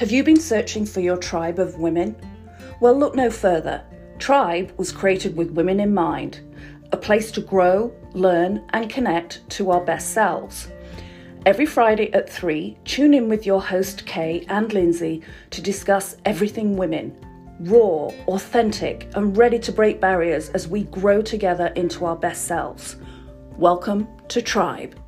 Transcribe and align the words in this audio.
Have 0.00 0.10
you 0.10 0.24
been 0.24 0.40
searching 0.40 0.86
for 0.86 1.00
your 1.00 1.18
tribe 1.18 1.58
of 1.58 1.78
women? 1.78 2.16
Well, 2.80 2.98
look 2.98 3.14
no 3.14 3.30
further. 3.30 3.84
Tribe 4.18 4.72
was 4.78 4.92
created 4.92 5.36
with 5.36 5.50
women 5.50 5.78
in 5.78 5.92
mind, 5.92 6.40
a 6.90 6.96
place 6.96 7.30
to 7.32 7.42
grow, 7.42 7.92
learn, 8.14 8.64
and 8.70 8.88
connect 8.88 9.46
to 9.50 9.70
our 9.72 9.82
best 9.82 10.14
selves. 10.14 10.68
Every 11.44 11.66
Friday 11.66 12.10
at 12.14 12.30
3, 12.32 12.78
tune 12.86 13.12
in 13.12 13.28
with 13.28 13.44
your 13.44 13.60
host 13.60 14.06
Kay 14.06 14.46
and 14.48 14.72
Lindsay 14.72 15.20
to 15.50 15.60
discuss 15.60 16.16
everything 16.24 16.78
women 16.78 17.14
raw, 17.64 18.08
authentic, 18.26 19.06
and 19.16 19.36
ready 19.36 19.58
to 19.58 19.70
break 19.70 20.00
barriers 20.00 20.48
as 20.54 20.66
we 20.66 20.84
grow 20.84 21.20
together 21.20 21.66
into 21.76 22.06
our 22.06 22.16
best 22.16 22.46
selves. 22.46 22.96
Welcome 23.58 24.08
to 24.28 24.40
Tribe. 24.40 24.98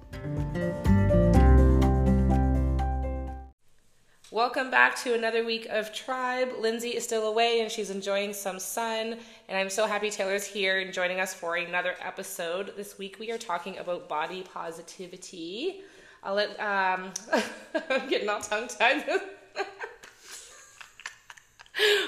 Welcome 4.33 4.71
back 4.71 4.97
to 5.03 5.13
another 5.13 5.45
week 5.45 5.67
of 5.69 5.93
Tribe. 5.93 6.53
Lindsay 6.59 6.97
is 6.97 7.05
still 7.05 7.29
away 7.29 7.61
and 7.61 7.71
she's 7.71 7.91
enjoying 7.91 8.33
some 8.33 8.59
sun. 8.59 9.19
And 9.47 9.59
I'm 9.59 9.69
so 9.69 9.87
happy 9.87 10.09
Taylore's 10.09 10.47
here 10.47 10.81
and 10.81 10.91
joining 10.91 11.21
us 11.21 11.35
for 11.35 11.57
another 11.57 11.97
episode. 12.01 12.73
This 12.75 12.97
week 12.97 13.19
we 13.21 13.31
are 13.31 13.37
talking 13.37 13.77
about 13.77 14.09
body 14.09 14.43
positivity. 14.43 15.83
I'll 16.23 16.33
let, 16.33 16.59
um, 16.59 17.13
I'm 17.91 18.09
getting 18.09 18.27
all 18.31 18.41
tongue 18.41 18.69
tied. 18.69 19.05
We're 19.07 19.19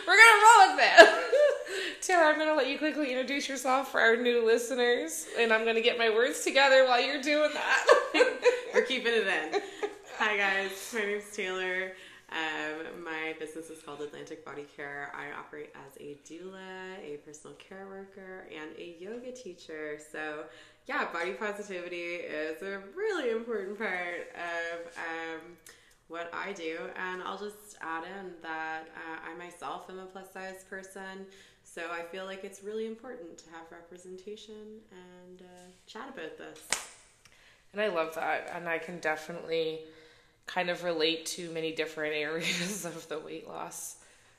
gonna 0.06 0.40
roll 0.40 0.76
with 0.76 0.80
it. 0.80 2.00
Taylore, 2.00 2.32
I'm 2.32 2.38
gonna 2.38 2.54
let 2.54 2.68
you 2.68 2.78
quickly 2.78 3.10
introduce 3.10 3.50
yourself 3.50 3.92
for 3.92 4.00
our 4.00 4.16
new 4.16 4.46
listeners, 4.46 5.26
and 5.38 5.52
I'm 5.52 5.66
gonna 5.66 5.82
get 5.82 5.98
my 5.98 6.08
words 6.08 6.42
together 6.42 6.86
while 6.86 7.02
you're 7.02 7.20
doing 7.20 7.50
that. 7.52 7.84
We're 8.72 8.86
keeping 8.86 9.12
it 9.12 9.26
in. 9.26 9.60
Hi 10.16 10.38
guys, 10.38 10.90
my 10.94 11.00
name's 11.00 11.24
Taylore. 11.24 11.90
Um, 12.34 13.04
my 13.04 13.36
business 13.38 13.70
is 13.70 13.80
called 13.80 14.00
Atlantic 14.00 14.44
Body 14.44 14.66
Care. 14.76 15.12
I 15.14 15.38
operate 15.38 15.72
as 15.86 15.96
a 16.00 16.16
doula, 16.28 16.98
a 17.00 17.18
personal 17.24 17.56
care 17.56 17.86
worker, 17.86 18.48
and 18.52 18.76
a 18.76 18.96
yoga 18.98 19.30
teacher. 19.30 20.00
So, 20.10 20.44
yeah, 20.86 21.06
body 21.12 21.34
positivity 21.34 22.16
is 22.16 22.60
a 22.62 22.80
really 22.96 23.30
important 23.30 23.78
part 23.78 24.32
of 24.34 24.96
um, 24.98 25.40
what 26.08 26.28
I 26.34 26.52
do. 26.52 26.78
And 26.96 27.22
I'll 27.22 27.38
just 27.38 27.76
add 27.80 28.02
in 28.02 28.32
that 28.42 28.88
uh, 28.96 29.30
I 29.30 29.34
myself 29.38 29.88
am 29.88 30.00
a 30.00 30.06
plus 30.06 30.32
size 30.32 30.64
person. 30.68 31.26
So 31.62 31.82
I 31.92 32.02
feel 32.02 32.24
like 32.24 32.42
it's 32.42 32.64
really 32.64 32.86
important 32.86 33.38
to 33.38 33.44
have 33.50 33.70
representation 33.70 34.80
and 34.90 35.42
uh, 35.42 35.70
chat 35.86 36.08
about 36.08 36.36
this. 36.36 36.58
And 37.72 37.80
I 37.80 37.88
love 37.88 38.14
that. 38.16 38.50
And 38.54 38.68
I 38.68 38.78
can 38.78 38.98
definitely 38.98 39.82
kind 40.46 40.70
of 40.70 40.84
relate 40.84 41.26
to 41.26 41.50
many 41.50 41.72
different 41.72 42.14
areas 42.16 42.84
of 42.84 43.08
the 43.08 43.18
weight 43.18 43.48
loss 43.48 43.96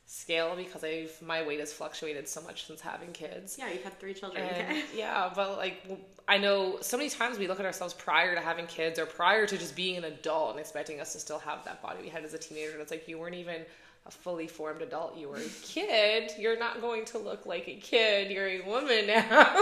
scale 0.07 0.55
because 0.55 0.83
I've 0.83 1.19
my 1.21 1.45
weight 1.45 1.59
has 1.59 1.73
fluctuated 1.73 2.27
so 2.27 2.41
much 2.41 2.67
since 2.67 2.81
having 2.81 3.11
kids. 3.11 3.57
Yeah, 3.57 3.71
you've 3.71 3.83
had 3.83 3.99
three 3.99 4.13
children. 4.13 4.43
And, 4.43 4.55
okay. 4.55 4.83
Yeah, 4.95 5.31
but 5.35 5.57
like 5.57 5.83
I 6.27 6.37
know 6.37 6.77
so 6.81 6.97
many 6.97 7.09
times 7.09 7.37
we 7.37 7.47
look 7.47 7.59
at 7.59 7.65
ourselves 7.65 7.93
prior 7.93 8.35
to 8.35 8.41
having 8.41 8.67
kids 8.67 8.99
or 8.99 9.05
prior 9.05 9.47
to 9.47 9.57
just 9.57 9.75
being 9.75 9.97
an 9.97 10.03
adult 10.03 10.51
and 10.51 10.59
expecting 10.59 10.99
us 10.99 11.13
to 11.13 11.19
still 11.19 11.39
have 11.39 11.63
that 11.65 11.81
body 11.81 11.99
we 12.01 12.09
had 12.09 12.23
as 12.23 12.33
a 12.33 12.37
teenager, 12.37 12.73
and 12.73 12.81
it's 12.81 12.91
like 12.91 13.07
you 13.07 13.17
weren't 13.17 13.35
even 13.35 13.61
a 14.07 14.11
fully 14.11 14.47
formed 14.47 14.81
adult. 14.83 15.17
You 15.17 15.29
were 15.29 15.37
a 15.37 15.49
kid. 15.63 16.31
You're 16.37 16.59
not 16.59 16.81
going 16.81 17.05
to 17.05 17.17
look 17.17 17.45
like 17.45 17.67
a 17.67 17.75
kid. 17.75 18.31
You're 18.31 18.47
a 18.47 18.61
woman 18.61 19.07
now. 19.07 19.55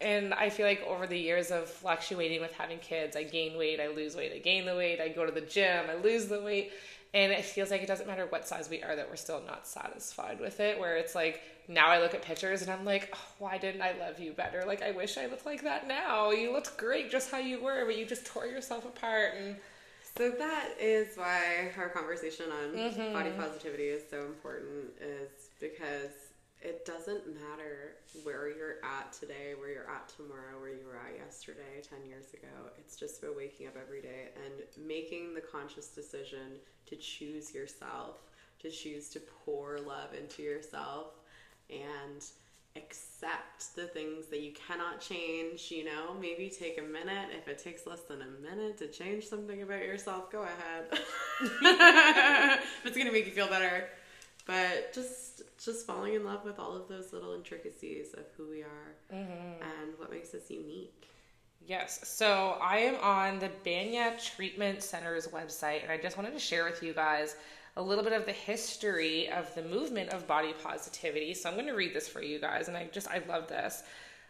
And 0.00 0.34
I 0.34 0.50
feel 0.50 0.66
like 0.66 0.82
over 0.86 1.06
the 1.06 1.18
years 1.18 1.50
of 1.50 1.68
fluctuating 1.68 2.40
with 2.40 2.52
having 2.52 2.78
kids, 2.78 3.16
I 3.16 3.22
gain 3.24 3.56
weight, 3.56 3.80
I 3.80 3.88
lose 3.88 4.14
weight, 4.16 4.32
I 4.34 4.38
gain 4.38 4.64
the 4.66 4.74
weight, 4.76 5.00
I 5.00 5.08
go 5.08 5.24
to 5.26 5.32
the 5.32 5.40
gym, 5.40 5.86
I 5.90 5.94
lose 5.94 6.26
the 6.26 6.40
weight. 6.40 6.72
And 7.14 7.32
it 7.32 7.44
feels 7.44 7.70
like 7.70 7.82
it 7.82 7.86
doesn't 7.86 8.06
matter 8.06 8.26
what 8.26 8.46
size 8.46 8.68
we 8.68 8.82
are 8.82 8.94
that 8.94 9.08
we're 9.08 9.16
still 9.16 9.42
not 9.46 9.66
satisfied 9.66 10.38
with 10.38 10.60
it. 10.60 10.78
Where 10.78 10.96
it's 10.96 11.14
like 11.14 11.40
now 11.66 11.88
I 11.88 12.00
look 12.00 12.14
at 12.14 12.20
pictures 12.22 12.62
and 12.62 12.70
I'm 12.70 12.84
like, 12.84 13.10
oh, 13.14 13.18
why 13.38 13.56
didn't 13.58 13.80
I 13.80 13.92
love 13.98 14.20
you 14.20 14.32
better? 14.32 14.64
Like 14.66 14.82
I 14.82 14.90
wish 14.90 15.16
I 15.16 15.26
looked 15.26 15.46
like 15.46 15.62
that 15.62 15.88
now. 15.88 16.30
You 16.30 16.52
looked 16.52 16.76
great 16.76 17.10
just 17.10 17.30
how 17.30 17.38
you 17.38 17.62
were, 17.62 17.84
but 17.86 17.96
you 17.96 18.04
just 18.04 18.26
tore 18.26 18.46
yourself 18.46 18.84
apart. 18.84 19.32
And 19.38 19.56
so 20.16 20.30
that 20.30 20.70
is 20.78 21.16
why 21.16 21.72
our 21.78 21.88
conversation 21.88 22.46
on 22.50 22.72
Mhm. 22.74 23.12
body 23.12 23.30
positivity 23.30 23.88
is 23.88 24.02
so 24.10 24.26
important. 24.26 24.92
Is 25.00 25.48
because 25.58 26.10
it 26.62 26.86
doesn't 26.86 27.26
matter 27.26 27.96
where 28.22 28.48
you're 28.48 28.76
at 28.82 29.12
today, 29.12 29.54
where 29.58 29.70
you're 29.70 29.90
at 29.90 30.08
tomorrow, 30.08 30.58
where 30.58 30.70
you 30.70 30.86
were 30.86 30.96
at 30.96 31.16
yesterday, 31.16 31.82
10 31.88 32.08
years 32.08 32.32
ago. 32.32 32.70
It's 32.78 32.96
just 32.96 33.22
about 33.22 33.36
waking 33.36 33.66
up 33.66 33.74
every 33.80 34.00
day 34.00 34.30
and 34.44 34.86
making 34.86 35.34
the 35.34 35.40
conscious 35.40 35.88
decision 35.88 36.58
to 36.86 36.96
choose 36.96 37.54
yourself, 37.54 38.16
to 38.60 38.70
choose 38.70 39.08
to 39.10 39.20
pour 39.44 39.78
love 39.78 40.14
into 40.18 40.42
yourself 40.42 41.08
and 41.68 42.24
accept 42.74 43.74
the 43.74 43.86
things 43.86 44.26
that 44.26 44.40
you 44.40 44.52
cannot 44.52 45.00
change. 45.00 45.70
You 45.70 45.84
know, 45.84 46.16
maybe 46.18 46.48
take 46.48 46.78
a 46.78 46.82
minute. 46.82 47.28
If 47.36 47.48
it 47.48 47.58
takes 47.58 47.86
less 47.86 48.02
than 48.02 48.22
a 48.22 48.48
minute 48.48 48.78
to 48.78 48.88
change 48.88 49.26
something 49.26 49.62
about 49.62 49.82
yourself, 49.82 50.30
go 50.32 50.42
ahead. 50.42 50.86
if 51.40 52.86
it's 52.86 52.96
going 52.96 53.06
to 53.06 53.12
make 53.12 53.26
you 53.26 53.32
feel 53.32 53.48
better. 53.48 53.88
But 54.46 54.92
just 54.92 55.42
just 55.62 55.86
falling 55.86 56.14
in 56.14 56.24
love 56.24 56.44
with 56.44 56.58
all 56.58 56.76
of 56.76 56.88
those 56.88 57.12
little 57.12 57.34
intricacies 57.34 58.14
of 58.14 58.24
who 58.36 58.48
we 58.48 58.62
are 58.62 58.94
mm-hmm. 59.12 59.62
and 59.62 59.98
what 59.98 60.10
makes 60.10 60.32
us 60.34 60.50
unique. 60.50 61.08
Yes. 61.66 62.08
So 62.08 62.56
I 62.60 62.78
am 62.78 62.94
on 63.02 63.40
the 63.40 63.50
Banyan 63.64 64.18
Treatment 64.18 64.82
Center's 64.82 65.26
website, 65.28 65.82
and 65.82 65.90
I 65.90 65.98
just 65.98 66.16
wanted 66.16 66.32
to 66.32 66.38
share 66.38 66.64
with 66.64 66.82
you 66.82 66.92
guys 66.92 67.34
a 67.76 67.82
little 67.82 68.04
bit 68.04 68.12
of 68.12 68.24
the 68.24 68.32
history 68.32 69.28
of 69.30 69.52
the 69.54 69.62
movement 69.62 70.10
of 70.10 70.26
body 70.26 70.54
positivity. 70.62 71.34
So 71.34 71.48
I'm 71.48 71.56
going 71.56 71.66
to 71.66 71.74
read 71.74 71.92
this 71.92 72.08
for 72.08 72.22
you 72.22 72.38
guys, 72.38 72.68
and 72.68 72.76
I 72.76 72.88
just, 72.92 73.08
I 73.08 73.20
love 73.28 73.48
this. 73.48 73.82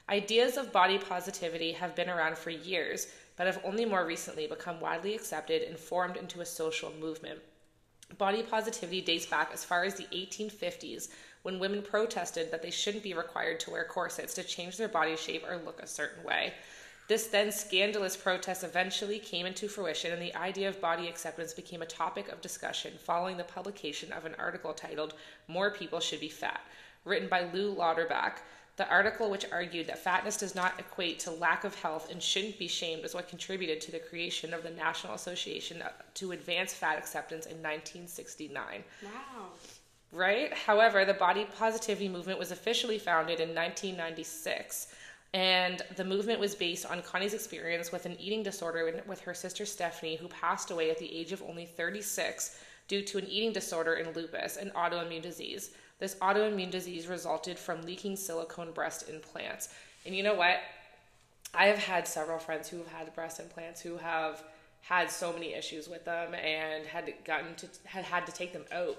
Ideas 0.09 0.56
of 0.56 0.72
body 0.72 0.99
positivity 0.99 1.72
have 1.72 1.94
been 1.94 2.09
around 2.09 2.38
for 2.38 2.50
years, 2.50 3.09
but 3.37 3.47
have 3.47 3.60
only 3.65 3.84
more 3.84 4.06
recently 4.06 4.47
become 4.47 4.81
widely 4.81 5.15
accepted 5.15 5.62
and 5.62 5.78
formed 5.78 6.16
into 6.16 6.41
a 6.41 6.47
social 6.47 6.93
movement. 6.99 7.41
Body 8.19 8.43
positivity 8.43 9.00
dates 9.00 9.27
back 9.27 9.50
as 9.53 9.65
far 9.65 9.84
as 9.84 9.94
the 9.94 10.05
1850s 10.05 11.09
when 11.43 11.59
women 11.59 11.83
protested 11.83 12.50
that 12.50 12.62
they 12.62 12.71
shouldn't 12.71 13.03
be 13.03 13.15
required 13.15 13.61
to 13.61 13.71
wear 13.71 13.84
corsets 13.84 14.34
to 14.34 14.43
change 14.43 14.77
their 14.77 14.89
body 14.89 15.17
shape 15.17 15.44
or 15.49 15.59
look 15.59 15.81
a 15.83 15.87
certain 15.87 16.25
way. 16.25 16.55
This 17.09 17.28
then 17.28 17.53
scandalous 17.53 18.17
protest 18.17 18.65
eventually 18.65 19.21
came 19.21 19.47
into 19.47 19.69
fruition, 19.69 20.12
and 20.12 20.21
the 20.21 20.34
idea 20.34 20.69
of 20.69 20.81
body 20.81 21.06
acceptance 21.06 21.53
became 21.53 21.83
a 21.83 21.87
topic 21.87 22.28
of 22.28 22.41
discussion 22.41 22.94
following 22.99 23.37
the 23.37 23.44
publication 23.44 24.11
of 24.11 24.25
an 24.25 24.34
article 24.38 24.73
titled 24.73 25.15
More 25.47 25.71
People 25.71 26.00
Should 26.00 26.19
Be 26.19 26.28
Fat, 26.28 26.62
written 27.05 27.28
by 27.28 27.49
Lew 27.53 27.73
Louderback. 27.73 28.38
The 28.76 28.88
article, 28.91 29.31
which 29.31 29.47
argued 29.50 29.87
that 29.87 29.98
fatness 29.98 30.37
does 30.37 30.54
not 30.54 30.78
equate 30.78 31.19
to 31.20 31.31
lack 31.31 31.64
of 31.64 31.75
health 31.76 32.10
and 32.10 32.22
shouldn't 32.22 32.59
be 32.59 32.69
shamed, 32.69 33.04
is 33.06 33.14
what 33.14 33.26
contributed 33.28 33.81
to 33.82 33.91
the 33.91 33.98
creation 33.98 34.53
of 34.53 34.62
the 34.62 34.70
National 34.70 35.14
Association 35.14 35.82
to 36.14 36.32
Advance 36.32 36.75
Fat 36.75 36.98
Acceptance 36.98 37.47
in 37.47 37.56
1969 37.62 38.84
Wow. 39.03 39.10
right? 40.12 40.53
However, 40.53 41.04
the 41.06 41.14
body 41.14 41.47
positivity 41.59 42.09
movement 42.09 42.38
was 42.38 42.50
officially 42.50 42.98
founded 42.98 43.41
in 43.41 43.54
1996. 43.54 44.88
And 45.34 45.82
the 45.97 46.04
movement 46.04 46.38
was 46.41 46.54
based 46.54 46.87
on 46.87 47.03
Connie's 47.03 47.34
experience 47.34 47.93
with 47.93 48.06
an 48.06 48.16
eating 48.20 48.43
disorder 48.43 49.03
with 49.06 49.20
her 49.20 49.34
sister 49.34 49.66
Stephanie, 49.66 50.16
who 50.16 50.28
passed 50.28 50.70
away 50.70 50.91
at 50.91 50.98
the 50.98 51.14
age 51.14 51.32
of 51.32 51.43
only 51.43 51.66
36 51.66 52.58
due 52.88 53.03
to 53.03 53.19
an 53.19 53.26
eating 53.26 53.53
disorder 53.53 53.94
and 53.94 54.14
lupus, 54.14 54.56
an 54.56 54.70
autoimmune 54.76 55.22
disease. 55.22 55.70
This 55.98 56.14
autoimmune 56.16 56.70
disease 56.70 57.06
resulted 57.06 57.58
from 57.58 57.82
leaking 57.82 58.16
silicone 58.16 58.72
breast 58.72 59.08
implants. 59.08 59.68
And 60.04 60.14
you 60.14 60.22
know 60.22 60.34
what? 60.34 60.58
I 61.54 61.66
have 61.66 61.78
had 61.78 62.06
several 62.06 62.38
friends 62.38 62.68
who 62.68 62.78
have 62.78 62.88
had 62.88 63.14
breast 63.14 63.40
implants 63.40 63.80
who 63.80 63.96
have 63.96 64.43
had 64.82 65.10
so 65.10 65.32
many 65.32 65.54
issues 65.54 65.88
with 65.88 66.04
them 66.04 66.34
and 66.34 66.87
had 66.87 67.12
gotten 67.25 67.54
to 67.56 67.69
had 67.84 68.04
had 68.04 68.26
to 68.26 68.32
take 68.32 68.52
them 68.52 68.64
out. 68.72 68.98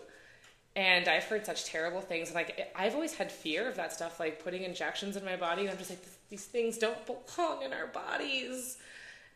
And 0.76 1.08
I've 1.08 1.24
heard 1.24 1.46
such 1.46 1.66
terrible 1.66 2.02
things. 2.02 2.34
Like 2.34 2.72
I've 2.76 2.96
always 2.96 3.14
had 3.14 3.32
fear 3.32 3.70
of 3.70 3.76
that 3.76 3.94
stuff, 3.94 4.20
like 4.20 4.44
putting 4.44 4.64
injections 4.64 5.16
in 5.16 5.24
my 5.24 5.36
body. 5.36 5.62
And 5.62 5.72
I'm 5.72 5.78
just 5.78 5.90
like, 5.90 6.04
these 6.30 6.46
things 6.46 6.78
don't 6.78 6.98
belong 7.06 7.62
in 7.64 7.74
our 7.74 7.88
bodies. 7.88 8.78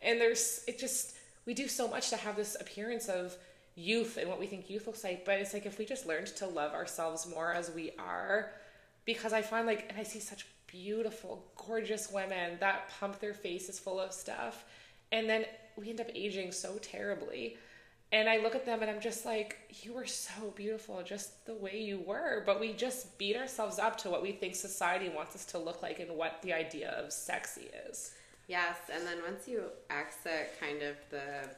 And 0.01 0.19
there's 0.19 0.63
it 0.67 0.79
just 0.79 1.15
we 1.45 1.53
do 1.53 1.67
so 1.67 1.87
much 1.87 2.09
to 2.09 2.17
have 2.17 2.35
this 2.35 2.57
appearance 2.59 3.07
of 3.07 3.35
youth 3.75 4.17
and 4.17 4.29
what 4.29 4.39
we 4.39 4.47
think 4.47 4.69
youth 4.69 4.87
looks 4.87 5.03
like. 5.03 5.25
But 5.25 5.39
it's 5.39 5.53
like 5.53 5.65
if 5.65 5.77
we 5.77 5.85
just 5.85 6.05
learned 6.05 6.27
to 6.27 6.47
love 6.47 6.73
ourselves 6.73 7.27
more 7.27 7.53
as 7.53 7.71
we 7.71 7.91
are, 7.97 8.51
because 9.05 9.33
I 9.33 9.41
find 9.41 9.65
like, 9.65 9.87
and 9.89 9.99
I 9.99 10.03
see 10.03 10.19
such 10.19 10.45
beautiful, 10.67 11.45
gorgeous 11.55 12.11
women 12.11 12.57
that 12.59 12.89
pump 12.99 13.19
their 13.19 13.33
faces 13.33 13.79
full 13.79 13.99
of 13.99 14.13
stuff, 14.13 14.65
and 15.11 15.29
then 15.29 15.45
we 15.75 15.89
end 15.89 16.01
up 16.01 16.07
aging 16.13 16.51
so 16.51 16.77
terribly. 16.81 17.57
And 18.13 18.27
I 18.27 18.39
look 18.39 18.55
at 18.55 18.65
them 18.65 18.81
and 18.81 18.91
I'm 18.91 18.99
just 18.99 19.25
like, 19.25 19.57
you 19.83 19.93
were 19.93 20.05
so 20.05 20.51
beautiful 20.53 21.01
just 21.01 21.45
the 21.45 21.53
way 21.53 21.79
you 21.81 22.01
were. 22.01 22.43
But 22.45 22.59
we 22.59 22.73
just 22.73 23.17
beat 23.17 23.37
ourselves 23.37 23.79
up 23.79 23.97
to 23.99 24.09
what 24.09 24.21
we 24.21 24.33
think 24.33 24.55
society 24.55 25.07
wants 25.07 25.33
us 25.33 25.45
to 25.45 25.57
look 25.57 25.81
like 25.81 25.99
and 25.99 26.17
what 26.17 26.41
the 26.41 26.51
idea 26.51 26.89
of 26.89 27.13
sexy 27.13 27.69
is. 27.89 28.11
Yes, 28.49 28.75
and 28.93 29.07
then 29.07 29.19
once 29.25 29.47
you 29.47 29.63
exit 29.89 30.59
kind 30.59 30.81
of 30.81 30.97
the 31.09 31.49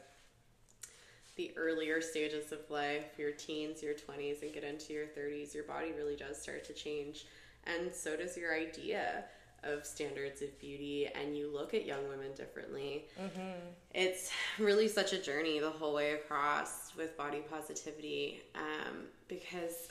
the 1.36 1.52
earlier 1.56 2.00
stages 2.00 2.52
of 2.52 2.60
life, 2.70 3.18
your 3.18 3.32
teens, 3.32 3.82
your 3.82 3.94
20s, 3.94 4.42
and 4.42 4.52
get 4.52 4.64
into 4.64 4.92
your 4.92 5.06
30s, 5.06 5.54
your 5.54 5.64
body 5.64 5.92
really 5.96 6.16
does 6.16 6.40
start 6.40 6.64
to 6.64 6.72
change. 6.72 7.26
And 7.64 7.92
so 7.92 8.16
does 8.16 8.36
your 8.36 8.54
idea 8.54 9.24
of 9.64 9.84
standards 9.84 10.42
of 10.42 10.58
beauty, 10.60 11.08
and 11.14 11.36
you 11.36 11.50
look 11.52 11.74
at 11.74 11.86
young 11.86 12.08
women 12.08 12.32
differently. 12.36 13.06
Mm-hmm. 13.20 13.58
It's 13.94 14.30
really 14.58 14.88
such 14.88 15.12
a 15.12 15.18
journey 15.18 15.58
the 15.58 15.70
whole 15.70 15.94
way 15.94 16.12
across 16.12 16.94
with 16.96 17.16
body 17.16 17.42
positivity 17.50 18.42
um, 18.54 19.04
because 19.28 19.88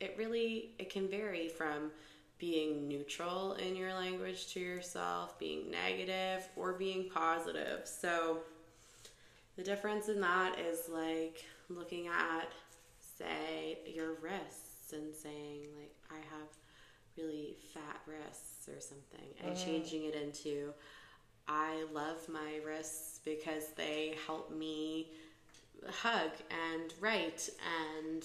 it 0.00 0.14
really 0.18 0.72
it 0.78 0.90
can 0.90 1.08
vary 1.08 1.48
from 1.48 1.90
being 2.38 2.88
neutral 2.88 3.52
in 3.54 3.76
your 3.76 3.92
language 3.92 4.52
to 4.54 4.60
yourself, 4.60 5.38
being 5.38 5.70
negative, 5.70 6.48
or 6.56 6.72
being 6.72 7.08
positive. 7.10 7.82
So 7.84 8.38
the 9.60 9.66
difference 9.70 10.08
in 10.08 10.20
that 10.22 10.58
is 10.58 10.88
like 10.88 11.44
looking 11.68 12.06
at, 12.06 12.50
say, 13.18 13.78
your 13.86 14.14
wrists 14.22 14.94
and 14.94 15.14
saying, 15.14 15.66
like, 15.78 15.94
I 16.10 16.16
have 16.16 16.48
really 17.18 17.56
fat 17.74 18.00
wrists 18.06 18.68
or 18.68 18.80
something, 18.80 19.28
and 19.44 19.54
mm. 19.54 19.64
changing 19.64 20.04
it 20.04 20.14
into, 20.14 20.72
I 21.46 21.84
love 21.92 22.26
my 22.28 22.60
wrists 22.64 23.20
because 23.22 23.68
they 23.76 24.14
help 24.26 24.50
me 24.50 25.08
hug 25.86 26.30
and 26.72 26.94
write 26.98 27.50
and 28.02 28.24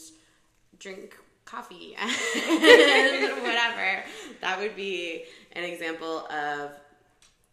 drink 0.80 1.18
coffee 1.44 1.96
and 2.00 2.12
whatever. 3.44 4.06
That 4.40 4.58
would 4.60 4.76
be 4.78 5.26
an 5.52 5.66
example 5.66 6.28
of 6.28 6.72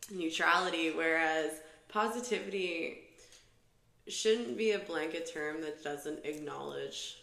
neutrality, 0.08 0.92
whereas 0.92 1.50
positivity 1.88 3.01
shouldn't 4.08 4.56
be 4.56 4.72
a 4.72 4.78
blanket 4.78 5.30
term 5.32 5.60
that 5.62 5.82
doesn't 5.82 6.24
acknowledge 6.24 7.18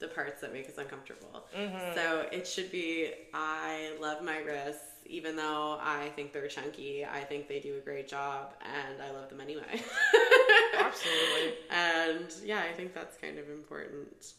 the 0.00 0.08
parts 0.08 0.40
that 0.40 0.52
make 0.52 0.68
us 0.68 0.78
uncomfortable. 0.78 1.46
Mm-hmm. 1.56 1.94
So 1.94 2.26
it 2.32 2.46
should 2.46 2.70
be 2.70 3.12
I 3.32 3.92
love 4.00 4.22
my 4.22 4.38
wrists, 4.38 4.82
even 5.06 5.36
though 5.36 5.78
I 5.80 6.10
think 6.16 6.32
they're 6.32 6.48
chunky. 6.48 7.04
I 7.04 7.20
think 7.20 7.48
they 7.48 7.60
do 7.60 7.76
a 7.76 7.80
great 7.80 8.08
job, 8.08 8.54
and 8.62 9.00
I 9.00 9.10
love 9.12 9.28
them 9.28 9.40
anyway. 9.40 9.82
Absolutely. 10.78 11.54
And 11.70 12.26
yeah, 12.44 12.62
I 12.68 12.72
think 12.72 12.94
that's 12.94 13.16
kind 13.16 13.38
of 13.38 13.48
important. 13.48 14.34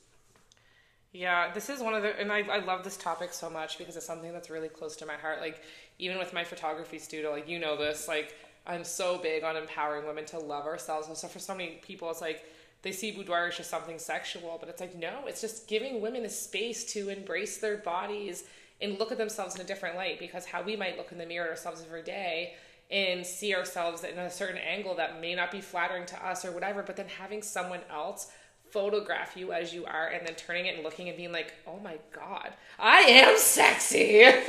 Yeah, 1.14 1.54
this 1.54 1.70
is 1.70 1.80
one 1.82 1.94
of 1.94 2.04
the, 2.04 2.20
and 2.20 2.30
I, 2.30 2.40
I 2.42 2.60
love 2.60 2.84
this 2.84 2.98
topic 2.98 3.32
so 3.32 3.50
much 3.50 3.78
because 3.78 3.96
it's 3.96 4.06
something 4.06 4.34
that's 4.34 4.50
really 4.50 4.68
close 4.68 4.98
to 4.98 5.06
my 5.06 5.14
heart. 5.14 5.40
Like, 5.40 5.62
even 5.98 6.18
with 6.18 6.34
my 6.34 6.44
photography 6.44 7.00
studio, 7.00 7.32
like, 7.32 7.48
you 7.48 7.58
know 7.58 7.78
this, 7.78 8.10
like, 8.10 8.36
I'm 8.68 8.84
so 8.84 9.18
big 9.18 9.44
on 9.44 9.56
empowering 9.56 10.08
women 10.08 10.26
to 10.26 10.40
love 10.40 10.66
ourselves. 10.66 11.08
And 11.08 11.16
so 11.16 11.28
for 11.28 11.40
so 11.40 11.56
many 11.56 11.80
people, 11.82 12.10
it's 12.10 12.22
like 12.22 12.44
they 12.82 12.92
see 12.92 13.12
boudoir 13.12 13.48
as 13.48 13.58
just 13.58 13.70
something 13.70 14.00
sexual, 14.00 14.58
but 14.60 14.70
it's 14.70 14.82
like, 14.82 14.96
no, 14.96 15.26
it's 15.28 15.42
just 15.42 15.68
giving 15.68 16.02
women 16.02 16.26
a 16.26 16.30
space 16.30 16.86
to 16.94 17.10
embrace 17.10 17.58
their 17.58 17.78
bodies 17.78 18.44
and 18.82 19.00
look 19.00 19.12
at 19.12 19.18
themselves 19.18 19.56
in 19.56 19.62
a 19.62 19.64
different 19.64 19.96
light 19.96 20.20
because 20.20 20.46
how 20.46 20.62
we 20.62 20.76
might 20.76 20.98
look 20.98 21.12
in 21.12 21.18
the 21.18 21.26
mirror 21.26 21.50
ourselves 21.50 21.84
every 21.86 22.04
day 22.04 22.54
and 22.92 23.26
see 23.26 23.56
ourselves 23.56 24.04
in 24.04 24.18
a 24.20 24.30
certain 24.30 24.58
angle 24.58 24.96
that 24.96 25.20
may 25.20 25.34
not 25.34 25.52
be 25.52 25.62
flattering 25.62 26.06
to 26.06 26.26
us 26.26 26.46
or 26.46 26.52
whatever, 26.52 26.84
but 26.84 26.96
then 26.96 27.08
having 27.08 27.42
someone 27.42 27.80
else 27.90 28.32
photograph 28.76 29.38
you 29.38 29.54
as 29.54 29.74
you 29.74 29.86
are 29.86 30.08
and 30.08 30.28
then 30.28 30.36
turning 30.36 30.66
it 30.66 30.76
and 30.76 30.84
looking 30.84 31.08
and 31.08 31.16
being 31.16 31.32
like, 31.32 31.54
oh 31.66 31.80
my 31.82 31.98
God, 32.12 32.52
I 32.78 33.00
am 33.04 33.38
sexy. 33.38 34.18
yeah, 34.20 34.42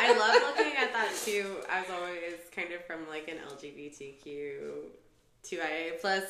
I 0.00 0.16
love 0.16 0.56
looking 0.56 0.74
at 0.80 0.92
that 0.92 1.12
too, 1.24 1.56
as 1.68 1.84
always, 1.90 2.38
kind 2.54 2.72
of 2.72 2.84
from 2.86 3.08
like 3.08 3.26
an 3.26 3.38
LGBTQ 3.48 4.60
2IA 5.44 6.00
plus 6.00 6.22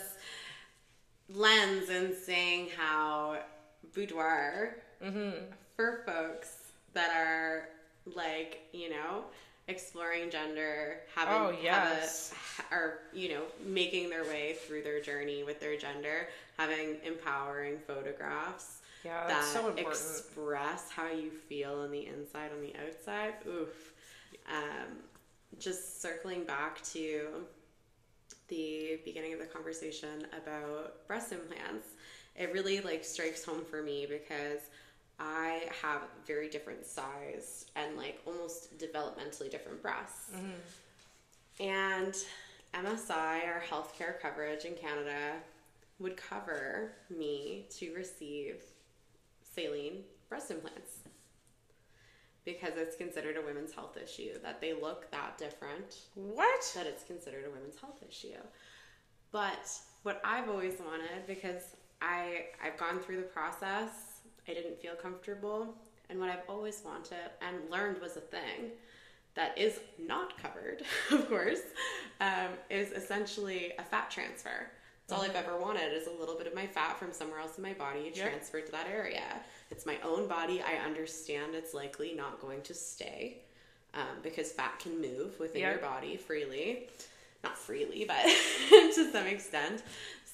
lens 1.29 1.91
and 1.91 2.15
saying 2.15 2.71
how 2.75 3.37
boudoir 3.95 4.77
mm-hmm. 5.05 5.53
for 5.77 6.01
folks 6.07 6.49
that 6.95 7.15
are 7.15 7.69
like, 8.07 8.61
you 8.73 8.89
know, 8.89 9.25
exploring 9.69 10.31
gender, 10.31 11.01
having 11.15 11.35
oh, 11.35 11.57
yes. 11.63 12.33
have 12.57 12.67
a, 12.73 12.75
or 12.75 12.99
you 13.13 13.29
know, 13.31 13.43
making 13.65 14.11
their 14.11 14.25
way 14.25 14.57
through 14.67 14.83
their 14.83 15.01
journey 15.01 15.45
with 15.45 15.61
their 15.61 15.77
gender, 15.77 16.29
having 16.57 16.97
empowering 17.05 17.79
photographs 17.87 18.79
yeah, 19.05 19.27
that 19.29 19.45
so 19.45 19.69
express 19.77 20.91
how 20.91 21.11
you 21.11 21.31
feel 21.31 21.75
on 21.75 21.91
the 21.91 22.07
inside, 22.07 22.51
on 22.53 22.61
the 22.61 22.75
outside. 22.85 23.35
Oof. 23.47 23.93
Um, 24.51 24.99
just 25.59 26.03
circling 26.03 26.45
back 26.45 26.83
to 26.93 27.29
the 28.49 28.99
beginning 29.05 29.33
of 29.33 29.39
the 29.39 29.47
conversation 29.47 30.27
about 30.43 31.07
breast 31.07 31.33
implants, 31.33 31.89
it 32.35 32.53
really 32.53 32.81
like 32.81 33.05
strikes 33.05 33.45
home 33.45 33.63
for 33.69 33.83
me 33.83 34.07
because 34.07 34.63
I 35.19 35.63
have 35.83 36.03
very 36.27 36.49
different 36.49 36.87
size 36.87 37.67
and 37.75 37.97
like 37.97 38.21
almost 38.27 38.79
developmentally 38.79 39.51
different 39.51 39.83
breasts. 39.83 40.31
Mm-hmm. 40.35 41.63
And 41.63 42.15
MSI, 42.75 43.47
our 43.47 43.63
healthcare 43.69 44.21
coverage 44.21 44.65
in 44.65 44.75
Canada, 44.75 45.33
would 45.99 46.17
cover 46.17 46.93
me 47.11 47.67
to 47.79 47.93
receive 47.95 48.63
saline 49.43 50.05
breast 50.29 50.51
implants 50.51 50.99
because 52.45 52.75
it's 52.77 52.97
considered 52.97 53.37
a 53.37 53.43
women's 53.43 53.73
health 53.73 53.99
issue 54.03 54.39
that 54.43 54.61
they 54.61 54.73
look 54.73 55.11
that 55.11 55.37
different. 55.37 55.97
What? 56.15 56.73
That 56.75 56.87
it's 56.87 57.03
considered 57.03 57.45
a 57.47 57.51
women's 57.51 57.79
health 57.79 58.03
issue. 58.09 58.39
But 59.33 59.71
what 60.05 60.21
I've 60.25 60.49
always 60.49 60.75
wanted 60.79 61.27
because 61.27 61.75
I 62.01 62.47
I've 62.65 62.79
gone 62.79 63.01
through 63.01 63.17
the 63.17 63.23
process 63.23 63.91
I 64.49 64.55
didn't 64.55 64.81
feel 64.81 64.95
comfortable. 64.95 65.75
And 66.11 66.19
what 66.19 66.31
I've 66.31 66.49
always 66.49 66.83
wanted 66.85 67.31
and 67.43 67.57
learned 67.71 68.01
was 68.01 68.17
a 68.17 68.21
thing 68.21 68.71
that 69.35 69.57
is 69.57 69.81
not 69.99 70.41
covered, 70.43 70.83
of 71.13 71.29
course, 71.29 71.61
um, 72.21 72.49
is 72.71 72.93
essentially 72.93 73.73
a 73.79 73.83
fat 73.83 74.11
transfer. 74.11 74.71
That's 75.07 75.19
all 75.19 75.25
I've 75.25 75.35
mm-hmm. 75.35 75.51
ever 75.51 75.59
wanted 75.59 75.93
is 75.93 76.07
a 76.07 76.11
little 76.11 76.35
bit 76.35 76.47
of 76.47 76.55
my 76.55 76.67
fat 76.67 76.99
from 76.99 77.13
somewhere 77.13 77.41
else 77.41 77.57
in 77.57 77.63
my 77.63 77.73
body 77.73 78.11
yep. 78.15 78.29
transferred 78.29 78.67
to 78.67 78.73
that 78.73 78.89
area. 78.89 79.23
It's 79.71 79.87
my 79.87 79.97
own 80.03 80.29
body. 80.29 80.63
I 80.63 80.85
understand 80.85 81.55
it's 81.55 81.73
likely 81.73 82.15
not 82.15 82.41
going 82.41 82.63
to 82.63 82.75
stay 82.75 83.39
um, 83.95 84.19
because 84.23 84.53
fat 84.53 84.79
can 84.79 85.01
move 85.01 85.39
within 85.39 85.63
yep. 85.63 85.73
your 85.73 85.83
body 85.83 86.17
freely. 86.17 86.89
Not 87.45 87.57
freely, 87.57 88.05
but 88.07 88.23
to 88.71 89.11
some 89.13 89.27
extent. 89.27 89.83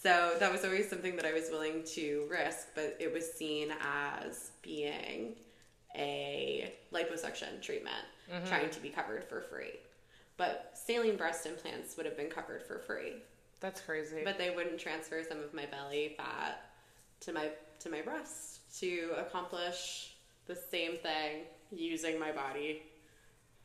So 0.05 0.35
that 0.39 0.53
was 0.53 0.67
always 0.67 0.91
something 0.91 1.17
that 1.17 1.25
I 1.25 1.33
was 1.33 1.49
willing 1.51 1.83
to 1.95 2.27
risk, 2.31 2.69
but 2.75 2.95
it 3.01 3.11
was 3.11 3.33
seen 3.33 3.73
as 3.81 4.51
being 4.61 5.35
a 5.97 6.75
liposuction 6.93 7.63
treatment, 7.63 8.05
mm-hmm. 8.31 8.47
trying 8.47 8.69
to 8.69 8.81
be 8.81 8.91
covered 8.91 9.25
for 9.25 9.41
free. 9.41 9.79
But 10.37 10.73
saline 10.75 11.17
breast 11.17 11.47
implants 11.47 11.97
would 11.97 12.05
have 12.05 12.19
been 12.19 12.29
covered 12.29 12.63
for 12.63 12.81
free. 12.81 13.15
That's 13.61 13.81
crazy. 13.81 14.21
But 14.23 14.37
they 14.37 14.51
wouldn't 14.51 14.79
transfer 14.79 15.23
some 15.27 15.39
of 15.39 15.55
my 15.55 15.65
belly 15.65 16.15
fat 16.19 16.61
to 17.21 17.33
my 17.33 17.53
to 17.81 17.89
my 17.89 18.03
breast 18.03 18.61
to 18.81 19.13
accomplish 19.17 20.17
the 20.47 20.55
same 20.55 20.99
thing 20.99 21.45
using 21.71 22.21
my 22.21 22.31
body. 22.31 22.83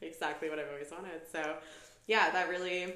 Exactly 0.02 0.50
what 0.50 0.58
I've 0.58 0.70
always 0.72 0.90
wanted. 0.90 1.20
So, 1.30 1.58
yeah, 2.08 2.30
that 2.30 2.48
really 2.48 2.94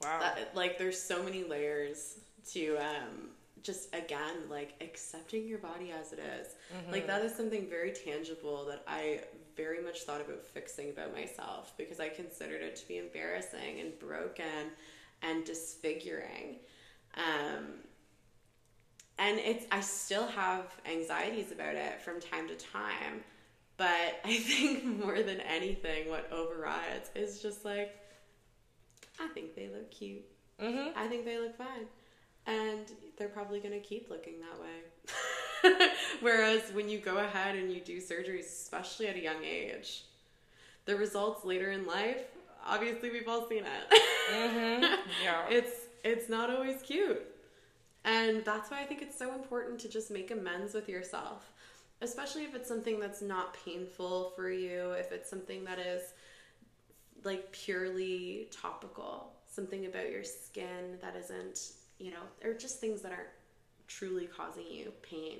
wow. 0.00 0.20
That, 0.20 0.54
like 0.54 0.78
there's 0.78 1.00
so 1.00 1.24
many 1.24 1.42
layers 1.42 2.20
to 2.50 2.76
um, 2.76 3.30
just 3.62 3.94
again 3.94 4.48
like 4.50 4.74
accepting 4.80 5.46
your 5.46 5.58
body 5.58 5.92
as 5.92 6.12
it 6.12 6.18
is. 6.18 6.48
Mm-hmm. 6.74 6.92
Like 6.92 7.06
that 7.06 7.22
is 7.22 7.34
something 7.34 7.68
very 7.68 7.92
tangible 7.92 8.64
that 8.66 8.82
I 8.86 9.20
very 9.56 9.82
much 9.82 10.02
thought 10.02 10.20
about 10.20 10.44
fixing 10.44 10.90
about 10.90 11.12
myself 11.12 11.74
because 11.76 12.00
I 12.00 12.08
considered 12.08 12.62
it 12.62 12.76
to 12.76 12.88
be 12.88 12.98
embarrassing 12.98 13.80
and 13.80 13.98
broken 13.98 14.70
and 15.22 15.44
disfiguring. 15.44 16.56
Um, 17.16 17.66
and 19.18 19.38
it's 19.38 19.66
I 19.70 19.80
still 19.80 20.26
have 20.26 20.66
anxieties 20.90 21.52
about 21.52 21.76
it 21.76 22.00
from 22.00 22.20
time 22.20 22.48
to 22.48 22.56
time, 22.56 23.22
but 23.76 24.20
I 24.24 24.36
think 24.36 24.84
more 24.84 25.22
than 25.22 25.40
anything, 25.40 26.08
what 26.08 26.30
overrides 26.32 27.10
is 27.14 27.40
just 27.40 27.64
like 27.64 27.96
I 29.20 29.28
think 29.28 29.54
they 29.54 29.68
look 29.68 29.90
cute. 29.90 30.24
Mm-hmm. 30.60 30.98
I 30.98 31.06
think 31.06 31.24
they 31.24 31.38
look 31.38 31.56
fine 31.56 31.86
and 32.46 32.90
they're 33.16 33.28
probably 33.28 33.60
going 33.60 33.74
to 33.74 33.80
keep 33.80 34.10
looking 34.10 34.34
that 34.40 34.60
way. 34.60 35.88
Whereas 36.20 36.62
when 36.72 36.88
you 36.88 36.98
go 36.98 37.18
ahead 37.18 37.56
and 37.56 37.72
you 37.72 37.80
do 37.80 37.98
surgeries, 37.98 38.46
especially 38.46 39.06
at 39.06 39.16
a 39.16 39.22
young 39.22 39.44
age, 39.44 40.04
the 40.84 40.96
results 40.96 41.44
later 41.44 41.70
in 41.70 41.86
life, 41.86 42.22
obviously 42.66 43.10
we've 43.10 43.28
all 43.28 43.48
seen 43.48 43.64
it. 43.64 44.00
Mm-hmm. 44.32 44.84
Yeah. 45.24 45.46
it's 45.48 45.72
it's 46.04 46.28
not 46.28 46.50
always 46.50 46.82
cute. 46.82 47.22
And 48.04 48.44
that's 48.44 48.70
why 48.70 48.80
I 48.80 48.84
think 48.84 49.02
it's 49.02 49.16
so 49.16 49.32
important 49.34 49.78
to 49.80 49.88
just 49.88 50.10
make 50.10 50.32
amends 50.32 50.74
with 50.74 50.88
yourself, 50.88 51.52
especially 52.00 52.42
if 52.42 52.54
it's 52.56 52.66
something 52.68 52.98
that's 52.98 53.22
not 53.22 53.56
painful 53.64 54.32
for 54.34 54.50
you, 54.50 54.92
if 54.92 55.12
it's 55.12 55.30
something 55.30 55.64
that 55.64 55.78
is 55.78 56.02
like 57.22 57.52
purely 57.52 58.48
topical, 58.50 59.32
something 59.46 59.86
about 59.86 60.10
your 60.10 60.24
skin 60.24 60.98
that 61.00 61.14
isn't 61.14 61.60
you 62.02 62.10
know, 62.10 62.24
or 62.44 62.52
just 62.54 62.80
things 62.80 63.00
that 63.02 63.12
aren't 63.12 63.34
truly 63.86 64.26
causing 64.26 64.66
you 64.70 64.92
pain, 65.02 65.38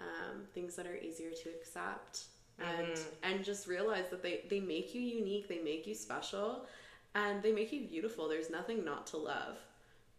um, 0.00 0.42
things 0.54 0.76
that 0.76 0.86
are 0.86 0.96
easier 0.96 1.30
to 1.42 1.48
accept, 1.50 2.24
and 2.58 2.86
Mm-hmm. 2.88 3.08
and 3.24 3.44
just 3.44 3.66
realize 3.66 4.08
that 4.10 4.22
they 4.22 4.42
they 4.48 4.60
make 4.60 4.94
you 4.94 5.00
unique, 5.00 5.48
they 5.48 5.62
make 5.72 5.86
you 5.86 5.94
special, 5.94 6.66
and 7.14 7.42
they 7.42 7.52
make 7.52 7.72
you 7.72 7.80
beautiful. 7.86 8.28
There's 8.28 8.50
nothing 8.50 8.84
not 8.84 9.06
to 9.08 9.16
love 9.16 9.56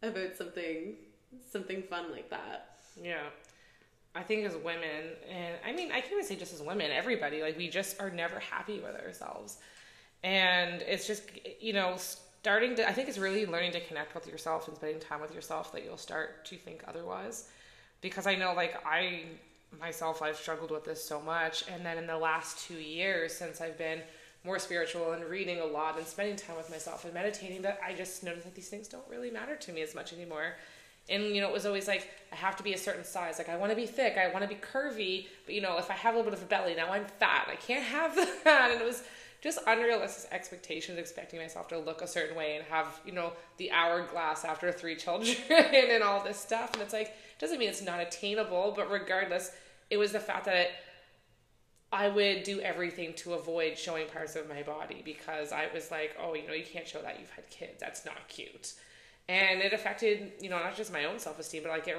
about 0.03 0.35
something 0.35 0.95
something 1.51 1.83
fun 1.83 2.11
like 2.11 2.29
that. 2.29 2.77
Yeah. 3.01 3.23
I 4.13 4.23
think 4.23 4.45
as 4.45 4.55
women, 4.57 5.03
and 5.29 5.55
I 5.65 5.71
mean, 5.71 5.89
I 5.91 6.01
can't 6.01 6.13
even 6.13 6.25
say 6.25 6.35
just 6.35 6.53
as 6.53 6.61
women, 6.61 6.91
everybody, 6.91 7.41
like, 7.41 7.57
we 7.57 7.69
just 7.69 8.01
are 8.01 8.09
never 8.09 8.39
happy 8.39 8.81
with 8.81 8.95
ourselves. 9.01 9.59
And 10.23 10.81
it's 10.81 11.07
just, 11.07 11.23
you 11.61 11.71
know, 11.71 11.95
starting 12.41 12.75
to, 12.75 12.89
I 12.89 12.91
think 12.91 13.07
it's 13.07 13.19
really 13.19 13.45
learning 13.45 13.71
to 13.73 13.79
connect 13.81 14.15
with 14.15 14.27
yourself 14.27 14.67
and 14.67 14.75
spending 14.75 14.99
time 14.99 15.21
with 15.21 15.33
yourself 15.33 15.71
that 15.73 15.85
you'll 15.85 15.97
start 15.97 16.43
to 16.45 16.55
think 16.57 16.83
otherwise. 16.87 17.47
Because 18.01 18.25
I 18.25 18.35
know, 18.35 18.53
like, 18.53 18.83
I 18.83 19.25
myself, 19.79 20.21
I've 20.21 20.37
struggled 20.37 20.71
with 20.71 20.83
this 20.83 21.03
so 21.03 21.21
much. 21.21 21.63
And 21.71 21.85
then 21.85 21.97
in 21.97 22.07
the 22.07 22.17
last 22.17 22.67
two 22.67 22.75
years, 22.75 23.33
since 23.33 23.61
I've 23.61 23.77
been 23.77 24.01
more 24.43 24.57
spiritual 24.57 25.11
and 25.11 25.23
reading 25.25 25.59
a 25.59 25.65
lot 25.65 25.97
and 25.97 26.05
spending 26.05 26.35
time 26.35 26.57
with 26.57 26.69
myself 26.71 27.05
and 27.05 27.13
meditating, 27.13 27.61
that 27.61 27.79
I 27.85 27.93
just 27.93 28.23
noticed 28.23 28.45
that 28.45 28.55
these 28.55 28.69
things 28.69 28.87
don't 28.87 29.07
really 29.07 29.29
matter 29.29 29.55
to 29.55 29.71
me 29.71 29.81
as 29.81 29.93
much 29.93 30.11
anymore. 30.11 30.55
And 31.09 31.35
you 31.35 31.41
know, 31.41 31.47
it 31.47 31.53
was 31.53 31.67
always 31.67 31.87
like 31.87 32.09
I 32.31 32.35
have 32.35 32.55
to 32.57 32.63
be 32.63 32.73
a 32.73 32.77
certain 32.77 33.03
size. 33.03 33.37
Like 33.37 33.49
I 33.49 33.57
want 33.57 33.71
to 33.71 33.75
be 33.75 33.85
thick, 33.85 34.17
I 34.17 34.31
want 34.31 34.43
to 34.43 34.47
be 34.47 34.55
curvy, 34.55 35.27
but 35.45 35.53
you 35.53 35.61
know, 35.61 35.77
if 35.77 35.91
I 35.91 35.93
have 35.93 36.15
a 36.15 36.17
little 36.17 36.31
bit 36.31 36.39
of 36.39 36.45
a 36.45 36.47
belly, 36.47 36.73
now 36.73 36.91
I'm 36.91 37.05
fat. 37.05 37.47
I 37.51 37.55
can't 37.55 37.83
have 37.83 38.15
that. 38.43 38.71
And 38.71 38.81
it 38.81 38.85
was 38.85 39.03
just 39.41 39.57
unrealistic 39.65 40.31
expectations, 40.31 40.99
expecting 40.99 41.39
myself 41.39 41.67
to 41.69 41.79
look 41.79 42.01
a 42.01 42.07
certain 42.07 42.35
way 42.35 42.55
and 42.55 42.63
have 42.65 43.01
you 43.05 43.11
know 43.11 43.33
the 43.57 43.71
hourglass 43.71 44.45
after 44.45 44.71
three 44.71 44.95
children 44.97 45.35
and 45.49 46.03
all 46.03 46.23
this 46.23 46.39
stuff. 46.39 46.73
And 46.73 46.81
it's 46.81 46.93
like 46.93 47.13
doesn't 47.39 47.57
mean 47.57 47.69
it's 47.69 47.81
not 47.81 47.99
attainable, 47.99 48.73
but 48.75 48.89
regardless, 48.89 49.51
it 49.89 49.97
was 49.97 50.11
the 50.11 50.19
fact 50.19 50.45
that 50.45 50.55
it, 50.55 50.71
I 51.91 52.07
would 52.07 52.43
do 52.43 52.61
everything 52.61 53.13
to 53.15 53.33
avoid 53.33 53.77
showing 53.77 54.07
parts 54.07 54.35
of 54.35 54.47
my 54.47 54.63
body 54.63 55.01
because 55.03 55.51
I 55.51 55.67
was 55.73 55.91
like, 55.91 56.15
oh, 56.21 56.35
you 56.35 56.47
know, 56.47 56.53
you 56.53 56.63
can't 56.63 56.87
show 56.87 57.01
that 57.01 57.19
you've 57.19 57.31
had 57.31 57.49
kids. 57.49 57.79
That's 57.79 58.05
not 58.05 58.29
cute. 58.29 58.73
And 59.27 59.61
it 59.61 59.73
affected, 59.73 60.33
you 60.39 60.49
know, 60.49 60.57
not 60.57 60.75
just 60.75 60.93
my 60.93 61.05
own 61.05 61.19
self 61.19 61.39
esteem, 61.39 61.63
but 61.63 61.71
like 61.71 61.87
it 61.87 61.97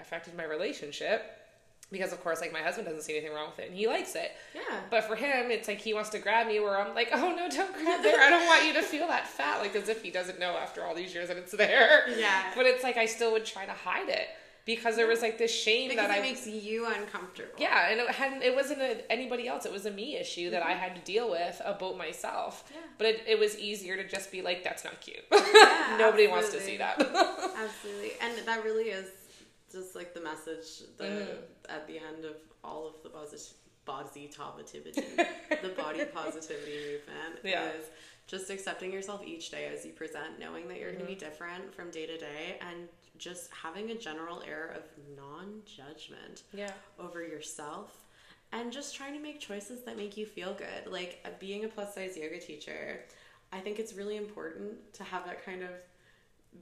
affected 0.00 0.36
my 0.36 0.44
relationship 0.44 1.43
because, 1.92 2.12
of 2.12 2.22
course, 2.22 2.40
like 2.40 2.52
my 2.52 2.60
husband 2.60 2.86
doesn't 2.86 3.02
see 3.02 3.16
anything 3.16 3.34
wrong 3.34 3.50
with 3.50 3.58
it 3.64 3.68
and 3.68 3.76
he 3.78 3.86
likes 3.86 4.14
it. 4.16 4.32
Yeah. 4.54 4.80
But 4.90 5.04
for 5.04 5.14
him, 5.16 5.50
it's 5.50 5.68
like 5.68 5.78
he 5.78 5.94
wants 5.94 6.10
to 6.10 6.18
grab 6.18 6.46
me 6.46 6.58
where 6.60 6.80
I'm 6.80 6.94
like, 6.94 7.10
oh 7.12 7.34
no, 7.36 7.48
don't 7.48 7.72
grab 7.74 8.02
there. 8.02 8.20
I 8.20 8.30
don't 8.30 8.46
want 8.46 8.66
you 8.66 8.72
to 8.74 8.82
feel 8.82 9.06
that 9.08 9.26
fat. 9.28 9.60
Like 9.60 9.76
as 9.76 9.88
if 9.88 10.02
he 10.02 10.10
doesn't 10.10 10.38
know 10.40 10.56
after 10.56 10.84
all 10.84 10.94
these 10.94 11.14
years 11.14 11.28
that 11.28 11.36
it's 11.36 11.52
there. 11.52 12.04
Yeah. 12.18 12.52
But 12.56 12.66
it's 12.66 12.82
like 12.82 12.96
I 12.96 13.06
still 13.06 13.32
would 13.32 13.44
try 13.44 13.66
to 13.66 13.72
hide 13.72 14.08
it 14.08 14.28
because 14.66 14.96
there 14.96 15.06
was 15.06 15.20
like 15.20 15.36
this 15.36 15.54
shame 15.54 15.90
Because 15.90 16.08
that 16.08 16.16
it 16.16 16.20
I 16.20 16.22
makes 16.22 16.46
you 16.46 16.86
uncomfortable. 16.86 17.50
yeah, 17.58 17.90
and 17.90 18.00
it 18.00 18.08
hadn't. 18.08 18.42
It 18.42 18.54
wasn't 18.56 18.80
a, 18.80 19.12
anybody 19.12 19.46
else. 19.46 19.66
It 19.66 19.72
was 19.72 19.84
a 19.84 19.90
me 19.90 20.16
issue 20.16 20.48
that 20.50 20.62
I 20.62 20.72
had 20.72 20.94
to 20.96 21.02
deal 21.02 21.30
with 21.30 21.60
about 21.64 21.98
myself. 21.98 22.64
Mm-hmm. 22.64 22.74
Yeah. 22.76 22.80
But 22.96 23.06
it, 23.08 23.22
it 23.28 23.38
was 23.38 23.58
easier 23.58 23.96
to 23.96 24.08
just 24.08 24.32
be 24.32 24.40
like, 24.40 24.64
"That's 24.64 24.82
not 24.82 25.00
cute." 25.02 25.18
Yeah, 25.30 25.96
Nobody 25.98 26.28
wants 26.28 26.50
to 26.52 26.60
see 26.62 26.78
that. 26.78 26.98
Absolutely. 26.98 28.12
And 28.22 28.38
that 28.46 28.64
really 28.64 28.84
is 28.84 29.08
just 29.74 29.94
like 29.94 30.14
the 30.14 30.20
message 30.20 30.86
the, 30.96 31.04
Mm. 31.04 31.36
at 31.68 31.86
the 31.86 31.98
end 31.98 32.24
of 32.24 32.36
all 32.62 32.86
of 32.86 32.94
the 33.02 33.10
posi- 33.10 33.52
body 33.84 34.30
positivity, 34.34 35.02
the 35.62 35.68
body 35.76 36.04
positivity 36.06 36.92
movement 36.92 37.40
Yeah. 37.44 37.70
is 37.72 37.84
just 38.26 38.48
accepting 38.48 38.90
yourself 38.92 39.22
each 39.26 39.50
day 39.50 39.66
as 39.66 39.84
you 39.84 39.92
present, 39.92 40.38
knowing 40.38 40.66
that 40.68 40.78
you're 40.78 40.92
going 40.92 41.04
to 41.04 41.06
be 41.10 41.14
different 41.14 41.74
from 41.74 41.90
day 41.90 42.06
to 42.06 42.16
day, 42.16 42.56
and 42.62 42.88
just 43.18 43.50
having 43.52 43.90
a 43.90 43.94
general 43.94 44.42
air 44.46 44.74
of 44.76 44.84
non 45.16 45.60
judgment 45.66 46.44
yeah, 46.54 46.72
over 46.98 47.22
yourself 47.22 47.98
and 48.52 48.72
just 48.72 48.94
trying 48.96 49.12
to 49.12 49.20
make 49.20 49.38
choices 49.40 49.82
that 49.82 49.96
make 49.96 50.16
you 50.16 50.24
feel 50.24 50.54
good. 50.54 50.90
Like 50.90 51.24
being 51.38 51.64
a 51.64 51.68
plus 51.68 51.94
size 51.94 52.16
yoga 52.16 52.38
teacher, 52.40 53.00
I 53.52 53.60
think 53.60 53.78
it's 53.78 53.92
really 53.92 54.16
important 54.16 54.92
to 54.94 55.04
have 55.04 55.26
that 55.26 55.44
kind 55.44 55.62
of 55.62 55.70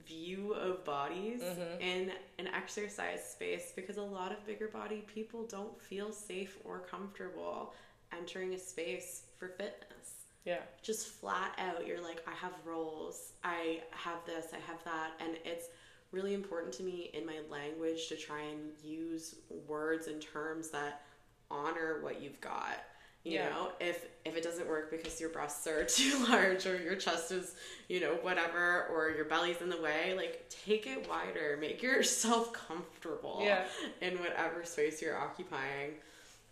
view 0.07 0.55
of 0.55 0.85
bodies 0.85 1.43
mm-hmm. 1.43 1.81
in 1.81 2.13
an 2.39 2.49
exercise 2.49 3.23
space 3.25 3.73
because 3.75 3.97
a 3.97 4.03
lot 4.03 4.33
of 4.33 4.45
bigger 4.47 4.69
body 4.69 5.05
people 5.13 5.45
don't 5.47 5.81
feel 5.81 6.13
safe 6.13 6.57
or 6.65 6.81
comfortable 6.81 7.75
entering 8.17 8.55
a 8.55 8.59
space 8.59 9.25
for 9.39 9.49
fitness. 9.49 10.27
Yeah, 10.45 10.59
just 10.83 11.07
flat 11.07 11.55
out 11.59 11.87
you're 11.87 12.03
like 12.03 12.23
i 12.27 12.35
have 12.35 12.53
rolls. 12.65 13.33
I 13.45 13.81
have 13.91 14.19
this 14.27 14.47
i 14.53 14.71
have 14.71 14.83
that. 14.85 15.13
And 15.21 15.37
it's 15.45 15.67
really 16.11 16.35
important 16.35 16.73
to 16.75 16.83
me 16.83 17.11
in 17.15 17.25
my 17.25 17.41
language 17.51 18.09
to 18.09 18.17
try 18.17 18.43
and 18.43 18.71
use 18.83 19.37
words 19.67 20.09
and 20.09 20.21
terms 20.21 20.69
that 20.71 21.03
honor 21.51 21.99
what 22.03 22.21
you've 22.21 22.41
got 22.41 22.85
you 23.25 23.33
Yeah. 23.35 23.49
know 23.50 23.73
if 23.81 24.07
if 24.25 24.37
it 24.37 24.43
doesn't 24.43 24.69
work 24.69 24.91
because 24.91 25.21
your 25.21 25.31
breasts 25.31 25.67
are 25.67 25.85
too 25.99 26.25
large 26.29 26.67
or 26.67 26.76
your 26.83 26.97
chest 26.97 27.31
is 27.33 27.55
you 27.88 28.00
know 28.00 28.14
whatever 28.23 28.87
or 28.93 29.11
your 29.11 29.25
belly's 29.25 29.61
in 29.61 29.69
the 29.71 29.81
way 29.81 30.14
like 30.17 30.49
take 30.64 30.87
it 30.87 31.09
wider. 31.09 31.57
Make 31.61 31.83
yourself 31.83 32.52
comfortable 32.69 33.41
Yeah. 33.45 33.64
in 34.00 34.19
whatever 34.19 34.64
space 34.64 35.00
you're 35.02 35.19
occupying. 35.19 35.95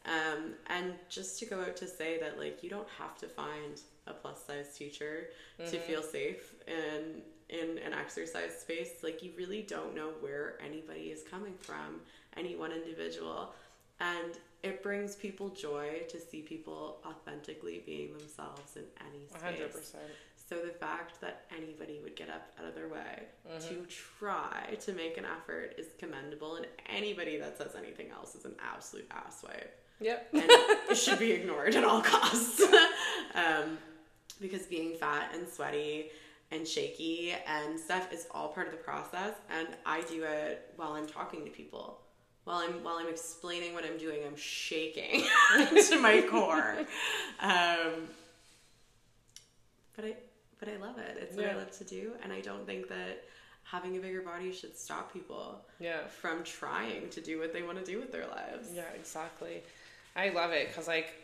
Um, 0.07 0.55
and 0.69 0.95
just 1.11 1.39
to 1.41 1.45
go 1.47 1.61
out 1.61 1.77
to 1.77 1.87
say 1.87 2.19
that 2.21 2.39
like 2.39 2.63
you 2.63 2.71
don't 2.71 2.89
have 2.99 3.19
to 3.19 3.27
find 3.29 3.81
a 4.07 4.15
plus 4.15 4.45
size 4.47 4.75
teacher 4.77 5.29
to 5.59 5.79
feel 5.79 6.03
safe 6.03 6.55
in 6.67 7.23
in 7.51 7.79
an 7.79 7.93
exercise 7.93 8.59
space. 8.61 9.03
Like 9.03 9.23
you 9.23 9.33
really 9.37 9.63
don't 9.63 9.95
know 9.95 10.11
where 10.21 10.57
anybody 10.65 11.11
is 11.11 11.23
coming 11.31 11.55
from 11.61 12.01
any 12.37 12.57
one 12.57 12.73
individual. 12.73 13.53
And 14.01 14.33
it 14.63 14.83
brings 14.83 15.17
people 15.17 15.49
joy 15.51 16.03
to 16.09 16.21
see 16.21 16.43
people 16.43 16.99
authentically 17.07 17.83
being 17.87 18.13
themselves 18.19 18.77
in 18.77 18.85
any 19.09 19.27
space 19.27 19.73
percent. 19.73 20.03
so 20.49 20.57
the 20.57 20.73
fact 20.73 21.21
that 21.21 21.47
anybody 21.57 22.01
would 22.03 22.15
get 22.17 22.29
up 22.29 22.51
out 22.59 22.67
of 22.67 22.75
their 22.75 22.89
way 22.89 23.23
to 23.69 23.87
try 24.19 24.77
to 24.81 24.93
make 24.93 25.17
an 25.19 25.25
effort 25.25 25.75
is 25.79 25.87
commendable, 25.99 26.57
and 26.57 26.67
anybody 26.89 27.39
that 27.39 27.57
says 27.59 27.75
anything 27.77 28.11
else 28.11 28.35
is 28.35 28.45
an 28.45 28.55
absolute 28.63 29.09
asswipe 29.11 29.69
Yep. 30.03 30.29
and 30.33 30.43
it 30.91 30.95
should 30.97 31.19
be 31.19 31.33
ignored 31.33 31.75
at 31.75 31.85
all 31.85 32.01
costs. 32.03 32.61
um, 33.35 33.79
because 34.41 34.63
being 34.67 34.95
fat 34.97 35.31
and 35.35 35.47
sweaty 35.47 36.07
and 36.51 36.67
shaky 36.67 37.35
and 37.47 37.79
stuff 37.79 38.13
is 38.13 38.27
all 38.31 38.49
part 38.49 38.67
of 38.67 38.73
the 38.73 38.79
process, 38.79 39.35
and 39.51 39.69
I 39.87 40.01
do 40.03 40.25
it 40.25 40.73
while 40.77 40.93
I'm 40.93 41.07
talking 41.07 41.45
to 41.45 41.51
people. 41.51 42.00
While 42.51 42.59
I'm 42.69 42.83
while 42.83 42.97
I'm 42.97 43.09
explaining 43.09 43.75
what 43.75 43.85
I'm 43.85 43.97
doing, 43.97 44.23
I'm 44.27 44.37
shaking 44.37 45.23
to 45.89 45.99
my 46.01 46.21
core. 46.29 46.79
Um, 47.39 48.09
but 49.95 50.05
I 50.05 50.17
but 50.59 50.69
I 50.69 50.77
love 50.77 50.99
it. 50.99 51.17
It's 51.21 51.37
what 51.37 51.47
I 51.47 51.55
love 51.55 51.71
to 51.79 51.85
do, 51.85 52.13
and 52.25 52.33
I 52.33 52.41
don't 52.41 52.67
think 52.67 52.89
that 52.89 53.23
having 53.63 53.97
a 53.97 54.01
bigger 54.01 54.23
body 54.23 54.51
should 54.51 54.77
stop 54.77 55.13
people 55.13 55.61
Yeah. 55.79 56.09
from 56.09 56.43
trying 56.43 57.09
to 57.11 57.21
do 57.21 57.39
what 57.39 57.53
they 57.53 57.63
want 57.63 57.79
to 57.79 57.85
do 57.85 58.01
with 58.01 58.11
their 58.11 58.27
lives. 58.27 58.71
Yeah, 58.75 58.91
exactly. 58.97 59.63
I 60.17 60.31
love 60.31 60.51
it 60.51 60.67
because 60.69 60.89
like, 60.89 61.15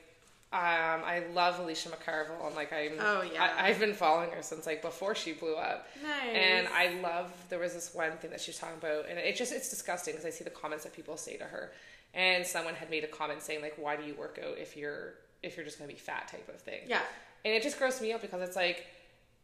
um, 0.57 1.03
I 1.05 1.23
love 1.35 1.59
Alicia 1.59 1.91
McCarvell 1.91 2.47
and 2.47 2.57
like 2.57 2.73
I'm. 2.73 2.93
Oh, 2.99 3.23
yeah. 3.23 3.57
I, 3.59 3.69
I've 3.69 3.79
been 3.79 3.93
following 3.93 4.31
her 4.31 4.43
since 4.43 4.65
like 4.65 4.81
before 4.81 5.15
she 5.15 5.33
blew 5.33 5.55
up. 5.55 5.87
Nice. 6.03 6.35
And 6.35 6.69
I 6.69 6.99
love 7.03 7.31
there 7.51 7.59
was 7.59 7.75
this 7.75 7.95
one 7.95 8.13
thing 8.13 8.31
that 8.31 8.41
she 8.41 8.53
was 8.53 8.59
talking 8.59 8.79
about, 8.79 9.07
and 9.09 9.19
it 9.19 9.37
just 9.37 9.53
it's 9.53 9.69
disgusting 9.69 10.15
because 10.15 10.25
I 10.25 10.31
see 10.31 10.45
the 10.45 10.51
comments 10.51 10.85
that 10.85 10.95
people 10.95 11.19
say 11.19 11.37
to 11.37 11.45
her, 11.45 11.73
and 12.15 12.47
someone 12.47 12.75
had 12.75 12.89
made 12.89 13.05
a 13.05 13.09
comment 13.09 13.43
saying 13.43 13.61
like, 13.61 13.75
"Why 13.77 13.97
do 13.97 14.05
you 14.05 14.15
work 14.15 14.41
out 14.43 14.57
if 14.57 14.77
you're 14.77 15.15
if 15.43 15.57
you're 15.57 15.67
just 15.67 15.79
gonna 15.79 15.93
be 15.93 15.99
fat?" 15.99 16.29
type 16.29 16.49
of 16.49 16.61
thing. 16.61 16.81
Yeah. 16.87 17.03
And 17.45 17.53
it 17.53 17.63
just 17.63 17.79
grosses 17.79 18.01
me 18.01 18.15
out 18.15 18.23
because 18.23 18.41
it's 18.41 18.57
like 18.57 18.87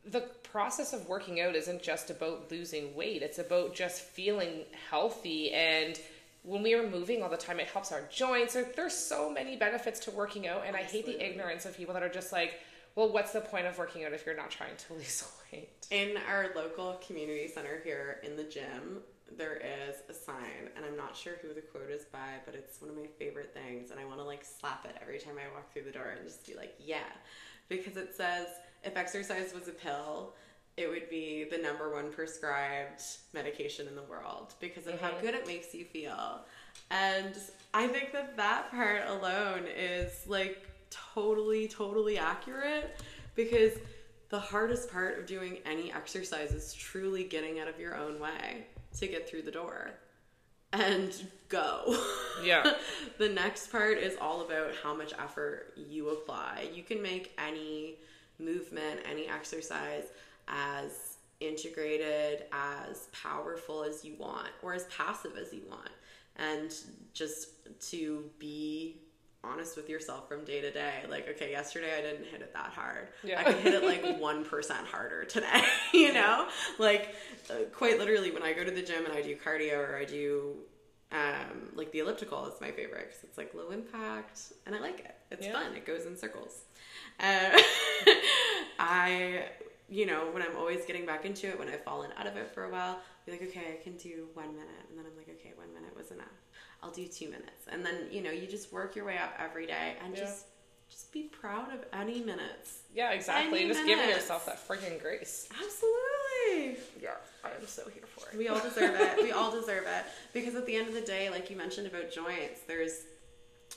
the 0.05 0.23
process 0.43 0.93
of 0.93 1.09
working 1.09 1.41
out 1.41 1.55
isn't 1.55 1.83
just 1.83 2.11
about 2.11 2.51
losing 2.51 2.95
weight. 2.97 3.23
It's 3.23 3.39
about 3.39 3.75
just 3.75 4.01
feeling 4.01 4.65
healthy 4.91 5.53
and 5.53 6.01
when 6.43 6.63
we 6.63 6.75
are 6.75 6.89
moving 6.89 7.23
all 7.23 7.29
the 7.29 7.37
time, 7.37 7.61
it 7.61 7.69
helps 7.69 7.93
our 7.93 8.03
joints. 8.11 8.55
There, 8.55 8.67
there's 8.75 8.95
so 8.95 9.31
many 9.31 9.57
benefits 9.57 10.01
to 10.01 10.11
working 10.11 10.49
out, 10.49 10.65
and 10.67 10.77
I 10.77 10.83
hate 10.83 11.07
the 11.07 11.25
ignorance 11.25 11.67
of 11.67 11.77
people 11.77 11.95
that 11.95 12.03
are 12.03 12.09
just 12.09 12.33
like, 12.33 12.61
"Well, 12.95 13.13
what's 13.13 13.33
the 13.33 13.41
point 13.41 13.67
of 13.67 13.79
working 13.79 14.05
out 14.05 14.13
if 14.13 14.27
you're 14.27 14.37
not 14.37 14.51
trying 14.51 14.77
to 14.77 14.93
lose 14.95 15.25
weight?" 15.53 15.87
In 15.91 16.17
our 16.29 16.51
local 16.57 17.01
community 17.07 17.49
center 17.49 17.81
here 17.85 18.21
in 18.25 18.37
the 18.37 18.45
gym, 18.45 19.03
there 19.37 19.57
is 19.57 19.97
a 20.09 20.15
sign, 20.15 20.71
and 20.77 20.85
I'm 20.85 20.97
not 20.97 21.17
sure 21.17 21.35
who 21.41 21.55
the 21.55 21.61
quote 21.61 21.91
is 21.91 22.05
by, 22.05 22.41
but 22.45 22.55
it's 22.55 22.81
one 22.81 22.91
of 22.91 22.97
my 22.97 23.07
favorite 23.19 23.55
things, 23.55 23.91
and 23.91 24.01
I 24.01 24.05
want 24.05 24.19
to 24.19 24.25
like 24.25 24.45
slap 24.45 24.85
it 24.85 24.97
every 25.01 25.19
time 25.19 25.35
I 25.39 25.53
walk 25.55 25.73
through 25.73 25.83
the 25.83 25.93
door 25.93 26.15
and 26.17 26.27
just 26.27 26.47
be 26.47 26.55
like, 26.55 26.75
yeah. 26.79 27.11
Because 27.69 27.97
it 27.97 28.15
says, 28.15 28.49
if 28.83 28.97
exercise 28.97 29.55
was 29.55 29.69
a 29.69 29.73
pill, 29.73 30.35
it 30.77 30.89
would 30.89 31.11
be 31.11 31.45
the 31.51 31.59
number 31.59 31.93
one 31.93 32.11
prescribed 32.11 33.03
medication 33.35 33.87
in 33.87 33.95
the 33.95 34.03
world 34.03 34.55
because 34.61 34.87
of 34.87 35.01
how 35.01 35.11
mm-hmm. 35.11 35.27
good 35.27 35.35
it 35.35 35.47
makes 35.47 35.75
you 35.75 35.85
feel. 35.85 36.41
And 36.91 37.35
I 37.75 37.89
think 37.89 38.13
that 38.13 38.37
that 38.37 38.71
part 38.71 39.03
alone 39.09 39.65
is 39.77 40.27
like 40.27 40.67
totally, 40.91 41.69
totally 41.69 42.19
accurate 42.19 43.01
because 43.35 43.73
the 44.31 44.41
hardest 44.41 44.91
part 44.91 45.19
of 45.19 45.27
doing 45.27 45.59
any 45.67 45.93
exercise 45.93 46.53
is 46.53 46.73
truly 46.73 47.25
getting 47.25 47.61
out 47.61 47.69
of 47.69 47.79
your 47.79 47.97
own 47.97 48.19
way 48.19 48.67
to 48.99 49.07
get 49.07 49.29
through 49.29 49.43
the 49.43 49.51
door. 49.51 49.91
and 50.73 51.25
go. 51.49 51.97
Yeah. 52.43 52.73
the 53.19 53.29
next 53.29 53.71
part 53.71 53.99
is 53.99 54.17
all 54.21 54.41
about 54.41 54.73
how 54.83 54.97
much 54.97 55.13
effort 55.23 55.75
you 55.77 56.09
apply. 56.09 56.71
You 56.75 56.83
can 56.83 57.01
make 57.01 57.39
any 57.39 57.99
movement, 58.39 59.01
any 59.09 59.29
exercise 59.29 60.07
as 60.53 61.17
integrated, 61.41 62.45
as 62.53 63.09
powerful 63.13 63.83
as 63.83 64.05
you 64.05 64.15
want, 64.19 64.49
or 64.63 64.75
as 64.75 64.85
passive 64.87 65.33
as 65.37 65.53
you 65.53 65.63
want. 65.69 65.91
And 66.37 66.73
just 67.13 67.49
to 67.91 68.31
be 68.39 69.01
honest 69.45 69.77
with 69.77 69.89
yourself 69.89 70.29
from 70.29 70.45
day 70.45 70.61
to 70.61 70.71
day. 70.71 71.03
Like, 71.11 71.29
okay, 71.31 71.51
yesterday 71.51 71.99
I 71.99 72.01
didn't 72.01 72.27
hit 72.27 72.43
it 72.43 72.53
that 72.55 72.71
hard. 72.73 73.09
Yeah. 73.25 73.41
I 73.41 73.45
can 73.45 73.59
hit 73.59 73.75
it 73.75 73.83
like 73.83 74.03
1% 74.21 74.71
harder 74.87 75.25
today, 75.25 75.63
you 75.93 76.13
know? 76.13 76.47
Like, 76.79 77.17
uh, 77.51 77.55
quite 77.73 77.99
literally, 77.99 78.31
when 78.31 78.45
I 78.45 78.53
go 78.53 78.63
to 78.63 78.71
the 78.71 78.83
gym 78.83 79.05
and 79.05 79.13
I 79.13 79.21
do 79.21 79.35
cardio 79.37 79.79
or 79.79 79.97
I 79.97 80.05
do 80.05 80.59
um, 81.11 81.71
like 81.75 81.91
the 81.91 81.99
elliptical, 81.99 82.47
it's 82.47 82.61
my 82.61 82.71
favorite 82.71 83.09
because 83.09 83.25
it's 83.25 83.37
like 83.37 83.53
low 83.53 83.71
impact 83.71 84.53
and 84.65 84.77
I 84.77 84.79
like 84.81 85.01
it. 85.01 85.15
It's 85.33 85.45
Yeah. 85.47 85.55
fun, 85.55 85.75
it 85.75 85.85
goes 85.85 86.07
in 86.07 86.17
circles. 86.17 86.61
Uh, 87.19 87.51
I, 88.79 89.47
you 89.93 90.07
know, 90.07 90.31
when 90.33 90.43
I'm 90.43 90.57
always 90.57 90.87
getting 90.87 91.05
back 91.05 91.27
into 91.27 91.49
it, 91.49 91.59
when 91.59 91.69
I've 91.69 91.85
fallen 91.85 92.11
out 92.19 92.27
of 92.27 92.37
it 92.37 92.51
for 92.55 92.65
a 92.65 92.71
while, 92.71 92.99
be 93.27 93.33
like, 93.33 93.43
okay, 93.43 93.77
I 93.79 93.83
can 93.83 93.97
do 93.99 94.27
one 94.33 94.49
minute. 94.53 94.85
And 94.89 94.99
then 94.99 95.05
I'm 95.05 95.15
like, 95.17 95.29
okay, 95.39 95.53
one 95.55 95.73
minute 95.75 95.95
was 95.95 96.11
enough. 96.11 96.27
I'll 96.83 96.91
do 96.91 97.07
two 97.07 97.27
minutes. 97.27 97.67
And 97.71 97.85
then, 97.85 98.07
you 98.11 98.23
know, 98.23 98.31
you 98.31 98.47
just 98.47 98.73
work 98.73 98.97
your 98.97 99.05
way 99.05 99.19
up 99.19 99.35
every 99.39 99.67
day 99.67 99.97
and 100.03 100.15
Yeah. 100.17 100.25
just 100.25 100.47
just 100.89 101.11
be 101.11 101.23
proud 101.23 101.73
of 101.73 101.83
any 101.95 102.21
minutes. 102.21 102.81
Yeah, 102.95 103.13
exactly. 103.13 103.61
Any 103.61 103.71
And 103.71 103.75
just 103.75 103.87
giving 103.87 104.11
yourself 104.11 104.45
that 104.45 104.59
freaking 104.69 105.01
grace. 105.01 105.49
Absolutely. 105.51 106.83
Yeah, 107.01 107.15
I 107.43 107.49
am 107.59 107.67
so 107.67 107.89
here 107.89 108.03
for 108.07 108.29
it. 108.29 108.37
We 108.37 108.49
all 108.49 108.61
deserve 108.61 108.95
it. 109.01 109.23
We 109.23 109.33
all 109.33 109.51
deserve 109.51 109.85
it. 109.87 110.05
Because 110.35 110.55
at 110.55 110.67
the 110.67 110.77
end 110.77 110.89
of 110.89 110.95
the 110.95 111.01
day, 111.01 111.31
like 111.31 111.49
you 111.49 111.57
mentioned 111.57 111.87
about 111.87 112.11
joints, 112.13 112.61
there's 112.67 113.05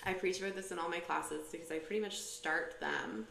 I 0.05 0.11
preach 0.13 0.41
about 0.41 0.55
this 0.55 0.71
in 0.71 0.79
all 0.79 0.89
my 0.89 0.99
classes 0.99 1.47
because 1.51 1.71
I 1.71 1.79
pretty 1.79 2.01
much 2.01 2.17
start 2.17 2.79
them 2.81 3.27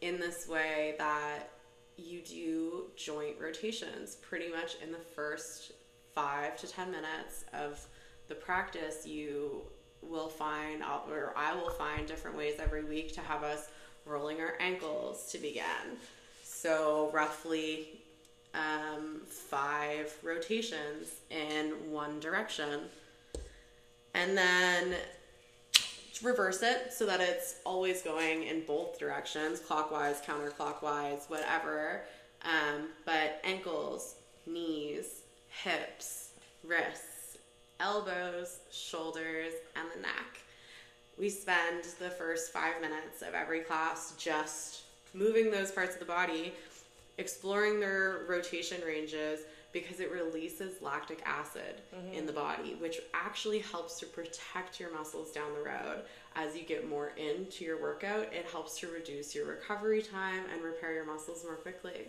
in 0.00 0.20
this 0.20 0.46
way 0.46 0.94
that 0.98 1.50
you 1.98 2.20
do 2.20 2.84
joint 2.96 3.36
rotations 3.40 4.16
pretty 4.16 4.48
much 4.48 4.76
in 4.82 4.92
the 4.92 4.98
first 4.98 5.72
five 6.14 6.56
to 6.58 6.66
ten 6.66 6.90
minutes 6.90 7.44
of 7.52 7.84
the 8.28 8.34
practice 8.34 9.06
you 9.06 9.62
will 10.02 10.28
find 10.28 10.82
or 10.82 11.32
I 11.36 11.54
will 11.54 11.70
find 11.70 12.06
different 12.06 12.36
ways 12.36 12.54
every 12.60 12.84
week 12.84 13.12
to 13.14 13.20
have 13.20 13.42
us 13.42 13.68
rolling 14.04 14.40
our 14.40 14.54
ankles 14.60 15.30
to 15.32 15.38
begin. 15.38 15.98
So 16.42 17.10
roughly 17.12 18.00
um, 18.54 19.22
five 19.26 20.16
rotations 20.22 21.20
in 21.30 21.72
one 21.90 22.20
direction. 22.20 22.82
And 24.14 24.36
then 24.36 24.94
reverse 26.22 26.62
it 26.62 26.92
so 26.92 27.06
that 27.06 27.20
it's 27.20 27.56
always 27.64 28.02
going 28.02 28.44
in 28.44 28.62
both 28.64 28.98
directions 28.98 29.60
clockwise, 29.60 30.20
counterclockwise, 30.20 31.28
whatever. 31.28 32.02
Um, 32.44 32.88
but 33.04 33.40
ankles, 33.44 34.16
knees, 34.46 35.22
hips, 35.48 36.30
wrists, 36.64 37.38
elbows, 37.80 38.58
shoulders, 38.70 39.52
and 39.76 39.88
the 39.94 40.00
neck. 40.00 40.40
We 41.18 41.28
spend 41.28 41.84
the 41.98 42.10
first 42.10 42.52
five 42.52 42.80
minutes 42.80 43.22
of 43.22 43.34
every 43.34 43.60
class 43.60 44.14
just 44.18 44.82
moving 45.14 45.50
those 45.50 45.72
parts 45.72 45.94
of 45.94 46.00
the 46.00 46.06
body, 46.06 46.52
exploring 47.18 47.80
their 47.80 48.24
rotation 48.28 48.80
ranges 48.86 49.40
because 49.72 50.00
it 50.00 50.10
releases 50.10 50.80
lactic 50.80 51.22
acid 51.26 51.82
in 52.12 52.26
the 52.26 52.32
body, 52.32 52.74
which 52.80 53.00
actually 53.14 53.58
helps 53.58 53.98
to 54.00 54.06
protect 54.06 54.80
your 54.80 54.92
muscles 54.92 55.30
down 55.30 55.52
the 55.54 55.62
road. 55.62 56.02
As 56.34 56.56
you 56.56 56.62
get 56.62 56.88
more 56.88 57.12
into 57.16 57.64
your 57.64 57.80
workout, 57.80 58.32
it 58.32 58.46
helps 58.50 58.78
to 58.80 58.88
reduce 58.88 59.34
your 59.34 59.46
recovery 59.46 60.02
time 60.02 60.44
and 60.52 60.62
repair 60.62 60.94
your 60.94 61.04
muscles 61.04 61.44
more 61.44 61.56
quickly. 61.56 62.08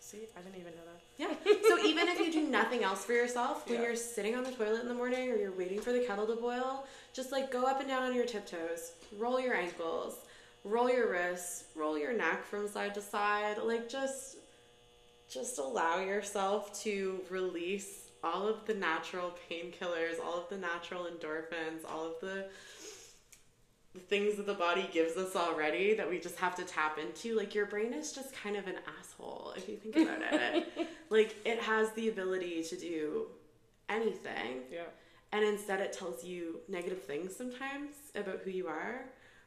See, 0.00 0.18
I 0.36 0.40
didn't 0.42 0.60
even 0.60 0.72
know 0.74 0.82
that. 0.86 1.00
Yeah. 1.16 1.68
So 1.68 1.84
even 1.86 2.08
if 2.08 2.18
you 2.20 2.30
do 2.32 2.42
nothing 2.48 2.84
else 2.84 3.04
for 3.04 3.12
yourself, 3.12 3.66
when 3.68 3.80
Yeah. 3.80 3.86
you're 3.86 3.96
sitting 3.96 4.34
on 4.36 4.44
the 4.44 4.52
toilet 4.52 4.80
in 4.82 4.88
the 4.88 4.94
morning 4.94 5.30
or 5.30 5.36
you're 5.36 5.52
waiting 5.52 5.80
for 5.80 5.92
the 5.92 6.00
kettle 6.00 6.26
to 6.26 6.36
boil, 6.36 6.86
just 7.12 7.32
like 7.32 7.50
go 7.50 7.64
up 7.64 7.80
and 7.80 7.88
down 7.88 8.02
on 8.02 8.14
your 8.14 8.26
tiptoes, 8.26 8.92
roll 9.16 9.40
your 9.40 9.54
ankles, 9.54 10.16
roll 10.64 10.90
your 10.90 11.10
wrists, 11.10 11.64
roll 11.74 11.98
your 11.98 12.12
neck 12.12 12.44
from 12.44 12.68
side 12.68 12.94
to 12.94 13.00
side, 13.00 13.58
like 13.62 13.88
just 13.88 14.36
just 15.34 15.58
allow 15.58 15.98
yourself 15.98 16.80
to 16.82 17.20
release 17.28 18.10
all 18.22 18.46
of 18.46 18.64
the 18.66 18.74
natural 18.74 19.34
painkillers, 19.50 20.20
all 20.24 20.38
of 20.38 20.48
the 20.48 20.56
natural 20.56 21.06
endorphins, 21.06 21.84
all 21.90 22.06
of 22.06 22.14
the 22.20 22.46
things 24.08 24.36
that 24.36 24.46
the 24.46 24.54
body 24.54 24.88
gives 24.92 25.16
us 25.16 25.36
already 25.36 25.94
that 25.94 26.08
we 26.08 26.18
just 26.18 26.36
have 26.36 26.54
to 26.54 26.62
tap 26.62 26.98
into. 26.98 27.36
Like 27.36 27.54
your 27.54 27.66
brain 27.66 27.92
is 27.92 28.12
just 28.12 28.32
kind 28.32 28.56
of 28.56 28.66
an 28.68 28.76
asshole 28.98 29.54
if 29.56 29.68
you 29.68 29.76
think 29.76 29.96
about 29.96 30.22
it. 30.22 30.68
like 31.10 31.36
it 31.44 31.60
has 31.60 31.90
the 31.92 32.08
ability 32.08 32.62
to 32.62 32.76
do 32.76 33.26
anything. 33.88 34.62
Yeah. 34.72 34.84
And 35.32 35.44
instead 35.44 35.80
it 35.80 35.92
tells 35.92 36.24
you 36.24 36.60
negative 36.68 37.02
things 37.02 37.34
sometimes 37.36 37.90
about 38.14 38.40
who 38.44 38.50
you 38.50 38.68
are. 38.68 39.06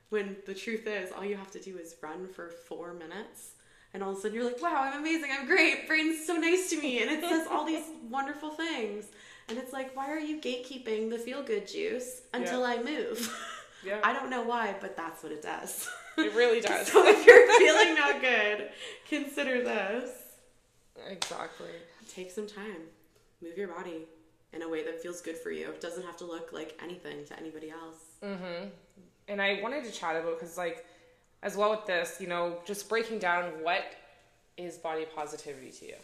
When 0.10 0.38
the 0.46 0.54
truth 0.54 0.86
is 0.86 1.12
all 1.12 1.26
you 1.26 1.38
have 1.38 1.52
to 1.52 1.60
do 1.60 1.78
is 1.78 1.96
run 2.02 2.28
for 2.28 2.50
four 2.50 2.94
minutes 2.94 3.52
and 3.94 4.04
all 4.04 4.12
of 4.12 4.18
a 4.18 4.22
sudden 4.22 4.36
you're 4.36 4.46
like, 4.46 4.62
Wow, 4.62 4.76
I'm 4.92 5.00
amazing, 5.00 5.30
I'm 5.38 5.46
great, 5.48 5.88
brain's 5.88 6.26
so 6.26 6.36
nice 6.36 6.70
to 6.72 6.82
me 6.82 7.02
and 7.02 7.10
it 7.12 7.22
says 7.22 7.48
all 7.50 7.66
these 7.66 7.86
wonderful 8.10 8.50
things. 8.52 9.06
And 9.50 9.58
it's 9.58 9.72
like, 9.72 9.96
why 9.96 10.10
are 10.12 10.20
you 10.20 10.42
gatekeeping 10.42 11.10
the 11.10 11.18
feel 11.18 11.42
good 11.42 11.68
juice 11.68 12.22
until 12.34 12.62
Yeah. 12.62 12.76
I 12.76 12.84
move? 12.84 13.34
Yeah. 13.86 14.00
I 14.04 14.12
don't 14.12 14.32
know 14.32 14.42
why, 14.42 14.76
but 14.82 14.98
that's 14.98 15.22
what 15.22 15.32
it 15.32 15.42
does. 15.44 15.88
It 16.18 16.34
really 16.34 16.60
does. 16.72 16.88
so 16.92 17.08
if 17.08 17.26
you're 17.26 17.48
feeling 17.60 17.94
not 17.96 18.20
good, 18.22 18.70
consider 19.08 19.64
this. 19.64 20.10
exactly. 21.08 21.68
Take 22.10 22.32
some 22.32 22.48
time. 22.48 22.82
Move 23.42 23.56
your 23.56 23.68
body 23.68 24.08
in 24.52 24.64
a 24.64 24.68
way 24.68 24.84
that 24.84 25.02
feels 25.02 25.22
good 25.22 25.38
for 25.38 25.52
you. 25.52 25.70
It 25.70 25.80
doesn't 25.80 26.04
have 26.04 26.18
to 26.18 26.26
look 26.26 26.52
like 26.52 26.78
anything 26.84 27.24
to 27.26 27.40
anybody 27.40 27.70
else. 27.70 27.98
Mm-hmm. 28.24 28.70
And 29.28 29.42
I 29.42 29.60
wanted 29.62 29.84
to 29.86 29.92
chat 29.92 30.16
about 30.16 30.40
because, 30.40 30.58
like, 30.58 30.86
as 31.44 31.56
well 31.56 31.72
with 31.72 31.86
this, 31.86 32.18
you 32.20 32.28
know, 32.28 32.58
just 32.66 32.90
breaking 32.90 33.20
down 33.20 33.46
what 33.62 33.84
is 34.58 34.78
body 34.78 35.06
positivity 35.16 35.72
to 35.72 35.86
you. 35.86 35.96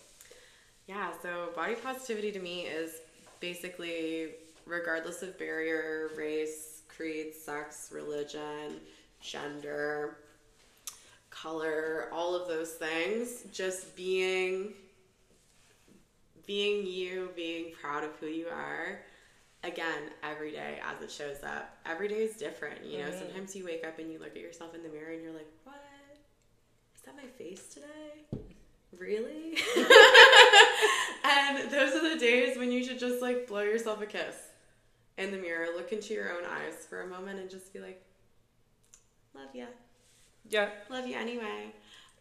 Yeah, 0.88 1.12
so 1.22 1.50
body 1.56 1.76
positivity 1.76 2.32
to 2.32 2.39
me 2.39 2.62
is 2.62 3.02
basically 3.39 4.32
regardless 4.65 5.22
of 5.22 5.38
barrier, 5.38 6.12
race, 6.17 6.82
creed, 6.88 7.34
sex, 7.34 7.89
religion, 7.91 8.80
gender, 9.22 10.17
color, 11.30 12.10
all 12.12 12.36
of 12.36 12.48
those 12.48 12.74
things, 12.74 13.43
just 13.52 13.96
being 13.96 14.74
being 16.46 16.86
you, 16.86 17.30
being 17.36 17.72
proud 17.82 18.04
of 18.04 18.12
who 18.19 18.28
you 18.28 18.48
are. 18.48 19.00
Again, 19.63 20.10
every 20.23 20.52
day 20.52 20.80
as 20.86 21.02
it 21.02 21.10
shows 21.10 21.41
up. 21.43 21.78
Every 21.86 22.08
day 22.10 22.23
is 22.23 22.36
different. 22.36 22.84
You 22.84 22.99
know, 22.99 23.12
sometimes 23.12 23.56
you 23.56 23.63
wake 23.63 23.86
up 23.88 23.97
and 23.97 24.12
you 24.12 24.19
look 24.19 24.36
at 24.36 24.41
yourself 24.41 24.76
in 24.76 24.84
the 24.84 24.89
mirror 24.89 25.13
and 25.13 25.23
you're 25.23 25.32
like, 25.32 25.47
what? 25.63 25.76
Is 26.95 27.02
that 27.04 27.15
my 27.15 27.28
face 27.38 27.73
today? 27.73 28.43
Really? 28.97 29.58
and 31.23 31.71
those 31.71 31.95
are 31.95 32.13
the 32.13 32.19
days 32.19 32.58
when 32.58 32.71
you 32.71 32.84
should 32.84 32.99
just 32.99 33.21
like 33.21 33.47
blow 33.47 33.62
yourself 33.62 34.02
a 34.02 34.06
kiss 34.06 34.36
in 35.17 35.32
the 35.32 35.38
mirror, 35.38 35.67
look 35.76 35.93
into 35.93 36.13
your 36.13 36.32
own 36.32 36.43
eyes 36.45 36.86
for 36.89 37.02
a 37.02 37.08
moment 37.08 37.39
and 37.39 37.49
just 37.49 37.71
be 37.71 37.80
like, 37.80 38.04
love 39.34 39.54
ya. 39.54 39.65
Yeah. 40.49 40.69
Love 40.89 41.08
you 41.08 41.15
anyway. 41.15 41.73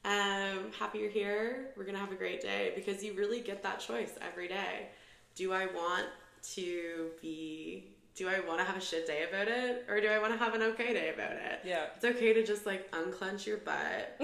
Um, 0.04 0.72
happy 0.78 0.98
you're 0.98 1.10
here. 1.10 1.70
We're 1.76 1.84
gonna 1.84 1.98
have 1.98 2.12
a 2.12 2.16
great 2.16 2.40
day 2.40 2.72
because 2.74 3.02
you 3.02 3.14
really 3.14 3.40
get 3.40 3.62
that 3.62 3.80
choice 3.80 4.12
every 4.20 4.48
day. 4.48 4.88
Do 5.34 5.52
I 5.52 5.66
want 5.66 6.06
to 6.54 7.10
be? 7.20 7.88
Do 8.14 8.28
I 8.28 8.40
want 8.40 8.58
to 8.58 8.64
have 8.64 8.76
a 8.76 8.80
shit 8.80 9.06
day 9.06 9.24
about 9.28 9.48
it, 9.48 9.86
or 9.88 10.00
do 10.00 10.08
I 10.08 10.18
want 10.18 10.32
to 10.32 10.38
have 10.38 10.54
an 10.54 10.62
okay 10.62 10.92
day 10.92 11.12
about 11.14 11.32
it? 11.32 11.60
Yeah. 11.64 11.86
It's 11.96 12.04
okay 12.04 12.32
to 12.34 12.44
just 12.44 12.66
like 12.66 12.88
unclench 12.92 13.46
your 13.46 13.58
butt, 13.58 14.20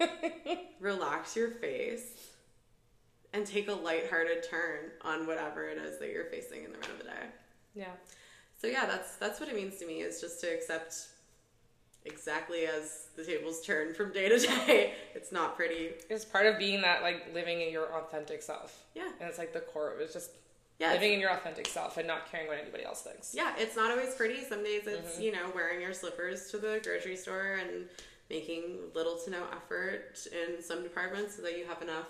relax 0.80 1.36
your 1.36 1.50
face, 1.50 2.10
and 3.32 3.46
take 3.46 3.68
a 3.68 3.72
lighthearted 3.72 4.44
turn 4.48 4.90
on 5.02 5.26
whatever 5.26 5.68
it 5.68 5.78
is 5.78 5.98
that 6.00 6.10
you're 6.10 6.24
facing 6.24 6.64
in 6.64 6.72
the 6.72 6.78
run 6.78 6.90
of 6.90 6.98
the 6.98 7.04
day. 7.04 7.26
Yeah. 7.74 7.92
So 8.60 8.66
yeah, 8.66 8.86
that's 8.86 9.16
that's 9.16 9.40
what 9.40 9.48
it 9.48 9.54
means 9.54 9.78
to 9.78 9.86
me 9.86 10.00
is 10.00 10.20
just 10.20 10.40
to 10.40 10.46
accept 10.48 10.94
exactly 12.04 12.66
as 12.66 13.08
the 13.16 13.24
tables 13.24 13.60
turn 13.62 13.94
from 13.94 14.12
day 14.12 14.28
to 14.28 14.38
day. 14.38 14.94
It's 15.14 15.30
not 15.30 15.56
pretty. 15.56 15.90
It's 16.10 16.24
part 16.24 16.46
of 16.46 16.58
being 16.58 16.80
that, 16.82 17.02
like, 17.02 17.32
living 17.32 17.60
in 17.60 17.70
your 17.70 17.94
authentic 17.96 18.42
self. 18.42 18.86
Yeah. 18.94 19.08
And 19.20 19.28
it's 19.28 19.38
like 19.38 19.52
the 19.52 19.60
core 19.60 19.94
it's 20.00 20.12
just 20.12 20.30
Yeah. 20.82 20.92
living 20.94 21.12
in 21.12 21.20
your 21.20 21.30
authentic 21.30 21.66
self 21.68 21.96
and 21.96 22.06
not 22.08 22.30
caring 22.30 22.48
what 22.48 22.58
anybody 22.58 22.84
else 22.84 23.02
thinks. 23.02 23.34
Yeah, 23.34 23.54
it's 23.56 23.76
not 23.76 23.90
always 23.90 24.14
pretty. 24.14 24.42
Some 24.42 24.64
days 24.64 24.82
it's, 24.86 25.12
mm-hmm. 25.12 25.22
you 25.22 25.32
know, 25.32 25.50
wearing 25.54 25.80
your 25.80 25.94
slippers 25.94 26.50
to 26.50 26.58
the 26.58 26.80
grocery 26.82 27.16
store 27.16 27.58
and 27.60 27.86
making 28.28 28.78
little 28.94 29.16
to 29.18 29.30
no 29.30 29.44
effort 29.54 30.18
in 30.32 30.62
some 30.62 30.82
departments 30.82 31.36
so 31.36 31.42
that 31.42 31.56
you 31.56 31.64
have 31.66 31.80
enough 31.82 32.06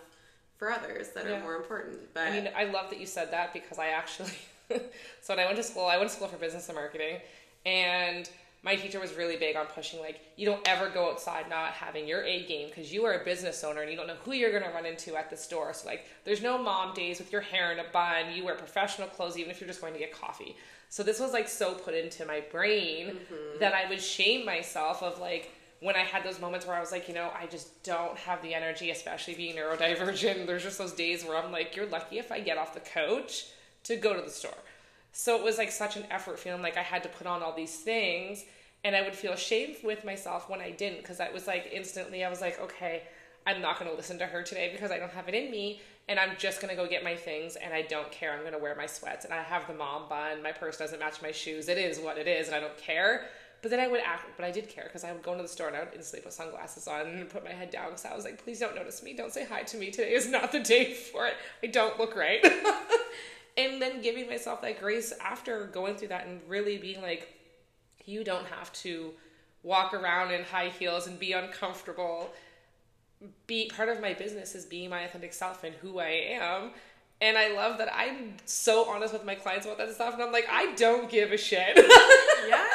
for 0.57 0.73
others 0.73 1.09
that 1.11 1.27
Yeah. 1.27 1.39
are 1.39 1.43
more 1.43 1.57
important. 1.57 1.99
But 2.15 2.29
I 2.29 2.31
mean, 2.31 2.49
I 2.57 2.65
love 2.65 2.89
that 2.91 2.99
you 2.99 3.07
said 3.07 3.31
that 3.33 3.53
because 3.53 3.79
I 3.79 3.89
actually, 3.89 4.33
so 4.71 5.35
when 5.35 5.39
I 5.41 5.45
went 5.45 5.57
to 5.57 5.63
school, 5.63 5.85
I 5.87 5.99
went 5.99 6.09
to 6.11 6.17
school 6.17 6.29
for 6.29 6.37
business 6.39 6.69
and 6.69 6.77
marketing, 6.77 7.19
and 7.67 8.29
my 8.65 8.77
teacher 8.77 9.01
was 9.01 9.15
really 9.15 9.37
big 9.37 9.57
on 9.57 9.67
pushing 9.67 10.01
like 10.01 10.21
you 10.37 10.47
don't 10.47 10.67
ever 10.69 10.89
go 10.89 11.11
outside 11.11 11.49
not 11.51 11.73
having 11.73 12.07
your 12.07 12.23
A 12.23 12.47
game 12.47 12.69
because 12.69 12.93
you 12.93 13.05
are 13.05 13.15
a 13.15 13.25
business 13.25 13.65
owner 13.65 13.83
and 13.83 13.91
you 13.91 13.97
don't 13.97 14.07
know 14.07 14.17
who 14.25 14.33
you're 14.33 14.53
going 14.53 14.63
to 14.63 14.71
run 14.71 14.87
into 14.87 15.17
at 15.17 15.31
the 15.31 15.37
store. 15.37 15.73
So 15.75 15.89
like 15.89 16.07
there's 16.25 16.43
no 16.43 16.63
mom 16.63 16.95
days 16.95 17.19
with 17.19 17.33
your 17.33 17.41
hair 17.41 17.73
in 17.73 17.81
a 17.81 17.85
bun. 17.93 18.33
You 18.35 18.45
wear 18.45 18.55
professional 18.55 19.09
clothes 19.09 19.37
even 19.37 19.51
if 19.51 19.61
you're 19.61 19.69
just 19.69 19.81
going 19.81 19.95
to 19.95 19.99
get 19.99 20.13
coffee. 20.13 20.57
So 20.89 21.03
this 21.03 21.19
was 21.19 21.33
like 21.33 21.49
so 21.49 21.75
put 21.75 21.95
into 21.95 22.25
my 22.25 22.41
brain 22.53 23.09
mm-hmm. 23.09 23.59
that 23.59 23.75
I 23.75 23.89
would 23.89 24.01
shame 24.01 24.47
myself 24.47 25.03
of 25.03 25.19
like 25.19 25.51
when 25.81 25.97
I 25.97 26.01
had 26.01 26.23
those 26.23 26.41
moments 26.41 26.65
where 26.65 26.77
I 26.77 26.81
was 26.81 26.93
like, 26.93 27.09
you 27.09 27.15
know, 27.15 27.33
I 27.37 27.47
just 27.47 27.83
don't 27.83 28.17
have 28.19 28.41
the 28.43 28.55
energy, 28.55 28.91
especially 28.91 29.35
being 29.35 29.57
neurodivergent. 29.57 30.47
There's 30.47 30.63
just 30.63 30.79
those 30.79 30.93
days 30.93 31.25
where 31.25 31.37
I'm 31.37 31.51
like, 31.51 31.75
you're 31.75 31.87
lucky 31.87 32.19
if 32.21 32.31
I 32.31 32.39
get 32.39 32.57
off 32.57 32.75
the 32.75 32.81
couch 32.81 33.47
to 33.85 33.97
go 33.97 34.15
to 34.15 34.23
the 34.23 34.31
store. 34.31 34.55
So 35.13 35.37
it 35.37 35.45
was 35.45 35.59
like 35.59 35.71
such 35.71 35.97
an 35.97 36.05
effort 36.11 36.39
feeling 36.39 36.63
like 36.63 36.77
I 36.77 36.83
had 36.83 37.03
to 37.03 37.09
put 37.09 37.27
on 37.27 37.43
all 37.43 37.55
these 37.55 37.77
things 37.77 38.45
and 38.85 38.97
I 38.97 39.03
would 39.03 39.15
feel 39.15 39.33
ashamed 39.33 39.77
with 39.85 40.05
myself 40.05 40.49
when 40.49 40.61
I 40.61 40.71
didn't 40.71 40.99
because 40.99 41.21
I 41.21 41.31
was 41.31 41.47
like 41.47 41.71
instantly 41.73 42.25
I 42.25 42.31
was 42.31 42.41
like, 42.41 42.61
okay, 42.61 43.03
I'm 43.47 43.61
not 43.61 43.79
going 43.79 43.91
to 43.91 43.97
listen 43.97 44.19
to 44.19 44.27
her 44.27 44.43
today 44.43 44.71
because 44.73 44.91
I 44.91 44.99
don't 44.99 45.13
have 45.13 45.29
it 45.29 45.35
in 45.35 45.51
me 45.51 45.81
and 46.09 46.19
I'm 46.19 46.37
just 46.39 46.61
going 46.61 46.75
to 46.75 46.83
go 46.83 46.89
get 46.89 47.05
my 47.05 47.15
things 47.15 47.57
and 47.57 47.73
I 47.73 47.83
don't 47.83 48.11
care. 48.11 48.33
I'm 48.33 48.41
going 48.41 48.53
to 48.53 48.59
wear 48.59 48.75
my 48.75 48.87
sweats 48.87 49.25
and 49.25 49.35
I 49.35 49.43
have 49.43 49.67
the 49.67 49.75
mom 49.75 50.09
bun. 50.09 50.43
My 50.43 50.53
purse 50.53 50.79
doesn't 50.79 50.99
match 50.99 51.23
my 51.23 51.31
shoes. 51.31 51.69
It 51.69 51.79
is 51.79 52.01
what 52.01 52.19
it 52.19 52.27
is 52.27 52.49
and 52.49 52.57
I 52.57 52.61
don't 52.61 52.77
care. 52.77 53.27
But 53.61 53.71
then 53.71 53.79
I 53.79 53.87
would 53.87 54.01
act, 54.01 54.25
but 54.37 54.45
I 54.45 54.51
did 54.51 54.69
care 54.69 54.85
because 54.85 55.05
I 55.05 55.13
would 55.13 55.23
go 55.23 55.33
into 55.33 55.45
the 55.45 55.49
store 55.49 55.69
and 55.69 55.77
I 55.77 55.81
would 55.81 55.95
instantly 55.95 56.25
put 56.25 56.33
sunglasses 56.33 56.89
on 56.89 57.07
and 57.07 57.29
put 57.29 57.45
my 57.45 57.53
head 57.53 57.71
down 57.71 57.91
because 57.91 58.05
I 58.05 58.15
was 58.15 58.25
like, 58.25 58.43
please 58.43 58.59
don't 58.59 58.75
notice 58.75 59.03
me. 59.05 59.15
Don't 59.15 59.33
say 59.33 59.45
hi 59.45 59.63
to 59.63 59.77
me. 59.77 59.93
Today 59.93 60.15
is 60.15 60.29
not 60.29 60.51
the 60.51 60.59
day 60.59 60.95
for 60.95 61.27
it. 61.27 61.35
I 61.63 61.69
don't 61.69 61.99
look 61.99 62.17
right. 62.17 62.45
and 63.57 63.81
then 63.81 64.01
giving 64.01 64.29
myself 64.29 64.63
that 64.63 64.81
grace 64.81 65.13
after 65.21 65.67
going 65.67 65.97
through 65.97 66.09
that 66.09 66.27
and 66.27 66.41
really 66.49 66.79
being 66.79 67.03
like, 67.03 67.35
you 68.05 68.25
don't 68.25 68.47
have 68.47 68.73
to 68.73 69.13
walk 69.63 69.95
around 69.95 70.33
in 70.33 70.43
high 70.43 70.69
heels 70.69 71.07
and 71.07 71.19
be 71.19 71.33
uncomfortable. 71.33 72.33
Be 73.47 73.71
part 73.75 73.89
of 73.89 74.01
my 74.01 74.15
business 74.15 74.55
is 74.55 74.65
being 74.65 74.91
my 74.91 75.03
authentic 75.03 75.33
self 75.33 75.65
and 75.65 75.75
who 75.77 75.99
I 76.01 76.09
am. 76.09 76.71
And 77.21 77.39
I 77.39 77.55
love 77.55 77.79
that 77.79 77.89
I'm 77.95 78.37
so 78.47 78.89
honest 78.89 79.13
with 79.13 79.25
my 79.25 79.37
clients 79.37 79.65
about 79.65 79.79
that 79.79 79.95
stuff. 79.95 80.15
And 80.15 80.23
I'm 80.23 80.33
like, 80.33 80.49
I 80.51 80.75
don't 80.75 81.09
give 81.09 81.31
a 81.31 81.37
shit. 81.37 81.77
yeah. 82.49 82.67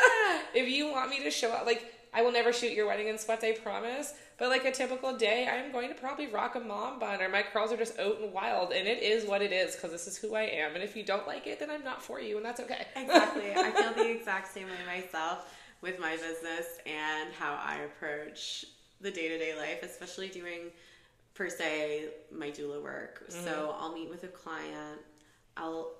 if 0.53 0.69
you 0.69 0.89
want 0.89 1.09
me 1.09 1.21
to 1.23 1.31
show 1.31 1.51
up, 1.51 1.65
like, 1.65 1.96
I 2.17 2.23
will 2.23 2.31
never 2.31 2.51
shoot 2.51 2.71
your 2.71 2.87
wedding 2.87 3.09
in 3.09 3.19
sweats, 3.19 3.43
I 3.43 3.51
promise. 3.51 4.15
But 4.39 4.49
like 4.49 4.65
a 4.65 4.71
typical 4.71 5.15
day, 5.15 5.47
I'm 5.47 5.71
going 5.71 5.89
to 5.89 5.93
probably 5.93 6.25
rock 6.25 6.55
a 6.55 6.59
mom 6.59 6.97
bun 6.97 7.21
or 7.21 7.29
my 7.29 7.43
curls 7.43 7.71
are 7.71 7.77
just 7.77 7.99
out 7.99 8.19
and 8.19 8.33
wild. 8.33 8.71
And 8.73 8.87
it 8.87 9.03
is 9.03 9.27
what 9.27 9.43
it 9.43 9.51
is 9.51 9.75
because 9.75 9.91
this 9.91 10.07
is 10.07 10.17
who 10.17 10.33
I 10.33 10.43
am. 10.43 10.73
And 10.73 10.83
if 10.83 10.95
you 10.95 11.03
don't 11.03 11.27
like 11.27 11.45
it, 11.45 11.59
then 11.59 11.69
I'm 11.69 11.83
not 11.83 12.01
for 12.01 12.19
you. 12.19 12.37
And 12.37 12.45
that's 12.45 12.59
okay. 12.59 12.87
Exactly. 12.95 13.51
I 13.55 13.69
feel 13.69 13.93
the 13.93 14.09
exact 14.09 14.51
same 14.51 14.65
way 14.65 14.73
myself 14.87 15.53
with 15.81 15.99
my 15.99 16.15
business 16.15 16.79
and 16.87 17.31
how 17.33 17.53
I 17.53 17.81
approach 17.81 18.65
the 18.99 19.11
day 19.11 19.27
to 19.27 19.37
day 19.37 19.55
life, 19.55 19.83
especially 19.83 20.29
doing 20.29 20.71
per 21.35 21.49
se 21.49 22.05
my 22.35 22.49
doula 22.49 22.81
work. 22.81 23.29
Mm-hmm. 23.29 23.45
So 23.45 23.75
I'll 23.77 23.93
meet 23.93 24.09
with 24.09 24.23
a 24.23 24.27
client. 24.27 25.01
I'll 25.55 25.91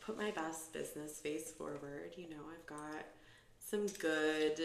put 0.00 0.18
my 0.18 0.32
best 0.32 0.72
business 0.72 1.20
face 1.20 1.52
forward. 1.52 2.14
You 2.16 2.30
know, 2.30 2.42
I've 2.52 2.66
got 2.66 3.04
some 3.60 3.86
good 4.00 4.60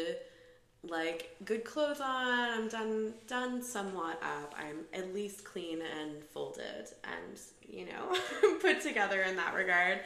like 0.87 1.35
good 1.43 1.65
clothes 1.65 1.99
on. 1.99 2.29
I'm 2.29 2.67
done 2.67 3.13
done 3.27 3.61
somewhat 3.61 4.21
up. 4.23 4.55
I'm 4.57 4.85
at 4.93 5.13
least 5.13 5.43
clean 5.43 5.79
and 5.81 6.23
folded 6.23 6.89
and, 7.03 7.39
you 7.67 7.85
know, 7.85 8.15
put 8.61 8.81
together 8.81 9.21
in 9.23 9.35
that 9.35 9.53
regard. 9.53 9.99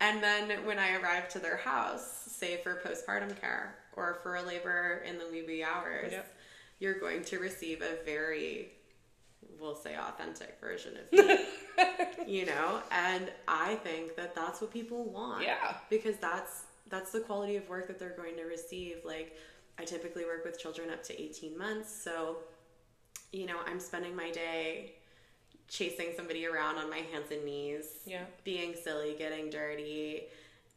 And 0.00 0.22
then 0.22 0.64
when 0.66 0.78
I 0.78 0.96
arrive 0.96 1.28
to 1.30 1.38
their 1.38 1.56
house, 1.56 2.26
say 2.28 2.56
for 2.58 2.80
postpartum 2.84 3.40
care 3.40 3.76
or 3.94 4.18
for 4.22 4.36
a 4.36 4.42
labor 4.42 5.02
in 5.06 5.18
the 5.18 5.26
wee 5.30 5.44
wee 5.46 5.62
hours, 5.62 6.12
yep. 6.12 6.34
you're 6.78 6.98
going 6.98 7.24
to 7.24 7.38
receive 7.38 7.82
a 7.82 8.04
very 8.04 8.70
we'll 9.60 9.76
say 9.76 9.96
authentic 9.96 10.58
version 10.60 10.94
of 10.96 11.12
me 11.26 11.38
you 12.26 12.46
know 12.46 12.80
and 12.90 13.30
i 13.48 13.74
think 13.76 14.16
that 14.16 14.34
that's 14.34 14.60
what 14.60 14.72
people 14.72 15.04
want 15.04 15.42
yeah 15.42 15.74
because 15.90 16.16
that's 16.16 16.64
that's 16.88 17.12
the 17.12 17.20
quality 17.20 17.56
of 17.56 17.68
work 17.68 17.86
that 17.86 17.98
they're 17.98 18.16
going 18.16 18.36
to 18.36 18.44
receive 18.44 18.96
like 19.04 19.36
i 19.78 19.84
typically 19.84 20.24
work 20.24 20.44
with 20.44 20.58
children 20.58 20.90
up 20.90 21.02
to 21.02 21.20
18 21.20 21.56
months 21.56 21.94
so 22.02 22.36
you 23.32 23.46
know 23.46 23.56
i'm 23.66 23.80
spending 23.80 24.14
my 24.14 24.30
day 24.30 24.92
chasing 25.68 26.08
somebody 26.16 26.46
around 26.46 26.76
on 26.76 26.90
my 26.90 26.98
hands 27.12 27.30
and 27.30 27.44
knees 27.44 28.00
yeah 28.06 28.24
being 28.44 28.74
silly 28.74 29.14
getting 29.18 29.50
dirty 29.50 30.24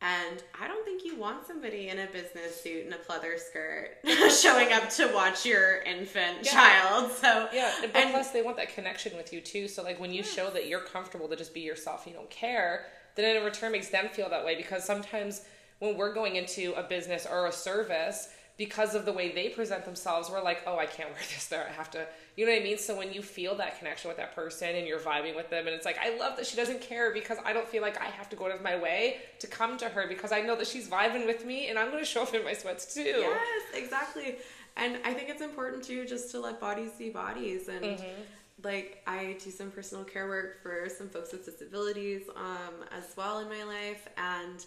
and 0.01 0.43
I 0.59 0.67
don't 0.67 0.83
think 0.83 1.05
you 1.05 1.15
want 1.15 1.47
somebody 1.47 1.87
in 1.87 1.99
a 1.99 2.07
business 2.07 2.61
suit 2.61 2.85
and 2.85 2.93
a 2.93 2.97
pleather 2.97 3.39
skirt 3.39 3.97
showing 4.31 4.71
up 4.73 4.89
to 4.91 5.07
watch 5.13 5.45
your 5.45 5.81
infant 5.81 6.39
yeah. 6.43 6.51
child. 6.51 7.11
So 7.13 7.47
yeah, 7.53 7.71
but 7.81 7.95
and, 7.95 8.11
plus 8.11 8.31
they 8.31 8.41
want 8.41 8.57
that 8.57 8.73
connection 8.73 9.15
with 9.15 9.31
you 9.31 9.41
too. 9.41 9.67
So 9.67 9.83
like 9.83 9.99
when 9.99 10.11
you 10.11 10.17
yes. 10.17 10.31
show 10.31 10.49
that 10.51 10.67
you're 10.67 10.81
comfortable 10.81 11.27
to 11.29 11.35
just 11.35 11.53
be 11.53 11.61
yourself, 11.61 12.05
you 12.05 12.13
don't 12.13 12.29
care, 12.29 12.85
then 13.15 13.37
in 13.37 13.43
return 13.43 13.71
makes 13.71 13.89
them 13.89 14.09
feel 14.09 14.29
that 14.29 14.45
way 14.45 14.55
because 14.55 14.83
sometimes 14.83 15.41
when 15.79 15.97
we're 15.97 16.13
going 16.13 16.35
into 16.35 16.73
a 16.73 16.83
business 16.83 17.25
or 17.29 17.47
a 17.47 17.51
service, 17.51 18.29
because 18.57 18.95
of 18.95 19.05
the 19.05 19.11
way 19.11 19.33
they 19.33 19.49
present 19.49 19.83
themselves, 19.83 20.29
we're 20.29 20.41
like, 20.41 20.63
oh, 20.65 20.77
I 20.77 20.85
can't 20.85 21.09
wear 21.09 21.19
this 21.33 21.47
there. 21.47 21.67
I 21.67 21.73
have 21.73 21.91
to, 21.91 22.07
you 22.35 22.45
know 22.45 22.51
what 22.51 22.61
I 22.61 22.63
mean? 22.63 22.77
So 22.77 22.97
when 22.97 23.11
you 23.13 23.21
feel 23.21 23.55
that 23.55 23.77
connection 23.79 24.07
with 24.07 24.17
that 24.17 24.33
person 24.35 24.75
and 24.75 24.87
you're 24.87 24.99
vibing 24.99 25.35
with 25.35 25.49
them, 25.49 25.67
and 25.67 25.75
it's 25.75 25.85
like, 25.85 25.97
I 25.97 26.17
love 26.17 26.37
that 26.37 26.45
she 26.45 26.55
doesn't 26.55 26.81
care 26.81 27.13
because 27.13 27.37
I 27.43 27.53
don't 27.53 27.67
feel 27.67 27.81
like 27.81 27.99
I 27.99 28.05
have 28.05 28.29
to 28.29 28.35
go 28.35 28.45
out 28.45 28.51
of 28.51 28.61
my 28.61 28.77
way 28.77 29.17
to 29.39 29.47
come 29.47 29.77
to 29.77 29.89
her 29.89 30.07
because 30.07 30.31
I 30.31 30.41
know 30.41 30.55
that 30.55 30.67
she's 30.67 30.87
vibing 30.87 31.25
with 31.25 31.45
me 31.45 31.67
and 31.67 31.77
I'm 31.77 31.91
going 31.91 32.03
to 32.03 32.09
show 32.09 32.23
up 32.23 32.33
in 32.33 32.43
my 32.43 32.53
sweats 32.53 32.93
too. 32.93 33.03
Yes, 33.03 33.63
exactly. 33.73 34.37
And 34.77 34.99
I 35.05 35.13
think 35.13 35.29
it's 35.29 35.41
important 35.41 35.83
too 35.83 36.05
just 36.05 36.31
to 36.31 36.39
let 36.39 36.59
bodies 36.59 36.91
see 36.97 37.09
bodies. 37.09 37.67
And 37.67 37.83
mm-hmm. 37.83 38.21
like, 38.63 39.01
I 39.05 39.37
do 39.43 39.51
some 39.51 39.71
personal 39.71 40.05
care 40.05 40.27
work 40.27 40.61
for 40.63 40.87
some 40.89 41.09
folks 41.09 41.33
with 41.33 41.45
disabilities 41.45 42.23
um, 42.35 42.85
as 42.97 43.15
well 43.17 43.39
in 43.39 43.49
my 43.49 43.63
life. 43.63 44.07
And, 44.17 44.65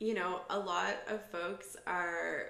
you 0.00 0.14
know, 0.14 0.40
a 0.50 0.58
lot 0.58 0.96
of 1.08 1.24
folks 1.30 1.76
are 1.86 2.46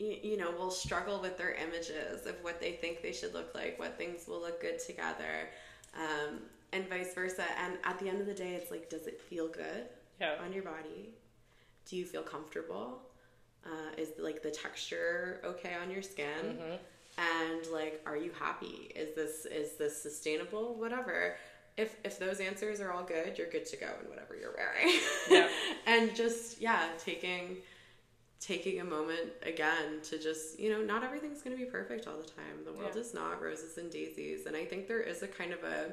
you 0.00 0.36
know, 0.36 0.50
will 0.50 0.70
struggle 0.70 1.20
with 1.20 1.36
their 1.36 1.52
images 1.54 2.26
of 2.26 2.34
what 2.42 2.60
they 2.60 2.72
think 2.72 3.02
they 3.02 3.12
should 3.12 3.34
look 3.34 3.54
like, 3.54 3.78
what 3.78 3.98
things 3.98 4.26
will 4.26 4.40
look 4.40 4.60
good 4.60 4.78
together, 4.78 5.50
um, 5.94 6.40
and 6.72 6.88
vice 6.88 7.14
versa. 7.14 7.44
And 7.62 7.74
at 7.84 7.98
the 7.98 8.08
end 8.08 8.20
of 8.20 8.26
the 8.26 8.34
day, 8.34 8.54
it's 8.54 8.70
like, 8.70 8.88
does 8.88 9.06
it 9.06 9.20
feel 9.20 9.48
good 9.48 9.88
yeah. 10.20 10.36
on 10.42 10.52
your 10.52 10.62
body? 10.62 11.10
Do 11.86 11.96
you 11.96 12.06
feel 12.06 12.22
comfortable? 12.22 13.02
Uh, 13.64 13.94
is 13.98 14.08
like 14.18 14.42
the 14.42 14.50
texture 14.50 15.40
okay 15.44 15.74
on 15.80 15.90
your 15.90 16.02
skin? 16.02 16.26
Mm-hmm. 16.44 16.76
And 17.18 17.66
like, 17.72 18.00
are 18.06 18.16
you 18.16 18.30
happy? 18.38 18.90
Is 18.94 19.14
this 19.14 19.44
is 19.44 19.76
this 19.76 20.02
sustainable? 20.02 20.76
Whatever. 20.76 21.36
If 21.76 21.96
if 22.04 22.18
those 22.18 22.40
answers 22.40 22.80
are 22.80 22.92
all 22.92 23.02
good, 23.02 23.36
you're 23.36 23.50
good 23.50 23.66
to 23.66 23.76
go 23.76 23.88
in 24.02 24.08
whatever 24.08 24.34
you're 24.34 24.54
wearing. 24.56 24.98
Yeah. 25.28 25.48
and 25.86 26.14
just 26.14 26.60
yeah, 26.60 26.88
taking 26.98 27.58
taking 28.40 28.80
a 28.80 28.84
moment 28.84 29.30
again 29.42 30.00
to 30.02 30.18
just, 30.18 30.58
you 30.58 30.70
know, 30.70 30.80
not 30.80 31.04
everything's 31.04 31.42
going 31.42 31.56
to 31.56 31.62
be 31.62 31.70
perfect 31.70 32.06
all 32.06 32.16
the 32.16 32.24
time. 32.26 32.64
The 32.64 32.72
world 32.72 32.92
yeah. 32.94 33.00
is 33.00 33.12
not 33.12 33.40
roses 33.40 33.76
and 33.76 33.90
daisies. 33.90 34.46
And 34.46 34.56
I 34.56 34.64
think 34.64 34.88
there 34.88 35.00
is 35.00 35.22
a 35.22 35.28
kind 35.28 35.52
of 35.52 35.62
a 35.62 35.92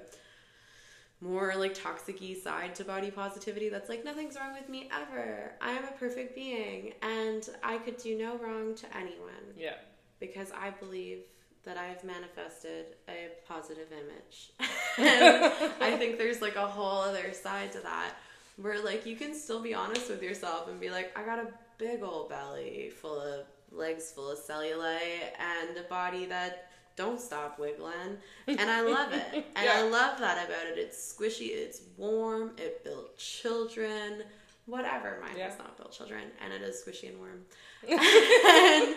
more 1.19 1.55
like 1.55 1.73
toxic 1.73 2.21
side 2.41 2.73
to 2.75 2.83
body 2.85 3.11
positivity 3.11 3.69
that's 3.69 3.89
like, 3.89 4.05
nothing's 4.05 4.37
wrong 4.37 4.53
with 4.53 4.69
me 4.69 4.89
ever. 4.95 5.51
I 5.59 5.71
am 5.71 5.83
a 5.83 5.91
perfect 5.99 6.35
being 6.35 6.93
and 7.01 7.47
I 7.63 7.79
could 7.79 7.97
do 7.97 8.17
no 8.17 8.37
wrong 8.37 8.75
to 8.75 8.97
anyone. 8.97 9.53
Yeah. 9.57 9.75
Because 10.19 10.51
I 10.51 10.69
believe 10.69 11.23
that 11.65 11.77
I've 11.77 12.03
manifested 12.05 12.95
a 13.09 13.29
positive 13.45 13.87
image. 13.91 14.51
and 14.97 15.51
I 15.81 15.97
think 15.97 16.17
there's 16.17 16.41
like 16.41 16.55
a 16.55 16.65
whole 16.65 17.01
other 17.01 17.33
side 17.33 17.73
to 17.73 17.79
that 17.81 18.13
where 18.55 18.83
like 18.83 19.05
you 19.05 19.15
can 19.17 19.35
still 19.35 19.61
be 19.61 19.73
honest 19.73 20.09
with 20.09 20.23
yourself 20.23 20.69
and 20.69 20.79
be 20.79 20.89
like, 20.89 21.17
I 21.17 21.23
got 21.23 21.39
a 21.39 21.47
big 21.77 22.03
old 22.03 22.29
belly 22.29 22.91
full 23.01 23.19
of 23.19 23.45
legs 23.71 24.11
full 24.11 24.31
of 24.31 24.39
cellulite 24.39 25.31
and 25.39 25.77
a 25.77 25.83
body 25.89 26.25
that 26.25 26.71
don't 26.95 27.21
stop 27.21 27.59
wiggling 27.59 28.17
and 28.47 28.59
i 28.61 28.81
love 28.81 29.13
it 29.13 29.33
and 29.33 29.65
yeah. 29.65 29.73
i 29.75 29.81
love 29.83 30.19
that 30.19 30.45
about 30.47 30.65
it 30.65 30.77
it's 30.77 31.13
squishy 31.13 31.49
it's 31.49 31.81
warm 31.95 32.51
it 32.57 32.83
built 32.83 33.15
children 33.17 34.23
whatever 34.65 35.17
mine 35.21 35.35
yeah. 35.37 35.47
does 35.47 35.57
not 35.59 35.77
built 35.77 35.91
children 35.91 36.23
and 36.43 36.51
it 36.51 36.61
is 36.61 36.83
squishy 36.83 37.09
and 37.09 37.17
warm 37.19 37.45
and, 37.87 38.95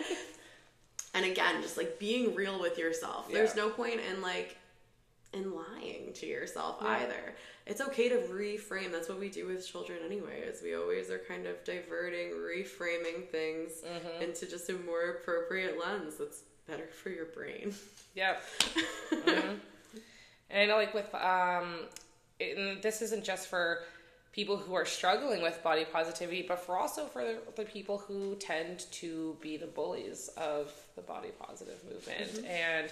and, 1.13 1.25
again 1.31 1.61
just 1.61 1.77
like 1.77 1.99
being 1.99 2.33
real 2.33 2.59
with 2.59 2.77
yourself 2.77 3.27
yeah. 3.29 3.37
there's 3.37 3.55
no 3.55 3.69
point 3.69 3.99
in 4.11 4.21
like 4.21 4.57
in 5.33 5.53
lying 5.53 6.11
to 6.13 6.25
yourself 6.25 6.77
either 6.81 7.35
it's 7.65 7.81
okay 7.81 8.09
to 8.09 8.17
reframe. 8.17 8.91
That's 8.91 9.07
what 9.07 9.19
we 9.19 9.29
do 9.29 9.47
with 9.47 9.65
children 9.67 9.99
anyway. 10.05 10.41
Is 10.41 10.61
we 10.61 10.75
always 10.75 11.09
are 11.09 11.19
kind 11.19 11.45
of 11.45 11.63
diverting, 11.63 12.31
reframing 12.31 13.27
things 13.29 13.81
mm-hmm. 13.85 14.23
into 14.23 14.45
just 14.45 14.69
a 14.69 14.73
more 14.73 15.11
appropriate 15.11 15.79
lens 15.79 16.15
that's 16.17 16.43
better 16.67 16.87
for 16.87 17.09
your 17.09 17.25
brain. 17.25 17.73
Yep. 18.15 18.43
mm-hmm. 19.11 19.55
And 20.49 20.61
I 20.61 20.65
know, 20.65 20.75
like 20.75 20.93
with 20.93 21.13
um, 21.15 21.87
it, 22.39 22.81
this 22.81 23.01
isn't 23.01 23.23
just 23.23 23.47
for 23.47 23.83
people 24.33 24.57
who 24.57 24.73
are 24.73 24.85
struggling 24.85 25.41
with 25.41 25.63
body 25.63 25.85
positivity, 25.85 26.43
but 26.45 26.59
for 26.59 26.77
also 26.77 27.05
for 27.05 27.23
the, 27.23 27.37
the 27.55 27.63
people 27.63 27.99
who 27.99 28.35
tend 28.35 28.85
to 28.91 29.37
be 29.39 29.55
the 29.55 29.67
bullies 29.67 30.29
of 30.35 30.73
the 30.97 31.01
body 31.01 31.29
positive 31.39 31.81
movement. 31.89 32.33
Mm-hmm. 32.33 32.45
And 32.47 32.91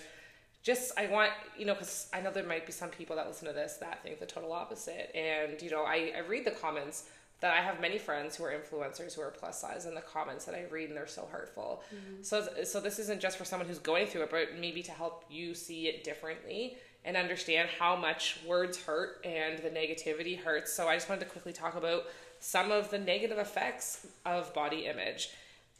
just, 0.69 0.97
I 0.97 1.05
want, 1.07 1.31
you 1.57 1.65
know, 1.65 1.73
because 1.73 2.07
I 2.13 2.21
know 2.21 2.31
there 2.31 2.45
might 2.45 2.65
be 2.65 2.71
some 2.71 2.89
people 2.89 3.15
that 3.17 3.27
listen 3.27 3.47
to 3.47 3.53
this 3.53 3.73
that 3.77 4.03
think 4.03 4.19
the 4.19 4.25
total 4.25 4.51
opposite. 4.51 5.07
And, 5.15 5.61
you 5.61 5.71
know, 5.71 5.83
I, 5.83 6.13
I 6.15 6.21
read 6.33 6.45
the 6.45 6.51
comments 6.65 6.97
that 7.41 7.53
I 7.53 7.61
have 7.61 7.79
many 7.79 7.97
friends 7.97 8.35
who 8.35 8.43
are 8.43 8.51
influencers 8.51 9.15
who 9.15 9.21
are 9.21 9.31
plus 9.31 9.61
size 9.61 9.85
and 9.85 9.95
the 9.95 10.01
comments 10.01 10.45
that 10.45 10.55
I 10.55 10.65
read 10.69 10.89
and 10.89 10.97
they're 10.97 11.07
so 11.07 11.27
hurtful. 11.31 11.83
Mm-hmm. 11.93 12.21
So 12.21 12.47
so 12.65 12.81
this 12.81 12.99
isn't 12.99 13.21
just 13.21 13.37
for 13.37 13.45
someone 13.45 13.67
who's 13.67 13.79
going 13.79 14.07
through 14.07 14.23
it, 14.23 14.31
but 14.31 14.59
maybe 14.59 14.83
to 14.83 14.91
help 14.91 15.23
you 15.29 15.53
see 15.53 15.87
it 15.87 16.03
differently 16.03 16.77
and 17.05 17.15
understand 17.15 17.69
how 17.79 17.95
much 17.95 18.39
words 18.45 18.75
hurt 18.83 19.25
and 19.25 19.59
the 19.59 19.69
negativity 19.69 20.37
hurts. 20.37 20.73
So 20.73 20.89
I 20.89 20.95
just 20.95 21.07
wanted 21.07 21.25
to 21.25 21.31
quickly 21.31 21.53
talk 21.53 21.75
about 21.75 22.03
some 22.41 22.71
of 22.71 22.91
the 22.91 22.99
negative 22.99 23.37
effects 23.37 24.05
of 24.25 24.53
body 24.53 24.85
image. 24.85 25.29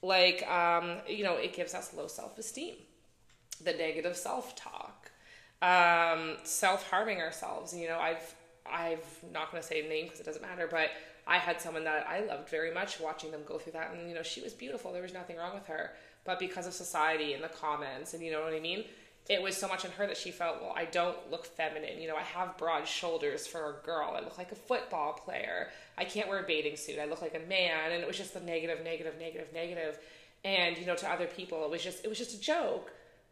Like 0.02 0.48
um, 0.48 1.00
you 1.10 1.26
know, 1.26 1.36
it 1.36 1.54
gives 1.54 1.74
us 1.74 1.94
low 1.94 2.08
self-esteem, 2.08 2.76
the 3.64 3.74
negative 3.74 4.16
self-talk, 4.16 5.12
um, 5.62 6.38
self-harming 6.44 7.20
ourselves. 7.20 7.76
You 7.76 7.88
know, 7.88 8.00
I've 8.00 8.36
I've 8.72 9.06
not 9.34 9.52
going 9.52 9.62
to 9.62 9.68
say 9.68 9.86
a 9.86 9.90
name 9.90 10.06
because 10.06 10.20
it 10.20 10.26
doesn't 10.26 10.42
matter, 10.42 10.68
but 10.70 10.90
I 11.28 11.38
had 11.38 11.62
someone 11.62 11.84
that 11.84 12.08
I 12.08 12.22
loved 12.22 12.50
very 12.50 12.74
much 12.74 13.00
watching 13.00 13.32
them 13.32 13.42
go 13.46 13.58
through 13.58 13.74
that. 13.74 13.92
And, 13.94 14.10
you 14.10 14.16
know, 14.16 14.24
she 14.24 14.42
was 14.42 14.54
beautiful. 14.54 14.92
There 14.92 15.02
was 15.02 15.14
nothing 15.14 15.38
wrong 15.38 15.54
with 15.54 15.68
her. 15.68 15.92
But 16.26 16.40
because 16.40 16.68
of 16.68 16.74
society 16.74 17.34
and 17.34 17.44
the 17.44 17.50
comments, 17.50 18.14
and 18.14 18.24
you 18.24 18.32
know 18.32 18.42
what 18.42 18.54
I 18.54 18.60
mean? 18.60 18.86
It 19.28 19.42
was 19.44 19.56
so 19.56 19.68
much 19.68 19.86
in 19.86 19.92
her 19.92 20.08
that 20.08 20.18
she 20.18 20.32
felt, 20.32 20.60
well, 20.60 20.74
I 20.76 20.86
don't 20.86 21.18
look 21.30 21.46
feminine. 21.46 22.02
You 22.02 22.08
know, 22.08 22.16
I 22.16 22.24
have 22.24 22.58
broad 22.58 22.88
shoulders 22.88 23.46
for 23.46 23.70
a 23.70 23.86
girl. 23.86 24.16
I 24.16 24.22
look 24.22 24.40
like 24.40 24.52
a 24.52 24.56
football 24.56 25.14
player. 25.14 25.70
I 26.00 26.06
can't 26.06 26.28
wear 26.28 26.40
a 26.40 26.48
bathing 26.48 26.76
suit. 26.76 26.98
I 26.98 27.06
look 27.06 27.22
like 27.22 27.36
a 27.36 27.48
man. 27.48 27.92
And 27.92 28.02
it 28.02 28.08
was 28.08 28.18
just 28.18 28.34
the 28.34 28.40
negative, 28.40 28.84
negative, 28.84 29.16
negative, 29.20 29.54
negative. 29.54 30.00
And, 30.44 30.78
you 30.80 30.86
know, 30.88 30.96
to 30.96 31.12
other 31.12 31.28
people, 31.28 31.64
it 31.64 31.70
was 31.70 31.84
just, 31.84 32.04
it 32.04 32.08
was 32.08 32.18
just 32.18 32.34
a 32.34 32.42
joke. 32.42 32.92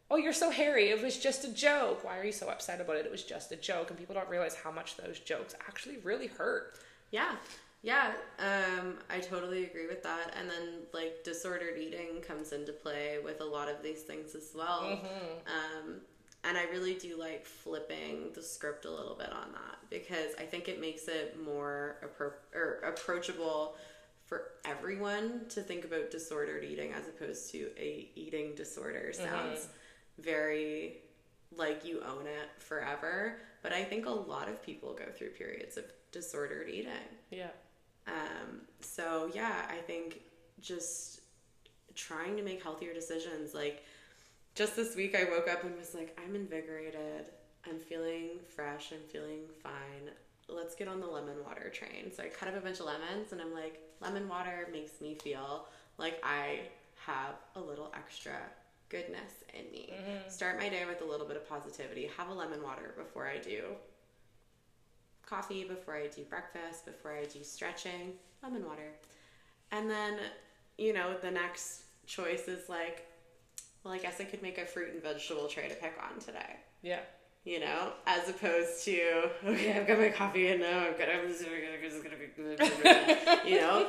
Oh, 0.10 0.15
you're 0.15 0.34
so 0.34 0.50
hairy. 0.50 0.89
It 0.89 1.02
was 1.02 1.17
just 1.17 1.43
a 1.43 1.52
joke. 1.52 2.04
Why 2.04 2.17
are 2.17 2.24
you 2.24 2.32
so 2.32 2.50
upset 2.50 2.80
about 2.80 2.96
it? 2.96 3.06
It 3.06 3.12
was 3.12 3.24
just 3.24 3.52
a 3.52 3.56
joke. 3.56 3.89
And 3.89 4.00
people 4.00 4.15
don't 4.15 4.30
realize 4.30 4.56
how 4.56 4.72
much 4.72 4.98
those 4.98 5.20
jokes 5.20 5.54
actually 5.67 5.98
really 5.98 6.28
hurt. 6.28 6.80
Yeah. 7.12 7.36
Yeah, 7.84 8.12
um, 8.39 8.96
I 9.10 9.20
totally 9.20 9.65
agree 9.65 9.88
with 9.88 10.02
that. 10.04 10.34
And 10.38 10.50
then, 10.50 10.80
like, 10.93 11.24
disordered 11.24 11.78
eating 11.78 12.22
comes 12.28 12.52
into 12.52 12.74
play 12.74 13.20
with 13.24 13.39
a 13.39 13.46
lot 13.46 13.70
of 13.70 13.84
these 13.84 14.02
things 14.02 14.34
as 14.34 14.52
well. 14.56 14.82
Mm-hmm. 14.82 15.86
Um, 15.86 16.02
and 16.43 16.58
I 16.58 16.63
really 16.65 16.93
do 16.93 17.17
like 17.17 17.46
flipping 17.46 18.32
the 18.34 18.41
script 18.41 18.86
a 18.86 18.91
little 18.91 19.15
bit 19.15 19.32
on 19.32 19.52
that 19.52 19.78
because 19.89 20.34
I 20.39 20.43
think 20.43 20.70
it 20.70 20.80
makes 20.80 21.08
it 21.08 21.38
more 21.43 21.98
appro- 22.04 22.56
or 22.56 22.80
approachable 22.88 23.76
for 24.26 24.43
everyone 24.65 25.41
to 25.50 25.62
think 25.62 25.84
about 25.86 26.12
disordered 26.12 26.63
eating 26.63 26.93
as 26.93 27.08
opposed 27.08 27.52
to 27.52 27.70
a 27.78 28.10
eating 28.15 28.56
disorder 28.56 29.12
mm-hmm. 29.13 29.26
sounds. 29.26 29.67
Very 30.19 30.97
like 31.56 31.86
you 31.86 32.01
own 32.01 32.25
it 32.25 32.62
forever 32.62 33.38
but 33.63 33.71
i 33.71 33.84
think 33.84 34.06
a 34.06 34.10
lot 34.10 34.49
of 34.49 34.62
people 34.63 34.93
go 34.93 35.06
through 35.15 35.30
periods 35.30 35.77
of 35.77 35.86
disordered 36.12 36.69
eating 36.69 36.91
yeah 37.32 37.47
um, 38.08 38.62
so 38.80 39.30
yeah, 39.34 39.65
I 39.69 39.77
think 39.77 40.21
just 40.62 41.21
trying 41.95 42.38
to 42.38 42.43
make 42.43 42.63
healthier 42.63 42.93
decisions. 42.93 43.53
Like 43.53 43.84
just 44.56 44.75
this 44.75 44.95
week, 44.95 45.15
I 45.15 45.25
woke 45.25 45.47
up 45.47 45.63
and 45.63 45.77
was 45.77 45.93
like, 45.93 46.17
I'm 46.23 46.36
invigorated. 46.36 47.25
I'm 47.69 47.80
feeling 47.80 48.39
fresh. 48.56 48.91
I'm 48.93 49.08
feeling 49.10 49.41
fine. 49.62 50.12
Let's 50.47 50.75
get 50.75 50.88
on 50.88 51.01
the 51.01 51.08
lemon 51.08 51.43
water 51.45 51.69
train. 51.69 52.12
So 52.15 52.23
I 52.23 52.27
cut 52.27 52.47
up 52.47 52.56
a 52.56 52.62
bunch 52.62 52.80
of 52.80 52.86
lemons 52.86 53.34
and 53.34 53.41
I'm 53.41 53.53
like, 53.53 53.82
lemon 53.99 54.30
water 54.30 54.69
makes 54.71 55.01
me 55.01 55.15
feel 55.15 55.67
like 55.97 56.21
I 56.23 56.62
have 57.06 57.36
a 57.56 57.60
little 57.60 57.91
extra 57.95 58.38
goodness 58.89 59.43
in 59.54 59.71
me. 59.71 59.93
Mm-hmm. 59.93 60.30
Start 60.30 60.58
my 60.58 60.69
day 60.69 60.86
with 60.86 61.02
a 61.02 61.06
little 61.06 61.28
bit 61.28 61.38
of 61.38 61.47
positivity. 61.47 62.10
Have 62.17 62.30
a 62.30 62.34
lemon 62.34 62.62
water 62.63 62.93
before 62.97 63.28
I 63.28 63.38
do 63.38 63.63
coffee 65.28 65.65
before 65.65 65.95
I 65.95 66.08
do 66.08 66.23
breakfast, 66.23 66.86
before 66.86 67.12
I 67.12 67.26
do 67.26 67.43
stretching, 67.43 68.13
lemon 68.41 68.65
water. 68.65 68.93
And 69.71 69.89
then, 69.89 70.17
you 70.78 70.93
know, 70.93 71.15
the 71.21 71.30
next 71.30 71.84
choice 72.06 72.47
is 72.47 72.69
like, 72.69 73.06
well, 73.84 73.93
I 73.93 73.97
guess 73.97 74.19
I 74.19 74.23
could 74.23 74.41
make 74.41 74.58
a 74.58 74.65
fruit 74.65 74.93
and 74.93 75.04
vegetable 75.04 75.47
tray 75.47 75.67
to 75.67 75.76
pick 75.76 75.93
on 76.02 76.19
today. 76.19 76.56
Yeah. 76.82 77.00
You 77.43 77.60
know, 77.62 77.93
as 78.06 78.30
opposed 78.30 78.84
to, 78.86 79.30
okay, 79.45 79.78
I've 79.78 79.88
got 79.88 80.00
my 80.00 80.10
coffee 80.10 80.50
and 80.50 80.62
now 80.62 80.80
I'm 80.80 80.93
gonna, 80.93 81.13
I'm 81.13 81.28
just 81.30 81.43
gonna, 82.04 82.17
be, 82.17 82.28
good. 82.36 82.60
you 83.45 83.62
know, 83.62 83.88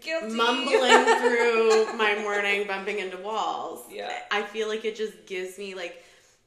Guilty. 0.00 0.34
mumbling 0.34 0.66
through 1.20 1.96
my 1.96 2.18
morning, 2.22 2.66
bumping 2.66 2.98
into 2.98 3.16
walls. 3.18 3.84
Yeah. 3.90 4.12
I 4.30 4.42
feel 4.42 4.68
like 4.68 4.84
it 4.84 4.96
just 4.96 5.26
gives 5.26 5.58
me 5.58 5.74
like, 5.74 6.04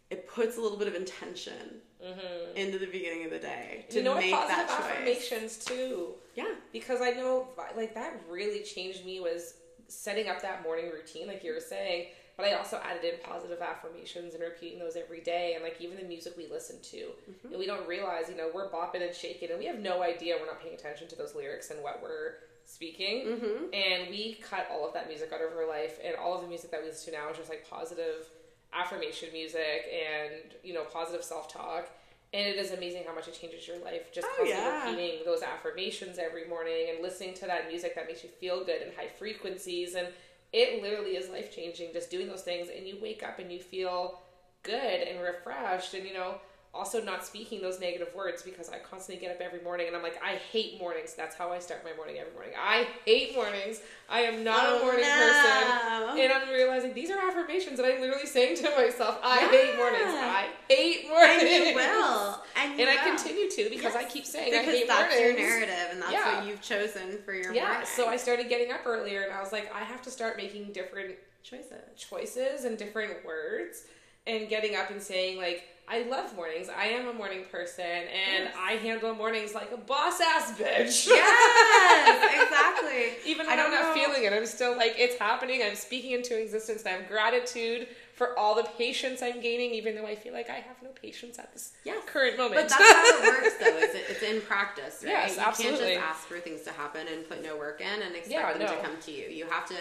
it 0.09 0.27
puts 0.27 0.57
a 0.57 0.61
little 0.61 0.77
bit 0.77 0.87
of 0.87 0.95
intention 0.95 1.81
mm-hmm. 2.03 2.57
into 2.57 2.77
the 2.77 2.87
beginning 2.87 3.25
of 3.25 3.31
the 3.31 3.39
day 3.39 3.85
to 3.89 3.97
you 3.97 4.03
know 4.03 4.15
make 4.15 4.33
positive 4.33 4.57
that 4.57 4.67
choice. 4.67 4.91
affirmations 4.91 5.57
too. 5.57 6.09
Yeah, 6.35 6.53
because 6.71 7.01
I 7.01 7.11
know 7.11 7.47
like 7.75 7.93
that 7.95 8.21
really 8.29 8.63
changed 8.63 9.05
me 9.05 9.19
was 9.19 9.55
setting 9.87 10.27
up 10.29 10.41
that 10.41 10.63
morning 10.63 10.89
routine, 10.91 11.27
like 11.27 11.43
you 11.43 11.53
were 11.53 11.59
saying. 11.59 12.07
But 12.37 12.45
I 12.45 12.53
also 12.53 12.79
added 12.83 13.03
in 13.03 13.19
positive 13.23 13.61
affirmations 13.61 14.33
and 14.33 14.41
repeating 14.41 14.79
those 14.79 14.95
every 14.95 15.19
day, 15.19 15.53
and 15.53 15.63
like 15.63 15.79
even 15.79 15.97
the 15.97 16.03
music 16.03 16.33
we 16.37 16.47
listen 16.47 16.81
to, 16.81 16.97
mm-hmm. 16.97 17.47
and 17.49 17.59
we 17.59 17.67
don't 17.67 17.87
realize, 17.87 18.29
you 18.29 18.37
know, 18.37 18.49
we're 18.53 18.69
bopping 18.71 19.05
and 19.05 19.13
shaking, 19.13 19.49
and 19.49 19.59
we 19.59 19.65
have 19.65 19.79
no 19.79 20.01
idea 20.01 20.37
we're 20.39 20.47
not 20.47 20.61
paying 20.61 20.73
attention 20.73 21.07
to 21.09 21.15
those 21.15 21.35
lyrics 21.35 21.69
and 21.69 21.83
what 21.83 22.01
we're 22.01 22.35
speaking. 22.65 23.25
Mm-hmm. 23.25 23.73
And 23.73 24.09
we 24.09 24.39
cut 24.41 24.67
all 24.71 24.87
of 24.87 24.93
that 24.93 25.07
music 25.07 25.31
out 25.33 25.41
of 25.41 25.55
our 25.57 25.67
life, 25.67 25.99
and 26.03 26.15
all 26.15 26.35
of 26.35 26.41
the 26.41 26.47
music 26.47 26.71
that 26.71 26.81
we 26.81 26.87
listen 26.87 27.13
to 27.13 27.19
now 27.19 27.29
is 27.29 27.37
just 27.37 27.49
like 27.49 27.69
positive 27.69 28.27
affirmation 28.73 29.29
music 29.33 29.85
and 29.91 30.53
you 30.63 30.73
know 30.73 30.83
positive 30.85 31.23
self-talk 31.23 31.89
and 32.33 32.47
it 32.47 32.55
is 32.55 32.71
amazing 32.71 33.03
how 33.05 33.13
much 33.13 33.27
it 33.27 33.37
changes 33.39 33.67
your 33.67 33.77
life 33.79 34.13
just 34.13 34.27
oh, 34.39 34.45
yeah. 34.45 34.89
repeating 34.89 35.19
those 35.25 35.41
affirmations 35.41 36.17
every 36.17 36.47
morning 36.47 36.87
and 36.89 37.03
listening 37.03 37.33
to 37.33 37.45
that 37.45 37.67
music 37.67 37.95
that 37.95 38.07
makes 38.07 38.23
you 38.23 38.29
feel 38.29 38.63
good 38.63 38.81
and 38.81 38.91
high 38.95 39.07
frequencies 39.07 39.95
and 39.95 40.07
it 40.53 40.81
literally 40.81 41.17
is 41.17 41.29
life 41.29 41.53
changing 41.53 41.91
just 41.91 42.09
doing 42.09 42.27
those 42.27 42.43
things 42.43 42.69
and 42.75 42.87
you 42.87 42.97
wake 43.01 43.23
up 43.23 43.39
and 43.39 43.51
you 43.51 43.59
feel 43.59 44.21
good 44.63 45.01
and 45.01 45.21
refreshed 45.21 45.93
and 45.93 46.07
you 46.07 46.13
know 46.13 46.35
also 46.73 47.01
not 47.03 47.25
speaking 47.25 47.61
those 47.61 47.81
negative 47.81 48.07
words 48.15 48.43
because 48.43 48.69
I 48.69 48.79
constantly 48.79 49.25
get 49.25 49.35
up 49.35 49.41
every 49.41 49.61
morning 49.61 49.87
and 49.87 49.95
I'm 49.95 50.01
like, 50.01 50.17
I 50.23 50.35
hate 50.35 50.79
mornings. 50.79 51.13
That's 51.13 51.35
how 51.35 51.51
I 51.51 51.59
start 51.59 51.83
my 51.83 51.93
morning 51.97 52.17
every 52.17 52.31
morning. 52.33 52.53
I 52.57 52.87
hate 53.05 53.35
mornings. 53.35 53.81
I 54.09 54.21
am 54.21 54.43
not 54.45 54.63
oh, 54.63 54.79
a 54.79 54.83
morning 54.83 55.01
no. 55.01 55.09
person. 55.09 55.35
Oh. 55.43 56.17
And 56.17 56.31
I'm 56.31 56.49
realizing 56.49 56.93
these 56.93 57.09
are 57.09 57.19
affirmations 57.19 57.77
that 57.77 57.85
I'm 57.85 57.99
literally 57.99 58.25
saying 58.25 58.55
to 58.57 58.69
myself, 58.77 59.19
I 59.21 59.41
yeah. 59.41 59.49
hate 59.49 59.75
mornings. 59.75 60.03
I 60.05 60.47
hate 60.69 61.07
mornings. 61.09 61.43
And 61.43 61.65
you 61.65 61.75
will. 61.75 62.41
And, 62.55 62.79
you 62.79 62.87
and 62.87 62.95
will. 62.95 63.13
I 63.13 63.15
continue 63.15 63.49
to 63.49 63.69
because 63.69 63.93
yes. 63.93 63.95
I 63.95 64.03
keep 64.05 64.25
saying 64.25 64.51
because 64.51 64.67
I 64.67 64.71
hate 64.71 64.87
that's 64.87 65.15
mornings. 65.15 65.39
your 65.39 65.49
narrative 65.49 65.87
and 65.91 66.01
that's 66.01 66.13
yeah. 66.13 66.37
what 66.37 66.47
you've 66.47 66.61
chosen 66.61 67.17
for 67.25 67.33
your 67.33 67.53
yeah. 67.53 67.67
morning. 67.67 67.85
So 67.85 68.07
I 68.07 68.15
started 68.15 68.47
getting 68.47 68.71
up 68.71 68.81
earlier 68.85 69.23
and 69.23 69.33
I 69.33 69.41
was 69.41 69.51
like, 69.51 69.69
I 69.75 69.83
have 69.83 70.01
to 70.03 70.09
start 70.09 70.37
making 70.37 70.71
different 70.71 71.15
choices. 71.43 71.81
Choices 71.97 72.63
and 72.63 72.77
different 72.77 73.25
words 73.25 73.87
and 74.27 74.47
getting 74.49 74.75
up 74.75 74.89
and 74.91 75.01
saying 75.01 75.37
like 75.37 75.63
I 75.91 76.03
love 76.03 76.33
mornings. 76.37 76.69
I 76.69 76.85
am 76.85 77.09
a 77.09 77.13
morning 77.13 77.43
person, 77.51 77.83
and 77.83 78.45
yes. 78.45 78.55
I 78.57 78.73
handle 78.73 79.13
mornings 79.13 79.53
like 79.53 79.73
a 79.73 79.77
boss 79.77 80.21
ass 80.21 80.53
bitch. 80.57 81.05
Yes, 81.05 82.43
exactly. 82.43 83.11
Even 83.29 83.45
though 83.45 83.51
I 83.51 83.55
am 83.55 83.71
not 83.71 83.93
feeling 83.93 84.23
it, 84.23 84.31
I'm 84.31 84.45
still 84.45 84.77
like 84.77 84.95
it's 84.97 85.17
happening. 85.17 85.61
I'm 85.61 85.75
speaking 85.75 86.11
into 86.11 86.41
existence. 86.41 86.85
I 86.85 86.91
have 86.91 87.09
gratitude 87.09 87.89
for 88.13 88.39
all 88.39 88.55
the 88.55 88.63
patience 88.77 89.21
I'm 89.21 89.41
gaining, 89.41 89.71
even 89.71 89.95
though 89.95 90.05
I 90.05 90.15
feel 90.15 90.31
like 90.31 90.49
I 90.49 90.55
have 90.55 90.77
no 90.81 90.91
patience 90.91 91.37
at 91.37 91.51
this 91.51 91.73
yes. 91.83 92.01
current 92.07 92.37
moment. 92.37 92.55
But 92.55 92.69
that's 92.69 92.81
how 92.81 93.17
it 93.17 93.43
works, 93.43 93.57
though. 93.59 93.77
Is 93.77 93.95
it, 93.95 94.05
it's 94.09 94.23
in 94.23 94.41
practice, 94.41 95.01
right? 95.03 95.11
Yes, 95.11 95.35
you 95.35 95.41
absolutely. 95.41 95.79
can't 95.79 95.95
just 95.95 96.09
ask 96.09 96.27
for 96.27 96.39
things 96.39 96.61
to 96.61 96.71
happen 96.71 97.07
and 97.11 97.27
put 97.27 97.43
no 97.43 97.57
work 97.57 97.81
in 97.81 98.01
and 98.01 98.15
expect 98.15 98.31
yeah, 98.31 98.53
them 98.53 98.61
no. 98.61 98.75
to 98.75 98.81
come 98.81 98.95
to 99.01 99.11
you. 99.11 99.27
You 99.27 99.45
have 99.49 99.67
to 99.67 99.75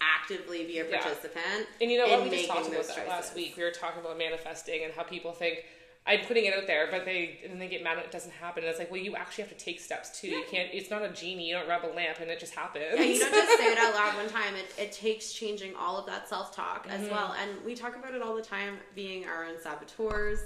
actively 0.00 0.64
be 0.64 0.78
a 0.78 0.84
participant. 0.84 1.34
Yeah. 1.44 1.82
And 1.82 1.90
you 1.90 1.98
know 1.98 2.08
what? 2.08 2.24
We 2.24 2.30
just 2.30 2.48
talked 2.48 2.68
about 2.68 2.86
that 2.86 2.96
choices. 2.96 3.08
last 3.08 3.34
week. 3.34 3.56
We 3.56 3.62
were 3.62 3.70
talking 3.70 4.00
about 4.00 4.18
manifesting 4.18 4.84
and 4.84 4.92
how 4.92 5.02
people 5.02 5.32
think 5.32 5.64
I'm 6.06 6.20
putting 6.26 6.44
it 6.44 6.52
out 6.52 6.66
there, 6.66 6.88
but 6.90 7.06
they 7.06 7.40
and 7.48 7.60
they 7.60 7.66
get 7.66 7.82
mad 7.82 7.96
when 7.96 8.04
it 8.04 8.10
doesn't 8.10 8.32
happen. 8.32 8.62
And 8.62 8.70
it's 8.70 8.78
like, 8.78 8.90
well, 8.90 9.00
you 9.00 9.16
actually 9.16 9.44
have 9.44 9.56
to 9.56 9.64
take 9.64 9.80
steps 9.80 10.20
too. 10.20 10.28
Yeah. 10.28 10.38
You 10.38 10.44
can't. 10.50 10.68
It's 10.72 10.90
not 10.90 11.02
a 11.02 11.08
genie. 11.08 11.48
You 11.48 11.54
don't 11.54 11.68
rub 11.68 11.84
a 11.84 11.92
lamp 11.94 12.18
and 12.20 12.30
it 12.30 12.38
just 12.38 12.54
happens. 12.54 12.84
Yeah, 12.94 13.04
you 13.04 13.18
don't 13.18 13.32
just 13.32 13.58
say 13.58 13.72
it 13.72 13.78
out 13.78 13.94
loud 13.94 14.14
one 14.22 14.28
time. 14.28 14.54
It, 14.54 14.74
it 14.78 14.92
takes 14.92 15.32
changing 15.32 15.74
all 15.76 15.96
of 15.96 16.04
that 16.06 16.28
self 16.28 16.54
talk 16.54 16.86
mm-hmm. 16.86 17.02
as 17.02 17.10
well. 17.10 17.34
And 17.40 17.64
we 17.64 17.74
talk 17.74 17.96
about 17.96 18.14
it 18.14 18.20
all 18.20 18.36
the 18.36 18.42
time, 18.42 18.76
being 18.94 19.24
our 19.24 19.46
own 19.46 19.58
saboteurs, 19.62 20.40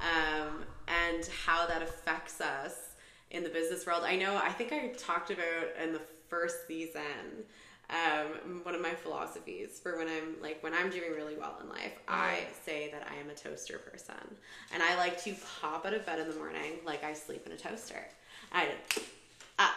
um, 0.00 0.64
and 0.88 1.28
how 1.44 1.66
that 1.66 1.82
affects 1.82 2.40
us 2.40 2.72
in 3.30 3.42
the 3.42 3.50
business 3.50 3.84
world. 3.84 4.02
I 4.02 4.16
know. 4.16 4.36
I 4.42 4.50
think 4.50 4.72
I 4.72 4.88
talked 4.96 5.30
about 5.30 5.82
in 5.82 5.92
the 5.92 6.00
first 6.28 6.66
season 6.66 7.44
um, 7.90 8.60
one 8.64 8.74
of 8.74 8.80
my 8.80 8.94
philosophies 8.94 9.78
for 9.80 9.96
when 9.98 10.08
I'm 10.08 10.40
like 10.42 10.62
when 10.62 10.74
I'm 10.74 10.90
doing 10.90 11.12
really 11.14 11.36
well 11.36 11.56
in 11.62 11.68
life, 11.68 11.94
mm-hmm. 12.08 12.14
I 12.14 12.38
say 12.64 12.90
that 12.92 13.06
I 13.10 13.20
am 13.20 13.30
a 13.30 13.34
toaster 13.34 13.78
person, 13.78 14.14
and 14.72 14.82
I 14.82 14.96
like 14.96 15.22
to 15.24 15.34
pop 15.60 15.86
out 15.86 15.94
of 15.94 16.04
bed 16.04 16.18
in 16.18 16.28
the 16.28 16.34
morning 16.36 16.80
like 16.84 17.04
I 17.04 17.12
sleep 17.14 17.46
in 17.46 17.52
a 17.52 17.56
toaster. 17.56 18.04
I 18.52 18.68
uh, 19.58 19.70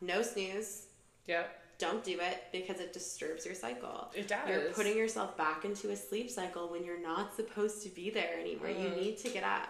no 0.00 0.22
snooze. 0.22 0.86
Yeah. 1.26 1.44
Don't 1.78 2.02
do 2.02 2.18
it 2.20 2.44
because 2.50 2.80
it 2.80 2.92
disturbs 2.92 3.46
your 3.46 3.54
cycle. 3.54 4.08
It 4.12 4.26
does. 4.26 4.48
You're 4.48 4.72
putting 4.72 4.96
yourself 4.96 5.36
back 5.36 5.64
into 5.64 5.90
a 5.90 5.96
sleep 5.96 6.28
cycle 6.28 6.68
when 6.68 6.84
you're 6.84 7.00
not 7.00 7.36
supposed 7.36 7.84
to 7.84 7.88
be 7.88 8.10
there 8.10 8.36
anymore. 8.40 8.68
You 8.68 8.88
Mm-hmm. 8.88 9.00
need 9.00 9.18
to 9.18 9.28
get 9.28 9.44
up. 9.44 9.68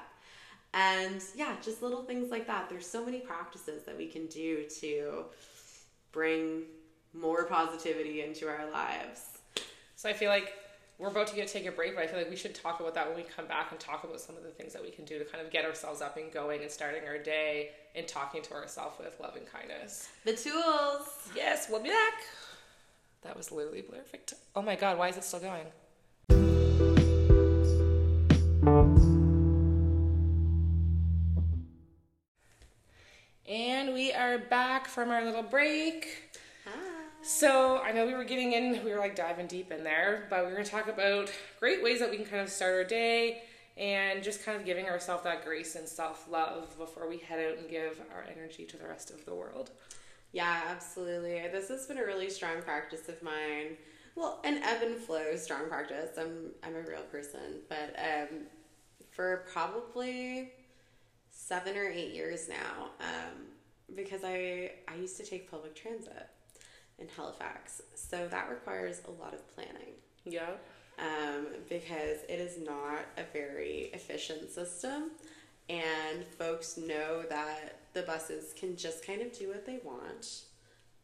And 0.72 1.22
yeah, 1.36 1.56
just 1.62 1.82
little 1.82 2.02
things 2.04 2.30
like 2.30 2.46
that. 2.46 2.70
There's 2.70 2.86
so 2.86 3.04
many 3.04 3.20
practices 3.20 3.84
that 3.84 3.96
we 3.96 4.06
can 4.06 4.26
do 4.26 4.64
to 4.80 5.24
bring 6.12 6.62
more 7.20 7.44
positivity 7.44 8.22
into 8.22 8.48
our 8.48 8.70
lives. 8.70 9.38
So 9.96 10.08
I 10.08 10.12
feel 10.12 10.30
like 10.30 10.54
we're 10.98 11.08
about 11.08 11.28
to 11.28 11.36
get 11.36 11.48
take 11.48 11.66
a 11.66 11.72
break, 11.72 11.94
but 11.94 12.04
I 12.04 12.06
feel 12.06 12.18
like 12.18 12.30
we 12.30 12.36
should 12.36 12.54
talk 12.54 12.80
about 12.80 12.94
that 12.94 13.06
when 13.06 13.16
we 13.16 13.22
come 13.22 13.46
back 13.46 13.70
and 13.70 13.78
talk 13.78 14.04
about 14.04 14.20
some 14.20 14.36
of 14.36 14.42
the 14.42 14.50
things 14.50 14.72
that 14.72 14.82
we 14.82 14.90
can 14.90 15.04
do 15.04 15.18
to 15.18 15.24
kind 15.24 15.44
of 15.44 15.52
get 15.52 15.64
ourselves 15.64 16.00
up 16.00 16.16
and 16.16 16.32
going 16.32 16.62
and 16.62 16.70
starting 16.70 17.04
our 17.06 17.18
day 17.18 17.70
and 17.94 18.06
talking 18.06 18.42
to 18.42 18.54
ourselves 18.54 18.98
with 18.98 19.18
love 19.20 19.36
and 19.36 19.46
kindness. 19.46 20.08
The 20.24 20.34
tools. 20.34 21.28
Yes, 21.36 21.68
we'll 21.70 21.82
be 21.82 21.90
back. 21.90 22.14
That 23.22 23.36
was 23.36 23.52
literally 23.52 23.82
perfect. 23.82 24.34
Oh 24.54 24.62
my 24.62 24.76
god, 24.76 24.98
why 24.98 25.08
is 25.08 25.16
it 25.16 25.24
still 25.24 25.40
going? 25.40 25.66
And 33.48 33.94
we 33.94 34.12
are 34.12 34.38
back 34.38 34.86
from 34.86 35.10
our 35.10 35.24
little 35.24 35.42
break. 35.42 36.06
So 37.28 37.82
I 37.84 37.92
know 37.92 38.06
we 38.06 38.14
were 38.14 38.24
getting 38.24 38.52
in, 38.52 38.82
we 38.82 38.90
were 38.90 38.98
like 38.98 39.14
diving 39.14 39.48
deep 39.48 39.70
in 39.70 39.84
there, 39.84 40.26
but 40.30 40.46
we 40.46 40.50
are 40.50 40.54
going 40.54 40.64
to 40.64 40.70
talk 40.70 40.88
about 40.88 41.30
great 41.60 41.82
ways 41.82 42.00
that 42.00 42.10
we 42.10 42.16
can 42.16 42.24
kind 42.24 42.40
of 42.40 42.48
start 42.48 42.72
our 42.72 42.84
day 42.84 43.42
and 43.76 44.22
just 44.22 44.46
kind 44.46 44.58
of 44.58 44.64
giving 44.64 44.86
ourselves 44.86 45.24
that 45.24 45.44
grace 45.44 45.74
and 45.74 45.86
self 45.86 46.26
love 46.30 46.74
before 46.78 47.06
we 47.06 47.18
head 47.18 47.38
out 47.38 47.58
and 47.58 47.68
give 47.68 48.00
our 48.14 48.24
energy 48.34 48.64
to 48.64 48.78
the 48.78 48.88
rest 48.88 49.10
of 49.10 49.26
the 49.26 49.34
world. 49.34 49.72
Yeah, 50.32 50.62
absolutely. 50.70 51.46
This 51.52 51.68
has 51.68 51.86
been 51.86 51.98
a 51.98 52.06
really 52.06 52.30
strong 52.30 52.62
practice 52.62 53.10
of 53.10 53.22
mine. 53.22 53.76
Well, 54.16 54.40
an 54.44 54.62
ebb 54.62 54.80
and 54.80 54.96
flow 54.96 55.36
strong 55.36 55.68
practice. 55.68 56.16
I'm 56.18 56.52
I'm 56.64 56.76
a 56.76 56.80
real 56.80 57.02
person, 57.12 57.60
but 57.68 57.94
um, 57.98 58.38
for 59.10 59.44
probably 59.52 60.52
seven 61.28 61.76
or 61.76 61.90
eight 61.90 62.14
years 62.14 62.48
now, 62.48 62.88
um, 63.00 63.48
because 63.94 64.24
I 64.24 64.72
I 64.88 64.94
used 64.94 65.18
to 65.18 65.26
take 65.26 65.50
public 65.50 65.74
transit 65.74 66.30
in 66.98 67.08
Halifax, 67.16 67.82
so 67.94 68.26
that 68.28 68.50
requires 68.50 69.00
a 69.06 69.10
lot 69.22 69.32
of 69.34 69.46
planning 69.54 69.94
Yeah. 70.24 70.50
um, 70.98 71.46
because 71.68 72.18
it 72.28 72.40
is 72.40 72.58
not 72.58 73.00
a 73.16 73.22
very 73.32 73.90
efficient 73.92 74.50
system. 74.50 75.12
And 75.70 76.24
folks 76.38 76.76
know 76.78 77.22
that 77.28 77.80
the 77.92 78.02
buses 78.02 78.54
can 78.58 78.74
just 78.76 79.06
kind 79.06 79.20
of 79.20 79.32
do 79.38 79.48
what 79.48 79.66
they 79.66 79.80
want, 79.84 80.44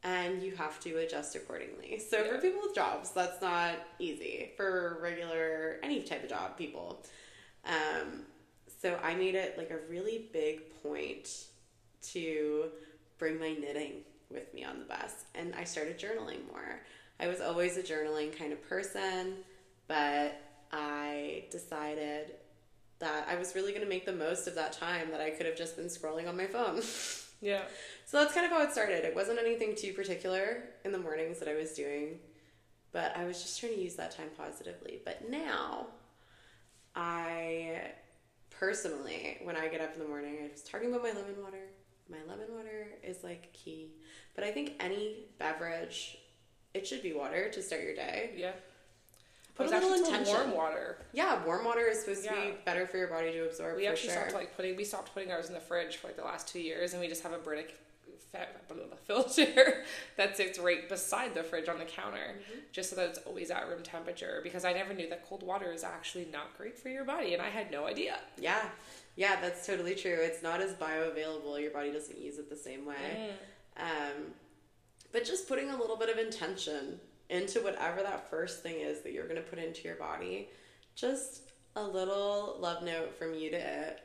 and 0.02 0.42
you 0.42 0.56
have 0.56 0.80
to 0.80 0.96
adjust 0.98 1.36
accordingly. 1.36 1.98
So, 1.98 2.24
for 2.24 2.38
people 2.38 2.60
with 2.62 2.74
jobs, 2.74 3.10
that's 3.10 3.42
not 3.42 3.74
easy. 3.98 4.52
For 4.56 4.98
regular, 5.02 5.80
any 5.82 6.02
type 6.02 6.22
of 6.24 6.30
job 6.30 6.56
people. 6.56 7.04
Um, 7.66 8.22
so, 8.80 8.98
I 9.02 9.14
made 9.14 9.34
it 9.34 9.58
like 9.58 9.70
a 9.70 9.78
really 9.90 10.30
big 10.32 10.62
point 10.82 11.28
to 12.12 12.70
bring 13.18 13.38
my 13.38 13.52
knitting 13.52 14.02
with 14.30 14.52
me 14.54 14.63
on 14.63 14.63
the 14.63 14.63
bus 14.63 14.63
and 15.44 15.54
I 15.54 15.64
started 15.64 15.98
journaling 15.98 16.46
more. 16.50 16.80
I 17.20 17.28
was 17.28 17.40
always 17.40 17.76
a 17.76 17.82
journaling 17.82 18.36
kind 18.36 18.52
of 18.52 18.66
person, 18.68 19.36
but 19.86 20.40
I 20.72 21.44
decided 21.50 22.32
that 22.98 23.28
I 23.28 23.36
was 23.36 23.54
really 23.54 23.72
going 23.72 23.82
to 23.84 23.88
make 23.88 24.06
the 24.06 24.12
most 24.12 24.46
of 24.46 24.54
that 24.54 24.72
time 24.72 25.10
that 25.10 25.20
I 25.20 25.30
could 25.30 25.46
have 25.46 25.56
just 25.56 25.76
been 25.76 25.86
scrolling 25.86 26.28
on 26.28 26.36
my 26.36 26.46
phone. 26.46 26.80
Yeah. 27.40 27.64
so 28.06 28.20
that's 28.20 28.32
kind 28.32 28.46
of 28.46 28.52
how 28.52 28.62
it 28.62 28.72
started. 28.72 29.04
It 29.04 29.14
wasn't 29.14 29.38
anything 29.38 29.74
too 29.76 29.92
particular 29.92 30.62
in 30.82 30.92
the 30.92 30.98
mornings 30.98 31.40
that 31.40 31.48
I 31.48 31.54
was 31.54 31.74
doing, 31.74 32.18
but 32.90 33.14
I 33.14 33.26
was 33.26 33.42
just 33.42 33.60
trying 33.60 33.74
to 33.74 33.80
use 33.82 33.96
that 33.96 34.16
time 34.16 34.28
positively. 34.34 35.02
But 35.04 35.28
now, 35.28 35.88
I 36.96 37.90
personally, 38.48 39.40
when 39.42 39.56
I 39.56 39.68
get 39.68 39.82
up 39.82 39.92
in 39.92 39.98
the 39.98 40.08
morning, 40.08 40.38
I 40.42 40.52
was 40.52 40.62
talking 40.62 40.88
about 40.88 41.02
my 41.02 41.10
lemon 41.10 41.34
water. 41.42 41.66
My 42.10 42.18
lemon 42.28 42.46
water 42.54 42.88
is 43.02 43.24
like 43.24 43.52
key. 43.52 43.88
But 44.34 44.44
I 44.44 44.50
think 44.50 44.74
any 44.80 45.26
beverage, 45.38 46.18
it 46.74 46.86
should 46.86 47.02
be 47.02 47.12
water 47.12 47.48
to 47.50 47.62
start 47.62 47.82
your 47.82 47.94
day. 47.94 48.30
Yeah. 48.36 48.52
Put 49.54 49.68
a 49.68 49.70
little 49.70 49.94
intention. 49.94 50.34
warm 50.34 50.50
water. 50.54 50.98
Yeah, 51.12 51.44
warm 51.44 51.64
water 51.64 51.86
is 51.86 52.00
supposed 52.00 52.24
to 52.24 52.30
be 52.30 52.54
better 52.64 52.86
for 52.88 52.96
your 52.98 53.06
body 53.06 53.30
to 53.32 53.44
absorb 53.46 53.76
We 53.76 53.86
actually 53.86 54.10
sure. 54.12 54.22
stopped 54.22 54.34
like 54.34 54.56
putting 54.56 54.76
we 54.76 54.82
stopped 54.84 55.14
putting 55.14 55.30
ours 55.30 55.46
in 55.46 55.54
the 55.54 55.60
fridge 55.60 55.96
for 55.96 56.08
like 56.08 56.16
the 56.16 56.24
last 56.24 56.48
two 56.48 56.58
years, 56.60 56.92
and 56.92 57.00
we 57.00 57.06
just 57.06 57.22
have 57.22 57.32
a 57.32 57.38
Brita 57.38 57.64
filter 59.06 59.84
that 60.16 60.36
sits 60.36 60.58
right 60.58 60.88
beside 60.88 61.34
the 61.34 61.42
fridge 61.44 61.68
on 61.68 61.78
the 61.78 61.84
counter, 61.84 62.16
Mm-hmm. 62.34 62.58
just 62.72 62.90
so 62.90 62.96
that 62.96 63.10
it's 63.10 63.18
always 63.20 63.50
at 63.52 63.68
room 63.68 63.82
temperature. 63.84 64.40
Because 64.42 64.64
I 64.64 64.72
never 64.72 64.92
knew 64.92 65.08
that 65.08 65.24
cold 65.24 65.44
water 65.44 65.70
is 65.72 65.84
actually 65.84 66.26
not 66.32 66.56
great 66.58 66.76
for 66.76 66.88
your 66.88 67.04
body, 67.04 67.32
and 67.34 67.40
I 67.40 67.48
had 67.50 67.70
no 67.70 67.86
idea. 67.86 68.18
Yeah, 68.36 68.64
yeah, 69.16 69.40
that's 69.40 69.66
totally 69.66 69.94
true. 69.94 70.16
It's 70.20 70.42
not 70.42 70.60
as 70.60 70.72
bioavailable. 70.74 71.60
Your 71.60 71.70
body 71.70 71.92
doesn't 71.92 72.18
use 72.18 72.38
it 72.38 72.50
the 72.50 72.56
same 72.56 72.84
way. 72.84 73.30
Um, 73.76 74.32
but 75.12 75.24
just 75.24 75.48
putting 75.48 75.70
a 75.70 75.76
little 75.76 75.96
bit 75.96 76.08
of 76.08 76.18
intention 76.18 76.98
into 77.30 77.60
whatever 77.60 78.02
that 78.02 78.28
first 78.28 78.62
thing 78.62 78.80
is 78.80 79.00
that 79.02 79.12
you're 79.12 79.28
going 79.28 79.36
to 79.36 79.42
put 79.42 79.58
into 79.58 79.82
your 79.82 79.96
body, 79.96 80.48
just 80.94 81.52
a 81.76 81.82
little 81.82 82.56
love 82.60 82.82
note 82.82 83.16
from 83.16 83.34
you 83.34 83.50
to 83.50 83.56
it 83.56 84.00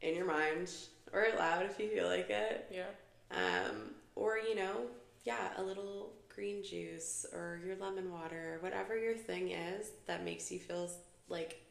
in 0.00 0.14
your 0.14 0.26
mind 0.26 0.70
or 1.12 1.26
out 1.26 1.38
loud 1.38 1.66
if 1.66 1.78
you 1.78 1.88
feel 1.88 2.08
like 2.08 2.30
it. 2.30 2.70
Yeah. 2.72 2.86
Um, 3.30 3.92
or, 4.14 4.38
you 4.38 4.54
know, 4.54 4.82
yeah, 5.24 5.50
a 5.56 5.62
little 5.62 6.12
green 6.34 6.62
juice 6.62 7.26
or 7.32 7.60
your 7.64 7.76
lemon 7.76 8.10
water, 8.10 8.58
whatever 8.60 8.96
your 8.96 9.14
thing 9.14 9.50
is 9.50 9.90
that 10.06 10.24
makes 10.24 10.50
you 10.50 10.58
feel 10.58 10.90
like 11.28 11.62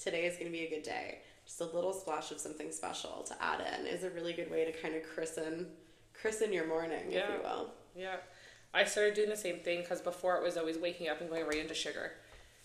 today 0.00 0.26
is 0.26 0.34
going 0.34 0.46
to 0.46 0.52
be 0.52 0.64
a 0.64 0.70
good 0.70 0.82
day. 0.82 1.20
Just 1.48 1.62
a 1.62 1.64
little 1.64 1.94
splash 1.94 2.30
of 2.30 2.38
something 2.38 2.70
special 2.70 3.24
to 3.26 3.42
add 3.42 3.60
in 3.60 3.86
is 3.86 4.04
a 4.04 4.10
really 4.10 4.34
good 4.34 4.50
way 4.50 4.66
to 4.66 4.72
kind 4.72 4.94
of 4.94 5.02
christen 5.02 5.66
christen 6.12 6.52
your 6.52 6.66
morning, 6.66 7.00
if 7.08 7.14
you 7.14 7.40
will. 7.42 7.70
Yeah. 7.96 8.16
I 8.74 8.84
started 8.84 9.14
doing 9.14 9.30
the 9.30 9.36
same 9.36 9.60
thing 9.60 9.80
because 9.80 10.02
before 10.02 10.36
it 10.36 10.42
was 10.42 10.58
always 10.58 10.76
waking 10.76 11.08
up 11.08 11.22
and 11.22 11.30
going 11.30 11.46
right 11.46 11.56
into 11.56 11.72
sugar, 11.72 12.12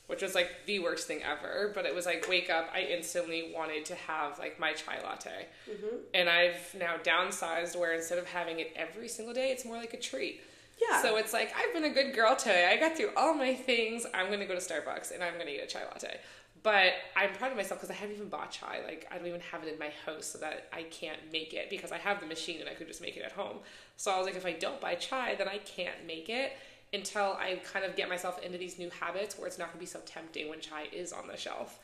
which 0.07 0.21
was 0.21 0.35
like 0.35 0.49
the 0.65 0.79
worst 0.79 1.07
thing 1.07 1.21
ever. 1.23 1.71
But 1.73 1.85
it 1.85 1.95
was 1.95 2.05
like 2.05 2.27
wake 2.27 2.49
up, 2.49 2.69
I 2.73 2.81
instantly 2.81 3.53
wanted 3.55 3.85
to 3.85 3.95
have 3.95 4.37
like 4.37 4.59
my 4.59 4.73
chai 4.73 4.99
latte. 5.01 5.47
Mm-hmm. 5.69 5.95
And 6.13 6.29
I've 6.29 6.75
now 6.77 6.95
downsized 7.01 7.79
where 7.79 7.93
instead 7.93 8.17
of 8.17 8.27
having 8.27 8.59
it 8.59 8.73
every 8.75 9.07
single 9.07 9.33
day, 9.33 9.51
it's 9.51 9.63
more 9.63 9.77
like 9.77 9.93
a 9.93 9.99
treat. 9.99 10.41
Yeah. 10.81 11.01
So 11.01 11.15
it's 11.15 11.31
like 11.31 11.53
I've 11.55 11.73
been 11.73 11.85
a 11.89 11.93
good 11.93 12.13
girl 12.13 12.35
today. 12.35 12.69
I 12.69 12.77
got 12.77 12.97
through 12.97 13.11
all 13.15 13.33
my 13.33 13.53
things. 13.53 14.05
I'm 14.13 14.29
gonna 14.29 14.45
go 14.45 14.55
to 14.55 14.59
Starbucks 14.59 15.13
and 15.13 15.23
I'm 15.23 15.37
gonna 15.37 15.51
eat 15.51 15.61
a 15.61 15.67
chai 15.67 15.85
latte. 15.85 16.19
But 16.63 16.93
I'm 17.17 17.33
proud 17.33 17.51
of 17.51 17.57
myself 17.57 17.81
because 17.81 17.91
I 17.93 17.99
haven't 17.99 18.15
even 18.15 18.29
bought 18.29 18.51
chai. 18.51 18.79
Like 18.85 19.05
I 19.11 19.17
don't 19.17 19.27
even 19.27 19.41
have 19.51 19.63
it 19.63 19.73
in 19.73 19.77
my 19.77 19.91
house 20.05 20.25
so 20.25 20.37
that 20.39 20.69
I 20.71 20.83
can't 20.83 21.19
make 21.31 21.53
it 21.53 21.69
because 21.69 21.91
I 21.91 21.97
have 21.97 22.21
the 22.21 22.25
machine 22.25 22.61
and 22.61 22.69
I 22.69 22.73
could 22.73 22.87
just 22.87 23.01
make 23.01 23.17
it 23.17 23.23
at 23.23 23.33
home. 23.33 23.57
So 23.97 24.11
I 24.11 24.17
was 24.17 24.25
like, 24.25 24.37
if 24.37 24.45
I 24.45 24.53
don't 24.53 24.79
buy 24.79 24.95
chai, 24.95 25.35
then 25.35 25.49
I 25.49 25.57
can't 25.59 26.07
make 26.07 26.29
it 26.29 26.53
until 26.93 27.33
I 27.39 27.59
kind 27.73 27.83
of 27.83 27.95
get 27.97 28.07
myself 28.07 28.41
into 28.41 28.57
these 28.57 28.79
new 28.79 28.89
habits 28.91 29.37
where 29.37 29.47
it's 29.47 29.57
not 29.59 29.69
gonna 29.69 29.79
be 29.79 29.85
so 29.85 29.99
tempting 30.05 30.47
when 30.49 30.61
chai 30.61 30.87
is 30.93 31.11
on 31.11 31.27
the 31.27 31.35
shelf. 31.35 31.79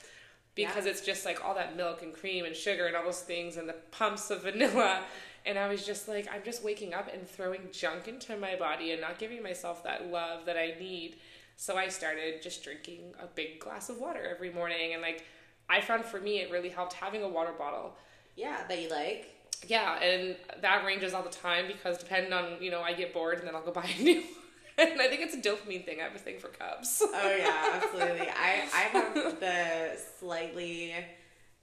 Because 0.56 0.86
Yeah. 0.86 0.92
it's 0.92 1.02
just 1.02 1.26
like 1.26 1.44
all 1.44 1.56
that 1.56 1.76
milk 1.76 2.02
and 2.02 2.14
cream 2.14 2.46
and 2.46 2.56
sugar 2.56 2.86
and 2.86 2.96
all 2.96 3.04
those 3.04 3.22
things 3.22 3.58
and 3.58 3.68
the 3.68 3.76
pumps 3.92 4.30
of 4.32 4.44
vanilla. 4.44 5.04
And 5.46 5.58
I 5.58 5.68
was 5.68 5.86
just 5.86 6.08
like, 6.08 6.28
I'm 6.34 6.44
just 6.44 6.64
waking 6.64 6.94
up 6.94 7.12
and 7.14 7.28
throwing 7.28 7.70
junk 7.72 8.08
into 8.08 8.36
my 8.38 8.56
body 8.56 8.92
and 8.92 9.02
not 9.02 9.18
giving 9.20 9.42
myself 9.42 9.84
that 9.84 10.08
love 10.12 10.46
that 10.46 10.58
I 10.58 10.76
need. 10.80 11.18
So 11.60 11.76
I 11.76 11.90
started 11.90 12.42
just 12.42 12.64
drinking 12.64 13.14
a 13.22 13.28
big 13.28 13.60
glass 13.60 13.90
of 13.90 13.98
water 14.00 14.26
every 14.34 14.50
morning. 14.50 14.94
And 14.94 15.02
like, 15.02 15.26
I 15.70 15.82
found 15.82 16.06
for 16.06 16.22
me, 16.22 16.40
it 16.40 16.50
really 16.50 16.70
helped 16.70 16.94
having 16.94 17.22
a 17.22 17.28
water 17.28 17.52
bottle. 17.52 17.98
Yeah, 18.38 18.62
that 18.70 18.82
you 18.82 18.90
like. 18.90 19.36
Yeah, 19.68 20.02
and 20.02 20.38
that 20.62 20.86
ranges 20.86 21.14
all 21.14 21.22
the 21.22 21.30
time 21.30 21.68
because 21.68 21.98
depending 21.98 22.32
on, 22.32 22.64
you 22.64 22.72
know, 22.72 22.82
I 22.82 22.94
get 22.94 23.14
bored 23.14 23.40
and 23.40 23.46
then 23.46 23.56
I'll 23.56 23.62
go 23.62 23.72
buy 23.74 23.90
a 24.00 24.02
new 24.02 24.22
one. 24.22 24.30
And 24.78 25.02
I 25.02 25.10
think 25.10 25.20
it's 25.20 25.34
a 25.36 25.42
dopamine 25.42 25.84
thing. 25.84 26.00
I 26.00 26.04
have 26.06 26.16
a 26.16 26.18
thing 26.18 26.40
for 26.40 26.48
cups. 26.48 27.04
Oh 27.06 27.36
yeah, 27.38 27.72
absolutely. 27.84 28.30
I 28.30 28.64
I 28.74 28.82
have 28.94 29.14
the 29.42 30.00
slightly 30.18 30.96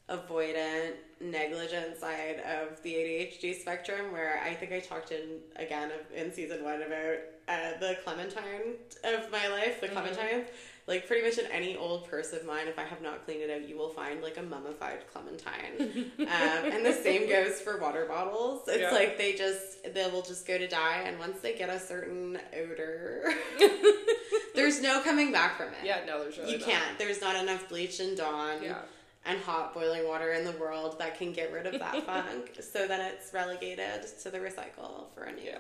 avoidant, 0.09 0.92
negligent 1.20 1.96
side 1.98 2.40
of 2.61 2.80
the 2.82 2.92
ADHD 2.94 3.59
spectrum, 3.59 4.12
where 4.12 4.40
I 4.44 4.54
think 4.54 4.72
I 4.72 4.80
talked 4.80 5.12
in 5.12 5.38
again 5.57 5.90
in 6.14 6.32
season 6.32 6.62
one 6.64 6.82
about 6.82 7.16
uh, 7.48 7.78
the 7.80 7.96
clementine 8.04 8.74
of 9.04 9.30
my 9.32 9.48
life, 9.48 9.80
the 9.80 9.88
clementines. 9.88 10.46
Like 10.88 11.09
pretty 11.09 11.26
much 11.26 11.36
in 11.38 11.50
any 11.50 11.76
old 11.76 12.09
purse 12.09 12.32
of 12.32 12.46
mine, 12.46 12.68
if 12.68 12.78
I 12.78 12.84
have 12.84 13.02
not 13.02 13.24
cleaned 13.24 13.42
it 13.42 13.50
out, 13.50 13.68
you 13.68 13.76
will 13.76 13.88
find 13.88 14.22
like 14.22 14.36
a 14.36 14.42
mummified 14.42 15.00
clementine. 15.12 16.12
um, 16.20 16.26
and 16.72 16.86
the 16.86 16.92
same 16.92 17.28
goes 17.28 17.61
for 17.61 17.80
water 17.80 18.04
bottles. 18.07 18.62
It's 18.68 18.78
Yeah. 18.82 18.92
like 18.92 19.18
they 19.18 19.32
just 19.32 19.92
they 19.92 20.09
will 20.09 20.22
just 20.22 20.46
go 20.46 20.57
to 20.57 20.68
die, 20.68 21.02
and 21.04 21.18
once 21.18 21.40
they 21.40 21.54
get 21.54 21.70
a 21.70 21.80
certain 21.80 22.38
odor, 22.57 23.24
there's 24.54 24.80
no 24.80 25.00
coming 25.02 25.32
back 25.32 25.57
from 25.57 25.68
it. 25.68 25.84
yeah, 25.84 26.00
no, 26.07 26.22
there's 26.22 26.38
really 26.38 26.52
You 26.52 26.59
not. 26.59 26.68
can't. 26.68 26.98
There's 26.98 27.20
not 27.20 27.34
enough 27.34 27.68
bleach 27.68 27.98
and 27.98 28.16
Dawn. 28.16 28.62
Yeah. 28.62 28.78
And 29.27 29.39
hot 29.41 29.74
boiling 29.74 30.07
water 30.07 30.33
in 30.33 30.45
the 30.45 30.53
world 30.53 30.99
that 30.99 31.18
can 31.18 31.33
get 31.33 31.53
rid 31.53 31.66
of 31.66 31.79
that 31.81 32.03
funk. 32.07 32.59
So 32.61 32.87
then 32.87 33.01
it's 33.01 33.33
relegated 33.35 34.07
to 34.22 34.31
the 34.31 34.39
recycle 34.39 35.12
for 35.14 35.24
a 35.24 35.33
new 35.33 35.43
Yeah. 35.45 35.59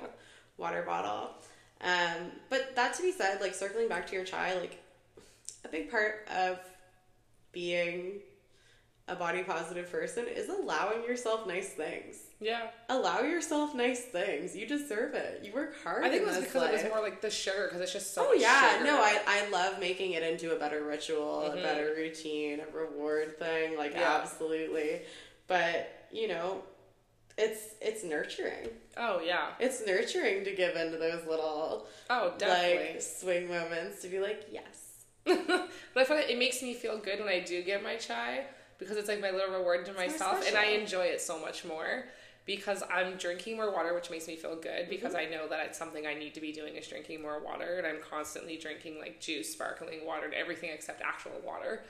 water 0.56 0.82
bottle. 0.82 1.30
Um, 1.80 2.30
but 2.48 2.74
that 2.76 2.94
to 2.94 3.02
be 3.02 3.12
said, 3.12 3.40
like 3.40 3.54
circling 3.54 3.88
back 3.88 4.06
to 4.08 4.14
your 4.14 4.24
chai, 4.24 4.54
like 4.58 4.82
a 5.64 5.68
big 5.68 5.90
part 5.90 6.26
of 6.34 6.58
being 7.52 8.20
a 9.08 9.14
body 9.16 9.42
positive 9.42 9.90
person 9.90 10.26
is 10.26 10.48
allowing 10.48 11.02
yourself 11.02 11.46
nice 11.46 11.70
things. 11.70 12.16
Yeah. 12.40 12.68
Allow 12.88 13.20
yourself 13.20 13.74
nice 13.74 14.04
things. 14.04 14.54
You 14.54 14.66
deserve 14.66 15.14
it. 15.14 15.40
You 15.44 15.52
work 15.54 15.74
hard. 15.82 16.04
I 16.04 16.10
think 16.10 16.22
in 16.22 16.28
it 16.28 16.36
was 16.36 16.44
because 16.44 16.62
it 16.68 16.72
was 16.72 16.84
more 16.84 17.00
like 17.00 17.20
the 17.22 17.30
sugar 17.30 17.64
because 17.66 17.80
it's 17.80 17.92
just 17.92 18.12
so 18.14 18.28
Oh 18.28 18.32
yeah, 18.34 18.72
sugar. 18.74 18.84
no, 18.84 18.98
I, 19.00 19.18
I 19.26 19.48
love 19.48 19.80
making 19.80 20.12
it 20.12 20.22
into 20.22 20.54
a 20.54 20.58
better 20.58 20.84
ritual, 20.84 21.50
Mhm. 21.50 21.58
a 21.58 21.62
better 21.62 21.94
routine, 21.96 22.60
a 22.60 22.76
reward 22.76 23.38
thing, 23.38 23.76
like 23.78 23.92
Yeah. 23.94 24.18
absolutely. 24.20 25.02
But 25.46 25.90
you 26.12 26.28
know, 26.28 26.62
it's 27.38 27.74
it's 27.80 28.04
nurturing. 28.04 28.68
Oh 28.98 29.20
yeah. 29.20 29.48
It's 29.58 29.84
nurturing 29.86 30.44
to 30.44 30.54
give 30.54 30.76
into 30.76 30.98
those 30.98 31.24
little 31.26 31.86
Oh 32.10 32.34
definitely. 32.36 32.92
like 32.94 33.02
swing 33.02 33.48
moments 33.48 34.02
to 34.02 34.08
be 34.08 34.20
like, 34.20 34.44
yes. 34.50 35.04
but 35.24 35.68
I 35.96 36.04
find 36.04 36.20
it, 36.20 36.30
it 36.30 36.38
makes 36.38 36.62
me 36.62 36.74
feel 36.74 36.98
good 36.98 37.18
when 37.18 37.28
I 37.28 37.40
do 37.40 37.62
get 37.62 37.82
my 37.82 37.96
chai 37.96 38.44
because 38.78 38.96
it's 38.98 39.08
like 39.08 39.20
my 39.20 39.30
little 39.30 39.54
reward 39.54 39.86
to 39.86 39.92
more 39.92 40.02
myself, 40.02 40.46
and 40.46 40.56
I 40.56 40.66
enjoy 40.66 41.06
it 41.06 41.20
so 41.20 41.38
much 41.40 41.64
more 41.64 42.04
because 42.46 42.82
I'm 42.90 43.16
drinking 43.16 43.56
more 43.56 43.72
water, 43.72 43.92
which 43.94 44.10
makes 44.10 44.28
me 44.28 44.36
feel 44.36 44.56
good 44.56 44.88
because 44.88 45.12
Mm-hmm. 45.14 45.32
I 45.32 45.36
know 45.36 45.48
that 45.48 45.66
it's 45.66 45.78
something 45.78 46.06
I 46.06 46.14
need 46.14 46.34
to 46.34 46.40
be 46.40 46.52
doing 46.52 46.76
is 46.76 46.86
drinking 46.88 47.20
more 47.22 47.40
water, 47.40 47.76
and 47.78 47.86
I'm 47.86 48.00
constantly 48.00 48.56
drinking 48.56 48.98
like 49.00 49.20
juice, 49.20 49.52
sparkling 49.52 50.06
water, 50.06 50.26
and 50.26 50.34
everything 50.34 50.70
except 50.72 51.02
actual 51.02 51.32
water. 51.44 51.82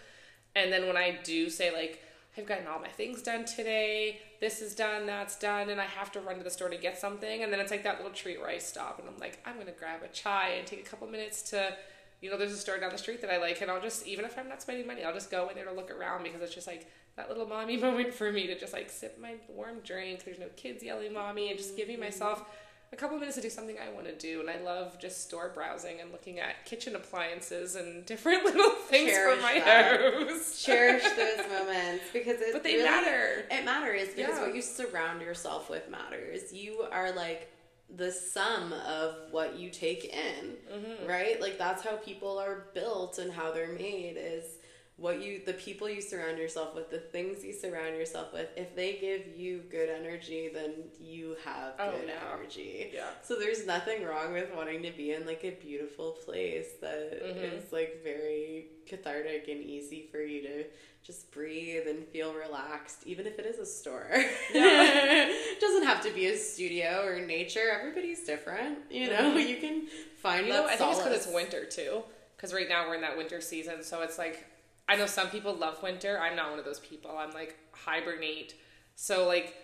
And 0.54 0.72
then 0.72 0.86
when 0.86 0.96
I 0.96 1.18
do 1.22 1.50
say 1.50 1.72
like 1.72 2.02
I've 2.38 2.46
gotten 2.46 2.66
all 2.66 2.78
my 2.78 2.88
things 2.88 3.22
done 3.22 3.44
today, 3.46 4.20
this 4.40 4.60
is 4.60 4.74
done, 4.74 5.06
that's 5.06 5.38
done, 5.38 5.70
and 5.70 5.80
I 5.80 5.84
have 5.84 6.12
to 6.12 6.20
run 6.20 6.36
to 6.36 6.44
the 6.44 6.50
store 6.50 6.68
to 6.68 6.76
get 6.76 6.98
something, 6.98 7.42
and 7.42 7.52
then 7.52 7.60
it's 7.60 7.70
like 7.70 7.82
that 7.84 7.96
little 7.98 8.12
treat 8.12 8.38
where 8.40 8.50
I 8.50 8.58
stop 8.58 8.98
and 8.98 9.08
I'm 9.08 9.18
like, 9.18 9.38
I'm 9.46 9.58
gonna 9.58 9.72
grab 9.72 10.02
a 10.02 10.08
chai 10.08 10.50
and 10.58 10.66
take 10.66 10.80
a 10.80 10.88
couple 10.88 11.06
minutes 11.08 11.42
to, 11.50 11.74
you 12.20 12.30
know, 12.30 12.36
there's 12.38 12.52
a 12.52 12.58
store 12.58 12.78
down 12.78 12.92
the 12.92 12.98
street 12.98 13.20
that 13.22 13.30
I 13.30 13.38
like, 13.38 13.60
and 13.62 13.70
I'll 13.70 13.80
just 13.80 14.06
even 14.06 14.24
if 14.24 14.38
I'm 14.38 14.48
not 14.48 14.62
spending 14.62 14.86
money, 14.86 15.04
I'll 15.04 15.14
just 15.14 15.30
go 15.30 15.48
in 15.48 15.54
there 15.54 15.64
to 15.66 15.72
look 15.72 15.90
around 15.90 16.24
because 16.24 16.40
it's 16.42 16.54
just 16.54 16.66
like 16.66 16.90
that 17.16 17.28
little 17.28 17.46
mommy 17.46 17.76
moment 17.86 18.14
for 18.14 18.30
me 18.32 18.46
to 18.46 18.58
just 18.58 18.72
like 18.72 18.90
sip 18.90 19.18
my 19.20 19.34
warm 19.48 19.80
drink. 19.84 20.24
There's 20.24 20.38
no 20.38 20.48
kids 20.56 20.82
yelling 20.82 21.12
mommy, 21.12 21.48
and 21.50 21.58
just 21.58 21.76
giving 21.76 21.98
myself 22.00 22.44
a 22.92 22.96
couple 22.96 23.18
minutes 23.18 23.34
to 23.34 23.42
do 23.42 23.50
something 23.50 23.76
I 23.84 23.92
want 23.92 24.06
to 24.06 24.14
do. 24.14 24.40
And 24.40 24.48
I 24.48 24.58
love 24.62 24.96
just 25.00 25.24
store 25.24 25.50
browsing 25.52 26.00
and 26.00 26.12
looking 26.12 26.38
at 26.38 26.64
kitchen 26.66 26.94
appliances 26.94 27.74
and 27.74 28.06
different 28.06 28.44
little 28.44 28.70
things 28.70 29.10
Cherish 29.10 29.36
for 29.36 29.42
my 29.42 29.58
that. 29.58 30.00
house. 30.30 30.62
Cherish 30.64 31.02
those 31.02 31.38
moments 31.50 32.04
because 32.12 32.40
it 32.40 32.52
But 32.52 32.62
they 32.62 32.74
really- 32.74 32.84
matter. 32.84 33.44
It 33.50 33.64
matters 33.64 34.08
because 34.14 34.36
Yeah. 34.36 34.42
what 34.46 34.54
you 34.54 34.62
surround 34.62 35.20
yourself 35.20 35.68
with 35.68 35.90
matters. 35.90 36.52
You 36.52 36.86
are 36.92 37.10
like 37.12 37.50
the 37.96 38.10
sum 38.12 38.72
of 38.72 39.14
what 39.32 39.56
you 39.58 39.70
take 39.70 40.04
in, 40.04 40.52
Mm-hmm. 40.72 41.08
right? 41.08 41.40
Like 41.40 41.58
that's 41.58 41.82
how 41.82 41.96
people 41.96 42.38
are 42.38 42.66
built 42.74 43.18
and 43.18 43.32
how 43.32 43.50
they're 43.52 43.72
made 43.72 44.16
is 44.16 44.44
what 44.98 45.20
you 45.22 45.42
the 45.44 45.52
people 45.52 45.88
you 45.90 46.00
surround 46.00 46.38
yourself 46.38 46.74
with, 46.74 46.90
the 46.90 46.98
things 46.98 47.44
you 47.44 47.52
surround 47.52 47.96
yourself 47.96 48.32
with. 48.32 48.48
If 48.56 48.74
they 48.74 48.94
give 48.94 49.36
you 49.38 49.62
good 49.70 49.90
energy, 49.90 50.48
then 50.52 50.72
you 50.98 51.36
have 51.44 51.74
Oh, 51.78 51.90
good 51.90 52.08
yeah. 52.08 52.34
energy. 52.34 52.90
Yeah. 52.94 53.10
So 53.22 53.36
there's 53.36 53.66
nothing 53.66 54.04
wrong 54.04 54.32
with 54.32 54.48
wanting 54.56 54.82
to 54.84 54.90
be 54.92 55.12
in 55.12 55.26
like 55.26 55.44
a 55.44 55.50
beautiful 55.50 56.12
place 56.12 56.68
that 56.80 56.96
is 57.22 57.64
Mhm. 57.64 57.72
like 57.72 58.00
very 58.02 58.68
cathartic 58.86 59.48
and 59.48 59.62
easy 59.62 60.08
for 60.10 60.22
you 60.22 60.40
to 60.42 60.64
just 61.02 61.30
breathe 61.30 61.86
and 61.86 62.08
feel 62.08 62.32
relaxed, 62.32 63.02
even 63.06 63.26
if 63.26 63.38
it 63.38 63.44
is 63.46 63.58
a 63.58 63.66
store. 63.66 64.08
it 64.54 65.60
doesn't 65.60 65.84
have 65.84 66.02
to 66.02 66.10
be 66.12 66.26
a 66.26 66.36
studio 66.36 67.04
or 67.04 67.20
nature. 67.20 67.68
Everybody's 67.70 68.24
different, 68.24 68.78
you 68.90 69.08
know. 69.10 69.32
Mhm. 69.34 69.46
You 69.48 69.56
can 69.58 69.86
find 70.16 70.46
You 70.46 70.52
know, 70.54 70.64
I 70.66 70.76
think 70.76 70.90
it's 70.92 71.00
because 71.02 71.26
it's 71.26 71.34
winter 71.34 71.64
too. 71.66 72.02
Because 72.36 72.52
right 72.52 72.68
now 72.68 72.88
we're 72.88 72.94
in 72.96 73.00
that 73.02 73.16
winter 73.16 73.40
season, 73.40 73.82
so 73.82 74.02
it's 74.02 74.18
like 74.18 74.44
I 74.88 74.96
know 74.96 75.06
some 75.06 75.28
people 75.28 75.54
love 75.54 75.82
winter. 75.82 76.18
I'm 76.20 76.36
not 76.36 76.50
one 76.50 76.58
of 76.58 76.64
those 76.64 76.78
people. 76.78 77.16
I'm 77.18 77.32
like 77.32 77.56
hibernate. 77.72 78.54
So 78.94 79.26
like 79.26 79.54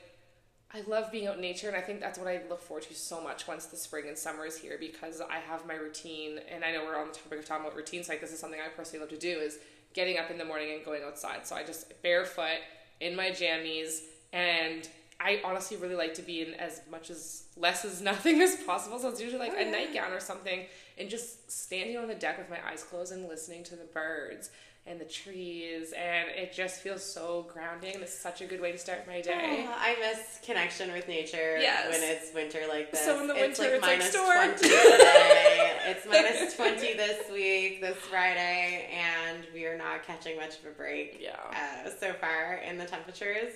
I 0.74 0.80
love 0.88 1.12
being 1.12 1.26
out 1.26 1.36
in 1.36 1.42
nature, 1.42 1.68
and 1.68 1.76
I 1.76 1.80
think 1.80 2.00
that's 2.00 2.18
what 2.18 2.28
I 2.28 2.40
look 2.48 2.62
forward 2.62 2.84
to 2.84 2.94
so 2.94 3.22
much 3.22 3.46
once 3.46 3.66
the 3.66 3.76
spring 3.76 4.08
and 4.08 4.16
summer 4.16 4.46
is 4.46 4.56
here 4.56 4.78
because 4.80 5.20
I 5.20 5.36
have 5.36 5.66
my 5.66 5.74
routine. 5.74 6.40
And 6.50 6.64
I 6.64 6.72
know 6.72 6.84
we're 6.84 6.98
on 6.98 7.08
the 7.08 7.14
topic 7.14 7.40
of 7.40 7.44
talking 7.44 7.66
about 7.66 7.76
routines. 7.76 8.08
Like 8.08 8.20
this 8.20 8.32
is 8.32 8.38
something 8.38 8.58
I 8.58 8.68
personally 8.68 9.00
love 9.00 9.10
to 9.10 9.18
do 9.18 9.38
is 9.38 9.58
getting 9.92 10.18
up 10.18 10.30
in 10.30 10.38
the 10.38 10.44
morning 10.44 10.72
and 10.72 10.84
going 10.84 11.02
outside. 11.04 11.46
So 11.46 11.54
I 11.54 11.62
just 11.62 12.02
barefoot 12.02 12.60
in 13.00 13.14
my 13.14 13.30
jammies, 13.30 14.00
and 14.32 14.88
I 15.20 15.40
honestly 15.44 15.76
really 15.76 15.94
like 15.94 16.14
to 16.14 16.22
be 16.22 16.40
in 16.40 16.54
as 16.54 16.80
much 16.90 17.10
as 17.10 17.44
less 17.56 17.84
as 17.84 18.00
nothing 18.00 18.40
as 18.40 18.56
possible. 18.56 18.98
So 18.98 19.10
it's 19.10 19.20
usually 19.20 19.40
like 19.40 19.52
Oh, 19.54 19.60
a 19.60 19.70
nightgown 19.70 20.12
or 20.12 20.20
something, 20.20 20.64
and 20.98 21.10
just 21.10 21.50
standing 21.50 21.98
on 21.98 22.08
the 22.08 22.14
deck 22.14 22.38
with 22.38 22.48
my 22.48 22.58
eyes 22.66 22.82
closed 22.82 23.12
and 23.12 23.28
listening 23.28 23.62
to 23.64 23.76
the 23.76 23.84
birds 23.84 24.50
and 24.84 25.00
the 25.00 25.04
trees, 25.04 25.92
and 25.96 26.28
it 26.30 26.52
just 26.52 26.80
feels 26.80 27.04
so 27.04 27.46
grounding. 27.52 27.94
It's 28.00 28.12
such 28.18 28.40
a 28.40 28.46
good 28.46 28.60
way 28.60 28.72
to 28.72 28.78
start 28.78 29.06
my 29.06 29.20
day. 29.20 29.64
Oh, 29.68 29.74
I 29.78 29.94
miss 30.00 30.40
connection 30.44 30.90
with 30.92 31.06
nature 31.06 31.56
Yes. 31.60 31.88
when 31.88 32.02
it's 32.02 32.34
winter 32.34 32.60
like 32.68 32.90
this. 32.90 33.00
So 33.04 33.20
in 33.20 33.28
the 33.28 33.34
it's 33.36 33.60
winter, 33.60 33.78
like 33.80 34.00
it's 34.00 34.14
like 34.16 34.24
minus 34.26 34.58
storm. 34.58 34.58
20 34.58 34.58
today. 34.58 35.72
it's 35.86 36.06
minus 36.10 36.56
20 36.56 36.94
this 36.94 37.30
week, 37.30 37.80
this 37.80 37.96
Friday, 37.96 38.88
and 38.92 39.46
we 39.54 39.66
are 39.66 39.78
not 39.78 40.02
catching 40.04 40.36
much 40.36 40.58
of 40.58 40.66
a 40.66 40.70
break 40.70 41.18
Yeah. 41.20 41.36
uh, 41.52 41.88
so 42.00 42.12
far 42.14 42.56
in 42.56 42.76
the 42.76 42.84
temperatures. 42.84 43.52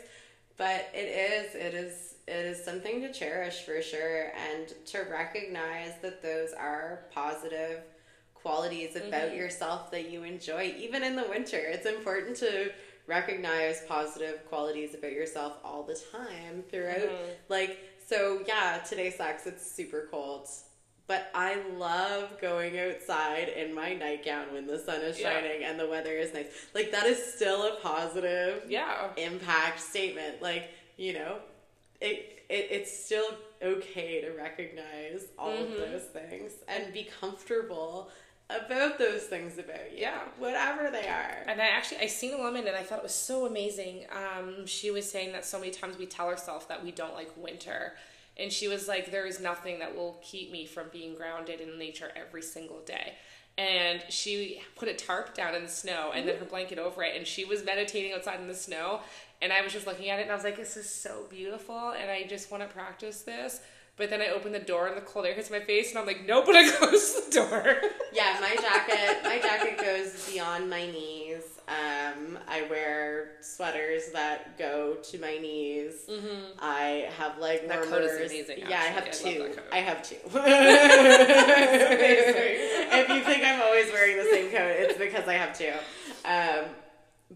But 0.57 0.89
it 0.95 0.99
is, 1.09 1.55
it 1.57 1.75
is, 1.75 2.15
it 2.29 2.47
is 2.47 2.65
something 2.65 3.01
to 3.03 3.13
cherish 3.13 3.63
for 3.63 3.83
sure, 3.83 4.33
and 4.49 4.73
to 4.87 5.01
recognize 5.11 5.93
that 6.03 6.23
those 6.23 6.53
are 6.53 7.07
positive 7.13 7.81
qualities 8.51 8.95
about 8.95 9.31
Mhm. 9.33 9.37
yourself 9.39 9.91
that 9.91 10.09
you 10.09 10.23
enjoy, 10.23 10.73
even 10.79 11.03
in 11.03 11.17
the 11.17 11.25
winter. 11.25 11.59
It's 11.59 11.85
important 11.85 12.37
to 12.37 12.73
recognize 13.09 13.83
positive 13.87 14.47
qualities 14.49 14.95
about 14.95 15.11
yourself 15.13 15.55
all 15.65 15.83
the 15.83 15.97
time 16.13 16.63
throughout. 16.71 17.09
Mhm. 17.11 17.35
Like, 17.49 17.77
so 18.07 18.45
yeah, 18.47 18.79
today 18.89 19.11
sucks. 19.11 19.49
It's 19.49 19.69
super 19.69 20.07
cold. 20.13 20.49
But 21.09 21.29
I 21.35 21.55
love 21.77 22.41
going 22.41 22.79
outside 22.79 23.49
in 23.49 23.75
my 23.75 23.95
nightgown 23.95 24.53
when 24.53 24.67
the 24.69 24.79
sun 24.79 25.01
is 25.03 25.19
Yeah. 25.19 25.33
shining 25.41 25.65
and 25.65 25.79
the 25.79 25.87
weather 25.89 26.17
is 26.17 26.33
nice. 26.33 26.47
Like, 26.73 26.93
that 26.93 27.07
is 27.07 27.21
still 27.35 27.65
a 27.65 27.77
positive 27.81 28.71
Yeah. 28.71 29.13
impact 29.17 29.81
statement. 29.81 30.41
Like, 30.41 30.69
you 30.97 31.15
know, 31.15 31.41
it, 32.01 32.45
it 32.49 32.67
it's 32.71 32.93
still 33.07 33.39
okay 33.63 34.21
to 34.21 34.31
recognize 34.33 35.29
all 35.39 35.53
Mhm. 35.53 35.63
of 35.63 35.77
those 35.79 36.03
things 36.13 36.53
and 36.69 36.93
be 36.93 37.05
comfortable 37.21 38.11
about 38.49 38.99
those 38.99 39.23
things 39.23 39.59
about 39.59 39.93
you. 39.93 39.99
Yeah. 39.99 40.21
Whatever 40.39 40.91
they 40.91 41.09
are. 41.09 41.43
And 41.47 41.61
I 41.61 41.67
actually 41.67 41.99
I 41.99 42.07
seen 42.07 42.35
a 42.35 42.39
woman 42.39 42.67
and 42.67 42.77
I 42.77 42.83
thought 42.83 42.99
it 42.99 43.03
was 43.03 43.15
so 43.15 43.47
amazing. 43.47 44.07
Um, 44.13 44.67
she 44.67 44.91
was 44.91 45.11
saying 45.11 45.33
that 45.33 45.45
so 45.45 45.59
many 45.59 45.73
times 45.73 45.99
we 45.99 46.07
tell 46.07 46.27
ourselves 46.27 46.67
that 46.67 46.83
we 46.83 46.93
don't 46.93 47.15
like 47.15 47.31
winter. 47.37 47.95
And 48.39 48.53
she 48.53 48.69
was 48.69 48.87
like, 48.87 49.11
There 49.11 49.27
is 49.27 49.41
nothing 49.41 49.81
that 49.81 49.97
will 49.97 50.21
keep 50.23 50.53
me 50.53 50.67
from 50.67 50.87
being 50.93 51.15
grounded 51.15 51.61
in 51.61 51.79
nature 51.79 52.11
every 52.15 52.43
single 52.43 52.81
day. 52.81 53.15
And 53.59 54.03
she 54.11 54.61
put 54.77 54.89
a 54.89 54.95
tarp 54.95 55.35
down 55.35 55.55
in 55.55 55.63
the 55.63 55.69
snow 55.69 56.13
and 56.15 56.29
then 56.29 56.37
her 56.37 56.45
blanket 56.45 56.79
over 56.79 57.03
it 57.03 57.17
and 57.17 57.27
she 57.27 57.47
was 57.47 57.65
meditating 57.65 58.13
outside 58.13 58.39
in 58.39 58.49
the 58.49 58.55
snow 58.55 59.01
and 59.41 59.51
I 59.51 59.63
was 59.63 59.73
just 59.73 59.87
looking 59.87 60.11
at 60.11 60.19
it 60.19 60.23
and 60.23 60.31
I 60.31 60.35
was 60.35 60.45
like, 60.45 60.57
This 60.57 60.77
is 60.77 60.89
so 60.89 61.25
beautiful 61.31 61.95
and 61.99 62.11
I 62.11 62.25
just 62.29 62.51
want 62.51 62.63
to 62.63 62.69
practice 62.69 63.23
this. 63.23 63.61
But 63.99 64.11
then 64.11 64.21
I 64.21 64.27
open 64.29 64.53
the 64.53 64.59
door 64.59 64.87
and 64.89 64.97
the 64.97 65.01
cold 65.01 65.25
air 65.25 65.33
hits 65.33 65.51
my 65.51 65.61
face 65.61 65.89
and 65.91 65.99
I'm 65.99 66.05
like, 66.07 66.27
Nope, 66.27 66.49
and 66.49 66.57
I 66.59 66.71
close 66.71 67.15
the 67.27 67.31
door. 67.41 67.77
Yeah, 68.13 68.37
my 68.41 68.55
jacket 68.61 69.23
my 69.25 69.39
jacket 69.39 69.79
goes 69.83 70.31
beyond 70.31 70.69
my 70.69 70.85
knees. 70.91 71.43
Um, 71.69 72.39
I 72.47 72.63
wear 72.71 73.33
sweaters 73.41 74.11
that 74.13 74.57
go 74.57 74.95
to 75.03 75.19
my 75.19 75.37
knees. 75.39 75.95
mm-hmm. 76.09 76.53
I 76.61 77.09
have 77.19 77.39
leg 77.41 77.67
That 77.69 77.81
warmers. 77.81 77.91
coat 77.91 78.03
is 78.23 78.31
amazing, 78.31 78.59
Yeah, 78.69 78.79
I 78.79 78.85
have. 78.85 79.05
I 79.05 79.09
two. 79.11 79.51
I 79.73 79.79
have 79.79 80.03
two. 80.09 80.17
if 81.83 83.09
you 83.09 83.21
think 83.25 83.45
I'm 83.45 83.63
always 83.63 83.91
wearing 83.93 84.17
the 84.17 84.25
same 84.31 84.51
coat, 84.51 84.77
it's 84.79 84.97
because 84.99 85.27
I 85.27 85.35
have 85.35 85.59
two. 85.59 85.73
Um, 86.25 86.67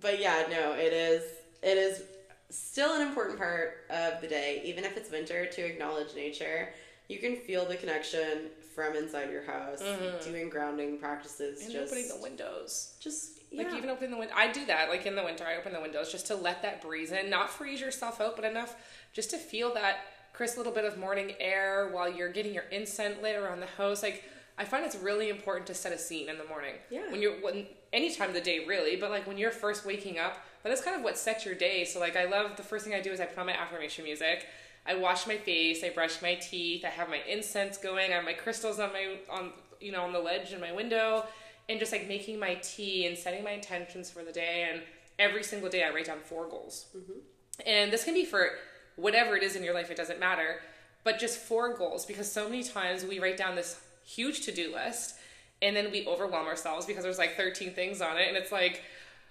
but 0.00 0.20
yeah, 0.20 0.44
no, 0.50 0.72
it 0.74 0.92
is. 0.92 1.22
It 1.62 1.76
is 1.76 2.02
still 2.50 2.94
an 2.94 3.06
important 3.06 3.38
part 3.38 3.86
of 3.90 4.20
the 4.20 4.26
day, 4.28 4.62
even 4.64 4.84
if 4.84 4.96
it's 4.96 5.10
winter, 5.10 5.46
to 5.46 5.62
acknowledge 5.62 6.14
nature. 6.14 6.68
You 7.08 7.18
can 7.18 7.36
feel 7.36 7.64
the 7.64 7.76
connection 7.76 8.50
from 8.74 8.94
inside 8.94 9.30
your 9.30 9.42
house, 9.42 9.82
Mhm. 9.82 10.24
doing 10.24 10.48
grounding 10.48 10.98
practices. 10.98 11.62
And 11.62 11.70
just, 11.72 11.92
opening 11.92 12.08
the 12.08 12.16
windows. 12.16 12.94
just 13.00 13.38
yeah. 13.50 13.64
Like 13.64 13.74
even 13.74 13.90
opening 13.90 14.12
the 14.12 14.16
window, 14.16 14.34
I 14.36 14.52
do 14.52 14.64
that. 14.66 14.88
Like 14.90 15.06
in 15.06 15.16
the 15.16 15.24
winter, 15.24 15.44
I 15.44 15.56
open 15.56 15.72
the 15.72 15.80
windows 15.80 16.12
just 16.12 16.26
to 16.28 16.36
let 16.36 16.62
that 16.62 16.80
breeze 16.80 17.10
in, 17.10 17.28
not 17.30 17.50
freeze 17.50 17.80
yourself 17.80 18.20
out, 18.20 18.36
but 18.36 18.44
enough 18.44 18.76
just 19.12 19.30
to 19.30 19.38
feel 19.38 19.74
that 19.74 19.98
crisp 20.32 20.56
little 20.56 20.72
bit 20.72 20.84
of 20.84 20.96
morning 20.98 21.34
air 21.40 21.88
while 21.92 22.08
you're 22.08 22.28
getting 22.30 22.54
your 22.54 22.62
incense 22.70 23.20
lit 23.20 23.34
around 23.34 23.58
the 23.58 23.66
house. 23.66 24.04
Like 24.04 24.22
I 24.56 24.64
find 24.64 24.84
it's 24.86 24.94
really 24.94 25.30
important 25.30 25.66
to 25.66 25.74
set 25.74 25.92
a 25.92 25.98
scene 25.98 26.28
in 26.28 26.38
the 26.38 26.44
morning. 26.44 26.74
Yeah. 26.90 27.10
When 27.10 27.20
you're 27.20 27.40
when 27.40 27.66
any 27.92 28.14
time 28.14 28.28
of 28.28 28.34
the 28.34 28.40
day 28.40 28.64
really, 28.66 28.94
but 28.94 29.10
like 29.10 29.26
when 29.26 29.36
you're 29.36 29.50
first 29.50 29.84
waking 29.84 30.20
up, 30.20 30.38
that 30.62 30.72
is 30.72 30.80
kind 30.80 30.96
of 30.96 31.02
what 31.02 31.16
sets 31.16 31.44
your 31.44 31.54
day. 31.54 31.84
So 31.84 32.00
like 32.00 32.16
I 32.16 32.26
love 32.26 32.56
the 32.56 32.62
first 32.62 32.84
thing 32.84 32.94
I 32.94 33.00
do 33.00 33.10
is 33.10 33.20
I 33.20 33.26
put 33.26 33.38
on 33.38 33.46
my 33.46 33.52
affirmation 33.52 34.04
music. 34.04 34.46
I 34.86 34.94
wash 34.94 35.26
my 35.26 35.36
face, 35.36 35.84
I 35.84 35.90
brush 35.90 36.22
my 36.22 36.36
teeth, 36.36 36.84
I 36.84 36.88
have 36.88 37.08
my 37.08 37.20
incense 37.28 37.76
going, 37.76 38.12
I 38.12 38.16
have 38.16 38.24
my 38.24 38.32
crystals 38.32 38.78
on 38.78 38.92
my 38.92 39.18
on 39.30 39.52
you 39.80 39.92
know 39.92 40.02
on 40.02 40.12
the 40.12 40.18
ledge 40.18 40.52
in 40.52 40.60
my 40.60 40.72
window, 40.72 41.24
and 41.68 41.78
just 41.78 41.92
like 41.92 42.08
making 42.08 42.38
my 42.38 42.54
tea 42.62 43.06
and 43.06 43.16
setting 43.16 43.44
my 43.44 43.52
intentions 43.52 44.10
for 44.10 44.22
the 44.24 44.32
day. 44.32 44.68
And 44.72 44.82
every 45.18 45.42
single 45.42 45.68
day 45.68 45.84
I 45.84 45.90
write 45.90 46.06
down 46.06 46.18
four 46.24 46.48
goals. 46.48 46.86
Mm-hmm. 46.96 47.20
And 47.66 47.92
this 47.92 48.04
can 48.04 48.14
be 48.14 48.24
for 48.24 48.50
whatever 48.96 49.36
it 49.36 49.42
is 49.42 49.56
in 49.56 49.62
your 49.62 49.74
life, 49.74 49.90
it 49.90 49.96
doesn't 49.96 50.18
matter, 50.18 50.60
but 51.04 51.18
just 51.18 51.38
four 51.38 51.76
goals 51.76 52.06
because 52.06 52.30
so 52.30 52.48
many 52.48 52.62
times 52.62 53.04
we 53.04 53.18
write 53.18 53.36
down 53.36 53.54
this 53.54 53.80
huge 54.04 54.42
to 54.42 54.52
do 54.52 54.72
list 54.72 55.16
and 55.62 55.76
then 55.76 55.90
we 55.90 56.06
overwhelm 56.06 56.46
ourselves 56.46 56.86
because 56.86 57.04
there's 57.04 57.18
like 57.18 57.36
13 57.36 57.72
things 57.72 58.00
on 58.00 58.16
it 58.16 58.28
and 58.28 58.36
it's 58.36 58.52
like, 58.52 58.82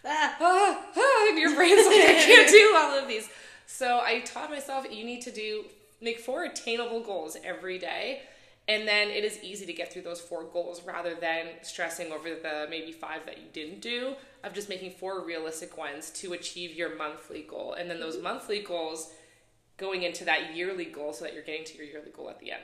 Ah. 0.05 0.35
ah, 0.39 0.85
ah, 0.95 1.27
and 1.29 1.37
your 1.37 1.55
brain's 1.55 1.85
like, 1.85 2.01
I 2.01 2.23
can't 2.25 2.49
do 2.51 2.73
all 2.77 2.97
of 2.97 3.07
these. 3.07 3.29
So 3.65 3.99
I 3.99 4.21
taught 4.21 4.49
myself 4.49 4.85
you 4.91 5.03
need 5.03 5.21
to 5.21 5.31
do, 5.31 5.65
make 6.01 6.19
four 6.19 6.45
attainable 6.45 7.01
goals 7.01 7.37
every 7.43 7.77
day. 7.77 8.23
And 8.67 8.87
then 8.87 9.09
it 9.09 9.23
is 9.23 9.39
easy 9.43 9.65
to 9.65 9.73
get 9.73 9.91
through 9.91 10.03
those 10.03 10.21
four 10.21 10.43
goals 10.43 10.83
rather 10.85 11.15
than 11.15 11.47
stressing 11.63 12.11
over 12.11 12.29
the 12.29 12.67
maybe 12.69 12.91
five 12.91 13.25
that 13.25 13.39
you 13.39 13.45
didn't 13.51 13.81
do, 13.81 14.13
of 14.43 14.53
just 14.53 14.69
making 14.69 14.91
four 14.91 15.25
realistic 15.25 15.75
ones 15.75 16.11
to 16.11 16.33
achieve 16.33 16.75
your 16.75 16.95
monthly 16.95 17.41
goal. 17.41 17.73
And 17.73 17.89
then 17.89 17.99
those 17.99 18.21
monthly 18.21 18.59
goals 18.61 19.11
going 19.77 20.03
into 20.03 20.23
that 20.25 20.55
yearly 20.55 20.85
goal 20.85 21.13
so 21.13 21.25
that 21.25 21.33
you're 21.33 21.43
getting 21.43 21.65
to 21.65 21.77
your 21.77 21.87
yearly 21.87 22.11
goal 22.15 22.29
at 22.29 22.39
the 22.39 22.51
end. 22.51 22.61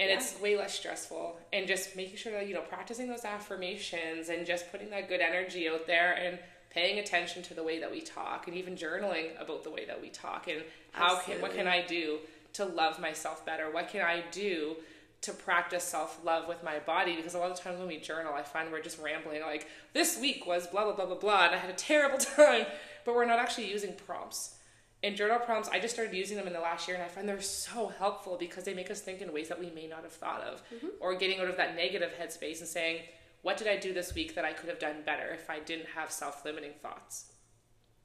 And 0.00 0.10
it's 0.10 0.40
way 0.40 0.56
less 0.56 0.74
stressful 0.74 1.38
and 1.52 1.68
just 1.68 1.94
making 1.94 2.16
sure 2.16 2.32
that, 2.32 2.48
you 2.48 2.54
know, 2.54 2.62
practicing 2.62 3.06
those 3.06 3.24
affirmations 3.24 4.28
and 4.28 4.44
just 4.44 4.72
putting 4.72 4.90
that 4.90 5.08
good 5.08 5.20
energy 5.20 5.68
out 5.68 5.86
there 5.86 6.14
and 6.14 6.38
paying 6.74 6.98
attention 6.98 7.42
to 7.44 7.54
the 7.54 7.62
way 7.62 7.78
that 7.78 7.90
we 7.90 8.00
talk 8.00 8.48
and 8.48 8.56
even 8.56 8.74
journaling 8.74 9.40
about 9.40 9.62
the 9.62 9.70
way 9.70 9.84
that 9.84 10.00
we 10.00 10.08
talk 10.08 10.48
and 10.48 10.62
how 10.92 11.16
can 11.20 11.40
what 11.40 11.54
can 11.54 11.68
I 11.68 11.86
do 11.86 12.18
to 12.54 12.64
love 12.64 13.00
myself 13.00 13.46
better? 13.46 13.70
What 13.70 13.88
can 13.88 14.00
I 14.00 14.24
do 14.32 14.76
to 15.22 15.32
practice 15.32 15.84
self-love 15.84 16.48
with 16.48 16.62
my 16.62 16.80
body? 16.80 17.16
Because 17.16 17.34
a 17.34 17.38
lot 17.38 17.50
of 17.50 17.60
times 17.60 17.78
when 17.78 17.88
we 17.88 17.98
journal 17.98 18.34
I 18.34 18.42
find 18.42 18.72
we're 18.72 18.82
just 18.82 19.00
rambling 19.00 19.42
like 19.42 19.68
this 19.92 20.18
week 20.20 20.46
was 20.46 20.66
blah 20.66 20.84
blah 20.84 20.94
blah 20.94 21.06
blah 21.06 21.16
blah 21.16 21.46
and 21.46 21.54
I 21.54 21.58
had 21.58 21.70
a 21.70 21.74
terrible 21.74 22.18
time. 22.36 22.66
But 23.04 23.14
we're 23.14 23.26
not 23.26 23.38
actually 23.38 23.70
using 23.70 23.94
prompts. 24.06 24.56
And 25.04 25.14
journal 25.16 25.38
prompts 25.38 25.68
i 25.68 25.78
just 25.78 25.94
started 25.94 26.14
using 26.14 26.36
them 26.36 26.46
in 26.46 26.54
the 26.54 26.60
last 26.60 26.88
year 26.88 26.96
and 26.96 27.04
i 27.04 27.08
find 27.08 27.28
they're 27.28 27.40
so 27.42 27.92
helpful 27.98 28.38
because 28.40 28.64
they 28.64 28.72
make 28.72 28.90
us 28.90 29.02
think 29.02 29.20
in 29.20 29.30
ways 29.34 29.48
that 29.48 29.60
we 29.60 29.68
may 29.70 29.86
not 29.86 30.02
have 30.02 30.12
thought 30.12 30.40
of. 30.40 30.62
Mm-hmm. 30.74 30.88
Or 31.00 31.14
getting 31.14 31.38
out 31.40 31.48
of 31.48 31.56
that 31.58 31.76
negative 31.76 32.12
headspace 32.20 32.58
and 32.58 32.68
saying 32.68 33.02
what 33.44 33.56
did 33.56 33.68
i 33.68 33.76
do 33.76 33.92
this 33.94 34.12
week 34.14 34.34
that 34.34 34.44
i 34.44 34.52
could 34.52 34.68
have 34.68 34.80
done 34.80 34.96
better 35.06 35.28
if 35.32 35.48
i 35.48 35.60
didn't 35.60 35.86
have 35.94 36.10
self-limiting 36.10 36.72
thoughts 36.82 37.26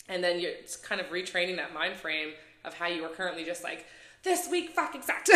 and 0.07 0.23
then 0.23 0.39
you're 0.39 0.51
it's 0.51 0.75
kind 0.75 1.01
of 1.01 1.07
retraining 1.07 1.55
that 1.55 1.73
mind 1.73 1.95
frame 1.95 2.33
of 2.63 2.75
how 2.75 2.87
you 2.87 3.03
are 3.03 3.09
currently 3.09 3.43
just 3.43 3.63
like 3.63 3.85
this 4.23 4.47
week 4.51 4.69
fucking 4.75 5.01
sucked 5.01 5.29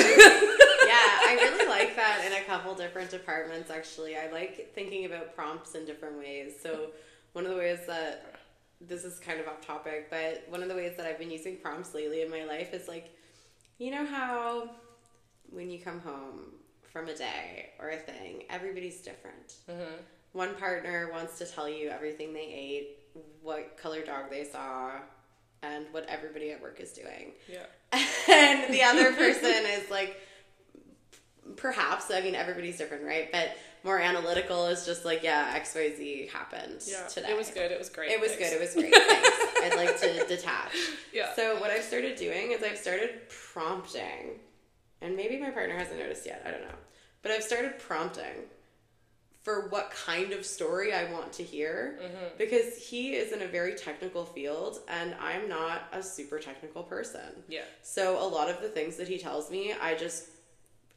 yeah, 0.87 1.19
I 1.25 1.37
really 1.39 1.67
like 1.67 1.95
that 1.95 2.23
in 2.25 2.33
a 2.33 2.45
couple 2.45 2.73
different 2.75 3.09
departments 3.09 3.69
actually. 3.69 4.17
I 4.17 4.29
like 4.31 4.73
thinking 4.73 5.05
about 5.05 5.35
prompts 5.35 5.75
in 5.75 5.85
different 5.85 6.17
ways. 6.17 6.53
So, 6.61 6.91
one 7.33 7.45
of 7.45 7.51
the 7.51 7.57
ways 7.57 7.79
that 7.87 8.35
this 8.81 9.03
is 9.03 9.19
kind 9.19 9.39
of 9.39 9.47
off 9.47 9.65
topic, 9.65 10.09
but 10.09 10.43
one 10.49 10.61
of 10.61 10.69
the 10.69 10.75
ways 10.75 10.97
that 10.97 11.05
I've 11.05 11.17
been 11.17 11.31
using 11.31 11.57
prompts 11.57 11.93
lately 11.93 12.21
in 12.21 12.29
my 12.29 12.43
life 12.43 12.73
is 12.73 12.87
like, 12.87 13.15
you 13.77 13.91
know 13.91 14.05
how 14.05 14.69
when 15.49 15.69
you 15.69 15.79
come 15.79 15.99
home 15.99 16.52
from 16.93 17.09
a 17.09 17.15
day 17.15 17.71
or 17.79 17.89
a 17.89 17.97
thing, 17.97 18.43
everybody's 18.49 19.01
different. 19.01 19.55
Mm-hmm. 19.69 19.95
One 20.33 20.55
partner 20.55 21.09
wants 21.11 21.39
to 21.39 21.45
tell 21.45 21.67
you 21.67 21.89
everything 21.89 22.33
they 22.33 22.39
ate, 22.53 22.99
what 23.41 23.77
color 23.77 24.05
dog 24.05 24.29
they 24.29 24.45
saw, 24.45 24.91
and 25.63 25.85
what 25.91 26.05
everybody 26.07 26.51
at 26.51 26.61
work 26.61 26.79
is 26.79 26.93
doing. 26.93 27.33
Yeah. 27.51 27.65
And 28.29 28.73
the 28.73 28.81
other 28.83 29.11
person 29.13 29.43
is 29.65 29.91
like 29.91 30.17
perhaps 31.57 32.09
i 32.09 32.21
mean 32.21 32.35
everybody's 32.35 32.77
different 32.77 33.03
right? 33.03 33.29
But 33.31 33.49
more 33.83 33.99
analytical 33.99 34.67
is 34.67 34.85
just 34.85 35.03
like 35.03 35.23
yeah 35.23 35.59
xyz 35.59 36.29
happened 36.29 36.81
yeah. 36.87 37.05
Today. 37.07 37.31
it 37.31 37.37
was 37.37 37.49
good. 37.49 37.69
It 37.69 37.77
was 37.77 37.89
great. 37.89 38.11
It 38.11 38.19
was 38.19 38.31
thanks. 38.31 38.49
good. 38.49 38.55
It 38.55 38.61
was 38.61 38.73
great. 38.73 38.95
Thanks. 38.95 39.29
I'd 39.63 39.75
like 39.75 39.99
to 39.99 40.25
detach. 40.25 40.73
Yeah. 41.13 41.35
so 41.35 41.59
what 41.59 41.69
i've 41.69 41.83
started 41.83 42.15
doing 42.15 42.53
is 42.53 42.63
i've 42.63 42.77
started 42.77 43.27
prompting 43.29 44.39
and 45.01 45.17
maybe 45.17 45.37
my 45.37 45.49
partner 45.49 45.77
hasn't 45.77 45.99
noticed 45.99 46.25
yet. 46.25 46.43
I 46.45 46.51
don't 46.51 46.61
know 46.61 46.75
but 47.23 47.31
i've 47.31 47.43
started 47.43 47.79
prompting 47.79 48.45
for 49.43 49.67
what 49.69 49.91
kind 49.91 50.31
of 50.31 50.45
story 50.45 50.93
I 50.93 51.11
want 51.11 51.33
to 51.33 51.43
hear 51.43 51.99
Mm-hmm. 52.01 52.25
because 52.37 52.77
he 52.77 53.13
is 53.15 53.33
in 53.33 53.41
a 53.41 53.47
very 53.47 53.75
technical 53.75 54.23
field 54.23 54.79
and 54.87 55.13
I'm 55.19 55.49
not 55.49 55.81
a 55.91 56.01
super 56.01 56.39
technical 56.39 56.81
person. 56.83 57.43
yeah 57.49 57.63
So 57.81 58.23
a 58.25 58.27
lot 58.27 58.49
of 58.49 58.61
the 58.61 58.69
things 58.69 58.95
that 58.95 59.09
he 59.09 59.17
tells 59.17 59.51
me, 59.51 59.73
I 59.81 59.95
just, 59.95 60.29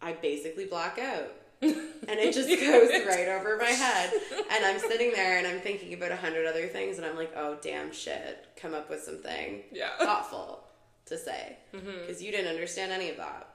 I 0.00 0.12
basically 0.12 0.66
black 0.66 0.96
out. 1.00 1.32
and 1.60 1.74
it 2.08 2.32
just 2.34 2.48
goes 2.48 2.90
right 3.04 3.26
over 3.28 3.56
my 3.56 3.70
head. 3.70 4.12
And 4.52 4.64
I'm 4.64 4.78
sitting 4.78 5.10
there 5.10 5.38
and 5.38 5.46
I'm 5.48 5.58
thinking 5.58 5.92
about 5.94 6.12
a 6.12 6.16
hundred 6.16 6.46
other 6.46 6.68
things 6.68 6.98
and 6.98 7.04
I'm 7.06 7.16
like, 7.16 7.32
oh, 7.36 7.58
damn 7.60 7.92
shit, 7.92 8.46
come 8.54 8.74
up 8.74 8.88
with 8.88 9.02
something 9.02 9.62
Yeah. 9.72 9.88
thoughtful 9.98 10.62
to 11.06 11.18
say. 11.18 11.56
Because 11.72 12.22
you 12.22 12.30
didn't 12.30 12.52
understand 12.54 12.92
any 12.92 13.10
of 13.10 13.16
that. 13.16 13.48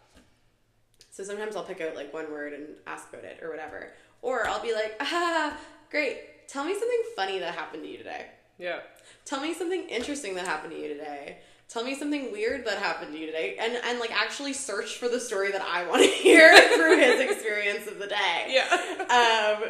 So 1.12 1.24
sometimes 1.24 1.55
I'll 1.55 1.64
pick 1.64 1.82
out 1.82 1.95
like 1.95 2.14
one 2.14 2.32
word 2.32 2.53
and 2.53 2.68
ask 2.88 3.09
about 3.12 3.26
it 3.26 3.39
or 3.43 3.49
whatever. 3.49 3.93
Or 4.22 4.47
I'll 4.47 4.62
be 4.62 4.74
like, 4.74 4.95
ah, 5.01 5.57
great, 5.89 6.47
tell 6.47 6.64
me 6.64 6.74
something 6.74 7.01
funny 7.16 7.39
that 7.39 7.53
happened 7.53 7.84
to 7.84 7.89
you 7.89 7.97
today. 7.97 8.28
yeah 8.57 8.80
Tell 9.26 9.41
me 9.41 9.53
something 9.53 9.88
interesting 9.89 10.36
that 10.36 10.47
happened 10.47 10.74
to 10.74 10.80
you 10.80 10.88
today. 10.89 11.38
Tell 11.70 11.84
me 11.84 11.95
something 11.95 12.32
weird 12.32 12.66
that 12.66 12.80
happened 12.80 13.14
to 13.14 13.20
you 13.20 13.28
today. 13.28 13.55
And 13.59 13.74
and 13.86 13.99
like 13.99 14.12
actually 14.12 14.53
search 14.53 14.97
for 14.97 15.07
the 15.07 15.20
story 15.20 15.51
that 15.51 15.62
I 15.62 15.88
want 15.88 16.01
to 16.01 16.07
hear 16.28 16.57
through 16.76 16.97
his 16.97 17.20
experience 17.22 17.88
of 17.88 17.99
the 17.99 18.07
day. 18.07 18.45
yeah 18.49 18.68
Um 19.64 19.70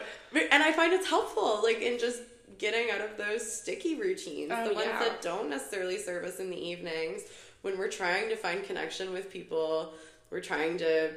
and 0.52 0.64
I 0.64 0.72
find 0.72 0.94
it's 0.94 1.08
helpful, 1.08 1.60
like 1.64 1.82
in 1.82 2.00
just 2.00 2.22
getting 2.58 2.92
out 2.92 3.02
of 3.02 3.18
those 3.18 3.52
sticky 3.52 3.96
routines. 3.96 4.52
Oh, 4.56 4.68
the 4.70 4.74
ones 4.76 4.88
yeah. 4.88 5.00
that 5.00 5.22
don't 5.22 5.50
necessarily 5.50 5.98
serve 5.98 6.24
us 6.24 6.40
in 6.40 6.50
the 6.50 6.58
evenings. 6.58 7.24
When 7.64 7.78
we're 7.78 7.90
trying 7.90 8.30
to 8.30 8.36
find 8.36 8.64
connection 8.64 9.12
with 9.14 9.32
people, 9.32 9.94
we're 10.30 10.42
trying 10.42 10.78
to, 10.78 11.12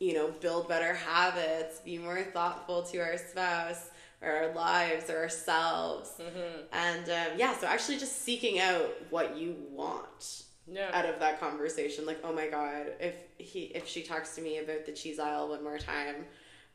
you 0.00 0.14
know, 0.14 0.28
build 0.40 0.68
better 0.68 0.94
habits, 0.94 1.80
be 1.80 1.98
more 1.98 2.22
thoughtful 2.22 2.82
to 2.84 2.98
our 2.98 3.16
spouse 3.18 3.90
or 4.22 4.30
our 4.30 4.54
lives 4.54 5.10
or 5.10 5.18
ourselves. 5.18 6.10
Mm-hmm. 6.20 6.62
And 6.72 7.04
um, 7.08 7.38
yeah, 7.38 7.56
so 7.56 7.66
actually 7.66 7.98
just 7.98 8.22
seeking 8.22 8.60
out 8.60 8.90
what 9.10 9.36
you 9.36 9.56
want 9.70 10.42
yeah 10.70 10.90
out 10.92 11.06
of 11.06 11.18
that 11.20 11.40
conversation. 11.40 12.04
Like, 12.06 12.18
oh 12.24 12.32
my 12.32 12.46
god, 12.48 12.86
if 13.00 13.14
he 13.38 13.62
if 13.74 13.88
she 13.88 14.02
talks 14.02 14.34
to 14.36 14.42
me 14.42 14.58
about 14.58 14.86
the 14.86 14.92
cheese 14.92 15.18
aisle 15.18 15.48
one 15.48 15.62
more 15.64 15.78
time, 15.78 16.26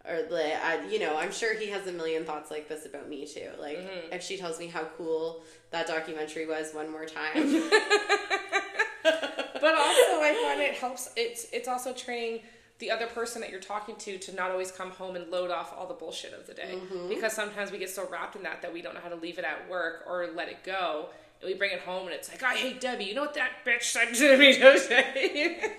or 0.05 0.23
the 0.23 0.65
I, 0.65 0.85
you 0.89 0.99
know, 0.99 1.15
I'm 1.17 1.31
sure 1.31 1.53
he 1.57 1.67
has 1.69 1.85
a 1.87 1.91
million 1.91 2.25
thoughts 2.25 2.49
like 2.51 2.67
this 2.67 2.85
about 2.85 3.07
me 3.09 3.25
too. 3.27 3.49
Like, 3.59 3.77
Mm-hmm. 3.77 4.13
if 4.13 4.23
she 4.23 4.37
tells 4.37 4.57
me 4.59 4.67
how 4.67 4.83
cool 4.97 5.43
that 5.71 5.87
documentary 5.87 6.45
was 6.47 6.73
one 6.73 6.91
more 6.91 7.05
time, 7.05 7.33
but 9.03 9.75
also 9.75 10.21
I 10.21 10.39
find 10.43 10.61
it 10.61 10.75
helps. 10.75 11.09
It's 11.15 11.47
it's 11.53 11.67
also 11.67 11.93
training 11.93 12.41
the 12.83 12.91
other 12.91 13.07
person 13.07 13.39
that 13.39 13.49
you're 13.49 13.61
talking 13.61 13.95
to 13.95 14.17
to 14.17 14.35
not 14.35 14.51
always 14.51 14.69
come 14.69 14.91
home 14.91 15.15
and 15.15 15.31
load 15.31 15.49
off 15.51 15.73
all 15.77 15.87
the 15.87 15.93
bullshit 15.93 16.33
of 16.33 16.45
the 16.47 16.53
day 16.53 16.75
mm-hmm. 16.75 17.07
because 17.07 17.31
sometimes 17.31 17.71
we 17.71 17.77
get 17.77 17.89
so 17.89 18.05
wrapped 18.11 18.35
in 18.35 18.43
that 18.43 18.61
that 18.61 18.73
we 18.73 18.81
don't 18.81 18.93
know 18.93 18.99
how 18.99 19.07
to 19.07 19.15
leave 19.15 19.39
it 19.39 19.45
at 19.45 19.69
work 19.69 20.03
or 20.05 20.27
let 20.35 20.49
it 20.49 20.65
go. 20.65 21.07
And 21.41 21.47
we 21.49 21.57
bring 21.57 21.71
it 21.71 21.79
home 21.79 22.07
and 22.07 22.13
it's 22.13 22.29
like, 22.29 22.43
I 22.43 22.55
hate 22.55 22.81
Debbie. 22.81 23.05
You 23.05 23.15
know 23.15 23.21
what 23.21 23.35
that 23.35 23.51
bitch 23.65 23.83
said 23.83 24.13
to 24.15 24.37
me 24.37 24.53
today? 24.79 25.71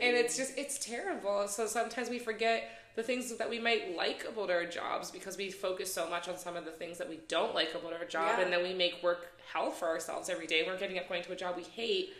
and 0.00 0.16
it's 0.16 0.38
just 0.38 0.56
it's 0.56 0.78
terrible. 0.78 1.46
So 1.48 1.66
sometimes 1.66 2.08
we 2.08 2.18
forget 2.18 2.70
the 2.96 3.02
things 3.02 3.36
that 3.36 3.50
we 3.50 3.58
might 3.58 3.94
like 3.94 4.24
about 4.26 4.50
our 4.50 4.64
jobs 4.64 5.10
because 5.10 5.36
we 5.36 5.50
focus 5.50 5.92
so 5.92 6.08
much 6.08 6.28
on 6.28 6.38
some 6.38 6.56
of 6.56 6.64
the 6.64 6.70
things 6.72 6.96
that 6.96 7.08
we 7.10 7.20
don't 7.28 7.54
like 7.54 7.74
about 7.74 7.92
our 7.92 8.06
job 8.06 8.36
Yeah. 8.38 8.44
and 8.44 8.52
then 8.52 8.62
we 8.62 8.72
make 8.74 9.02
work 9.02 9.26
hell 9.52 9.70
for 9.70 9.86
ourselves 9.86 10.30
every 10.30 10.46
day. 10.46 10.64
We're 10.66 10.78
getting 10.78 10.98
up 10.98 11.08
going 11.10 11.22
to 11.24 11.32
a 11.32 11.36
job 11.36 11.56
we 11.56 11.62
hate 11.62 12.10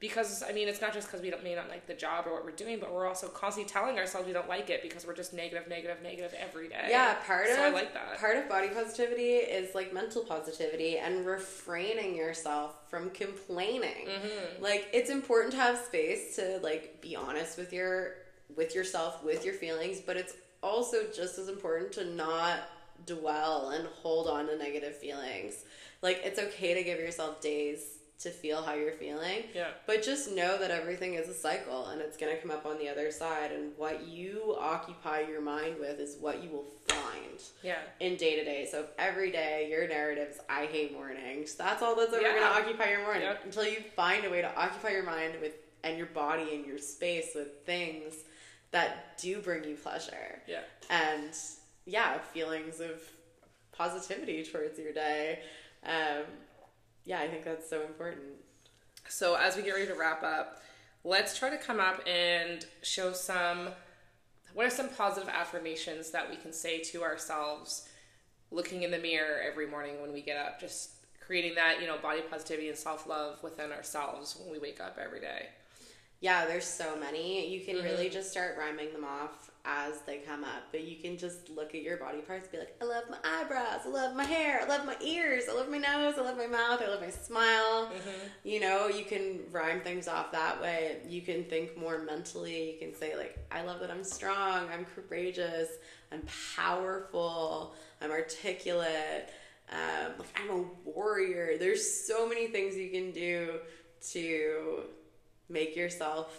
because 0.00 0.44
I 0.48 0.52
mean 0.52 0.68
it's 0.68 0.80
not 0.80 0.92
just 0.94 1.08
because 1.08 1.20
we 1.22 1.30
don't, 1.30 1.42
may 1.42 1.54
not 1.54 1.68
like 1.68 1.86
the 1.86 1.94
job 1.94 2.26
or 2.26 2.32
what 2.34 2.44
we're 2.44 2.52
doing, 2.52 2.78
but 2.78 2.92
we're 2.92 3.06
also 3.06 3.28
constantly 3.28 3.70
telling 3.70 3.98
ourselves 3.98 4.26
we 4.26 4.32
don't 4.32 4.48
like 4.48 4.70
it 4.70 4.82
because 4.82 5.06
we're 5.06 5.16
just 5.16 5.32
negative, 5.32 5.68
negative, 5.68 6.02
negative 6.02 6.32
every 6.38 6.68
day. 6.68 6.86
Yeah, 6.88 7.14
part 7.26 7.46
so 7.48 7.54
of 7.54 7.58
I 7.58 7.68
like 7.70 7.94
that. 7.94 8.18
part 8.18 8.36
of 8.36 8.48
body 8.48 8.68
positivity 8.68 9.34
is 9.34 9.74
like 9.74 9.92
mental 9.92 10.22
positivity 10.22 10.98
and 10.98 11.26
refraining 11.26 12.14
yourself 12.14 12.76
from 12.88 13.10
complaining. 13.10 14.06
Mm-hmm. 14.06 14.62
Like 14.62 14.88
it's 14.92 15.10
important 15.10 15.52
to 15.54 15.58
have 15.58 15.78
space 15.78 16.36
to 16.36 16.60
like 16.62 17.00
be 17.02 17.16
honest 17.16 17.58
with 17.58 17.72
your 17.72 18.14
with 18.56 18.74
yourself, 18.74 19.24
with 19.24 19.44
your 19.44 19.54
feelings, 19.54 20.00
but 20.00 20.16
it's 20.16 20.34
also 20.62 20.98
just 21.14 21.38
as 21.38 21.48
important 21.48 21.92
to 21.92 22.04
not 22.04 22.60
dwell 23.04 23.70
and 23.70 23.86
hold 23.86 24.28
on 24.28 24.46
to 24.46 24.56
negative 24.56 24.96
feelings. 24.96 25.64
Like 26.02 26.20
it's 26.24 26.38
okay 26.38 26.74
to 26.74 26.84
give 26.84 27.00
yourself 27.00 27.40
days 27.40 27.97
to 28.20 28.30
feel 28.30 28.62
how 28.62 28.74
you're 28.74 28.92
feeling. 28.92 29.44
Yeah. 29.54 29.68
But 29.86 30.02
just 30.02 30.32
know 30.32 30.58
that 30.58 30.70
everything 30.72 31.14
is 31.14 31.28
a 31.28 31.34
cycle 31.34 31.86
and 31.86 32.00
it's 32.00 32.16
going 32.16 32.34
to 32.34 32.40
come 32.42 32.50
up 32.50 32.66
on 32.66 32.76
the 32.78 32.88
other 32.88 33.12
side. 33.12 33.52
And 33.52 33.72
what 33.76 34.08
you 34.08 34.56
occupy 34.58 35.20
your 35.20 35.40
mind 35.40 35.76
with 35.78 36.00
is 36.00 36.16
what 36.20 36.42
you 36.42 36.50
will 36.50 36.66
find 36.88 37.40
Yeah. 37.62 37.78
in 38.00 38.16
day 38.16 38.34
to 38.36 38.44
day. 38.44 38.66
So 38.70 38.80
if 38.80 38.86
every 38.98 39.30
day 39.30 39.68
your 39.70 39.86
narrative 39.86 40.30
is, 40.30 40.40
I 40.48 40.66
hate 40.66 40.92
mornings, 40.92 41.54
that's 41.54 41.80
all 41.80 41.94
that's 41.94 42.12
ever 42.12 42.20
Yeah. 42.22 42.32
going 42.32 42.42
to 42.42 42.48
occupy 42.68 42.90
your 42.90 43.02
morning 43.02 43.22
Yep. 43.22 43.44
until 43.44 43.64
you 43.68 43.84
find 43.94 44.24
a 44.24 44.30
way 44.30 44.42
to 44.42 44.52
occupy 44.54 44.90
your 44.90 45.04
mind 45.04 45.40
with 45.40 45.52
and 45.84 45.96
your 45.96 46.08
body 46.08 46.54
and 46.56 46.66
your 46.66 46.78
space 46.78 47.36
with 47.36 47.64
things 47.64 48.14
that 48.72 49.16
do 49.18 49.40
bring 49.40 49.62
you 49.62 49.76
pleasure 49.76 50.42
Yeah. 50.48 50.62
and 50.90 51.32
yeah, 51.86 52.18
feelings 52.18 52.80
of 52.80 53.00
positivity 53.70 54.44
towards 54.44 54.76
your 54.78 54.92
day. 54.92 55.40
Um, 55.84 56.24
yeah, 57.08 57.20
I 57.20 57.26
think 57.26 57.42
that's 57.42 57.68
so 57.68 57.80
important. 57.80 58.20
So 59.08 59.34
as 59.34 59.56
we 59.56 59.62
get 59.62 59.72
ready 59.72 59.86
to 59.86 59.94
wrap 59.94 60.22
up, 60.22 60.60
let's 61.04 61.38
try 61.38 61.48
to 61.48 61.56
come 61.56 61.80
up 61.80 62.06
and 62.06 62.66
show 62.82 63.14
some 63.14 63.70
what 64.52 64.66
are 64.66 64.70
some 64.70 64.90
positive 64.90 65.28
affirmations 65.28 66.10
that 66.10 66.28
we 66.28 66.36
can 66.36 66.52
say 66.52 66.80
to 66.80 67.02
ourselves 67.02 67.88
looking 68.50 68.82
in 68.82 68.90
the 68.90 68.98
mirror 68.98 69.40
every 69.40 69.66
morning 69.66 70.02
when 70.02 70.12
we 70.12 70.20
get 70.20 70.36
up, 70.36 70.60
just 70.60 70.90
creating 71.20 71.54
that, 71.54 71.80
you 71.80 71.86
know, 71.86 71.96
body 71.96 72.20
positivity 72.30 72.68
and 72.68 72.76
self-love 72.76 73.42
within 73.42 73.72
ourselves 73.72 74.38
when 74.38 74.52
we 74.52 74.58
wake 74.58 74.80
up 74.80 74.98
every 75.02 75.20
day. 75.20 75.46
Yeah, 76.20 76.46
there's 76.46 76.64
so 76.66 76.96
many. 76.98 77.48
You 77.48 77.64
can 77.64 77.76
Mm-hmm. 77.76 77.84
really 77.84 78.08
just 78.10 78.30
start 78.30 78.56
rhyming 78.58 78.92
them 78.92 79.04
off 79.04 79.50
as 79.64 80.00
they 80.06 80.18
come 80.18 80.42
up, 80.44 80.62
but 80.72 80.82
you 80.82 80.96
can 80.96 81.16
just 81.18 81.48
look 81.50 81.74
at 81.74 81.82
your 81.82 81.98
body 81.98 82.18
parts 82.22 82.44
and 82.44 82.52
be 82.52 82.58
like, 82.58 82.74
I 82.80 82.86
love 82.86 83.04
my 83.10 83.18
eyebrows, 83.22 83.82
I 83.84 83.88
love 83.88 84.16
my 84.16 84.24
hair, 84.24 84.60
I 84.62 84.66
love 84.66 84.86
my 84.86 84.96
ears, 85.00 85.44
I 85.48 85.54
love 85.54 85.68
my 85.68 85.76
nose, 85.78 86.14
I 86.16 86.22
love 86.22 86.38
my 86.38 86.46
mouth, 86.46 86.80
I 86.82 86.88
love 86.88 87.02
my 87.02 87.10
smile. 87.10 87.86
Mm-hmm. 87.86 88.26
You 88.44 88.60
know, 88.60 88.88
you 88.88 89.04
can 89.04 89.40
rhyme 89.52 89.80
things 89.82 90.08
off 90.08 90.32
that 90.32 90.60
way. 90.60 90.96
You 91.06 91.20
can 91.20 91.44
think 91.44 91.76
more 91.76 91.98
mentally. 91.98 92.72
You 92.72 92.78
can 92.78 92.94
say, 92.94 93.14
like, 93.16 93.38
I 93.52 93.62
love 93.62 93.78
that 93.80 93.90
I'm 93.90 94.04
strong, 94.04 94.68
I'm 94.72 94.86
courageous, 94.86 95.68
I'm 96.10 96.22
powerful, 96.56 97.74
I'm 98.00 98.10
articulate, 98.10 99.28
um, 99.70 100.12
like, 100.18 100.40
I'm 100.40 100.50
a 100.50 100.64
warrior. 100.88 101.58
There's 101.58 102.06
so 102.06 102.26
many 102.26 102.46
things 102.48 102.74
you 102.74 102.90
can 102.90 103.12
do 103.12 103.60
to 104.12 104.80
make 105.48 105.76
yourself 105.76 106.34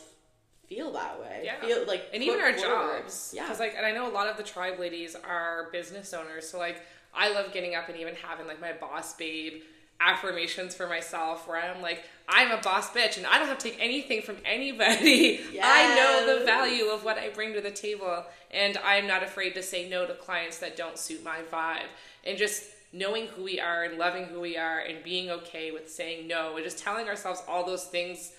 feel 0.67 0.91
that 0.93 1.19
way. 1.19 1.41
Yeah. 1.43 1.59
Feel 1.61 1.85
like 1.87 2.05
and 2.13 2.21
even 2.21 2.39
our 2.39 2.53
forward. 2.53 3.03
jobs 3.03 3.33
Yeah. 3.35 3.43
because 3.43 3.59
like 3.59 3.73
and 3.75 3.85
i 3.85 3.91
know 3.91 4.07
a 4.07 4.13
lot 4.13 4.27
of 4.27 4.37
the 4.37 4.43
tribe 4.43 4.77
ladies 4.79 5.15
are 5.15 5.69
business 5.71 6.13
owners 6.13 6.47
so 6.47 6.59
like 6.59 6.81
i 7.13 7.31
love 7.33 7.51
getting 7.51 7.73
up 7.73 7.89
and 7.89 7.97
even 7.97 8.13
having 8.15 8.45
like 8.45 8.61
my 8.61 8.73
boss 8.73 9.15
babe 9.15 9.63
affirmations 9.99 10.75
for 10.75 10.85
myself 10.87 11.47
where 11.47 11.59
i'm 11.59 11.81
like 11.81 12.03
i'm 12.27 12.51
a 12.51 12.61
boss 12.61 12.91
bitch 12.91 13.17
and 13.17 13.25
i 13.25 13.39
don't 13.39 13.47
have 13.47 13.57
to 13.57 13.69
take 13.71 13.79
anything 13.81 14.21
from 14.21 14.37
anybody 14.45 15.39
i 15.63 15.95
know 15.95 16.37
the 16.39 16.45
value 16.45 16.85
of 16.85 17.03
what 17.03 17.17
i 17.17 17.29
bring 17.29 17.51
to 17.53 17.61
the 17.61 17.71
table 17.71 18.23
and 18.51 18.77
i'm 18.85 19.07
not 19.07 19.23
afraid 19.23 19.55
to 19.55 19.63
say 19.63 19.89
no 19.89 20.05
to 20.05 20.13
clients 20.13 20.59
that 20.59 20.77
don't 20.77 20.99
suit 20.99 21.23
my 21.23 21.39
vibe 21.51 21.87
and 22.25 22.37
just 22.37 22.63
knowing 22.93 23.25
who 23.27 23.43
we 23.43 23.59
are 23.59 23.83
and 23.83 23.97
loving 23.97 24.25
who 24.25 24.39
we 24.39 24.55
are 24.55 24.79
and 24.79 25.03
being 25.03 25.29
okay 25.31 25.71
with 25.71 25.89
saying 25.89 26.27
no 26.27 26.55
and 26.55 26.63
just 26.63 26.77
telling 26.77 27.07
ourselves 27.07 27.41
all 27.47 27.65
those 27.65 27.85
things 27.85 28.33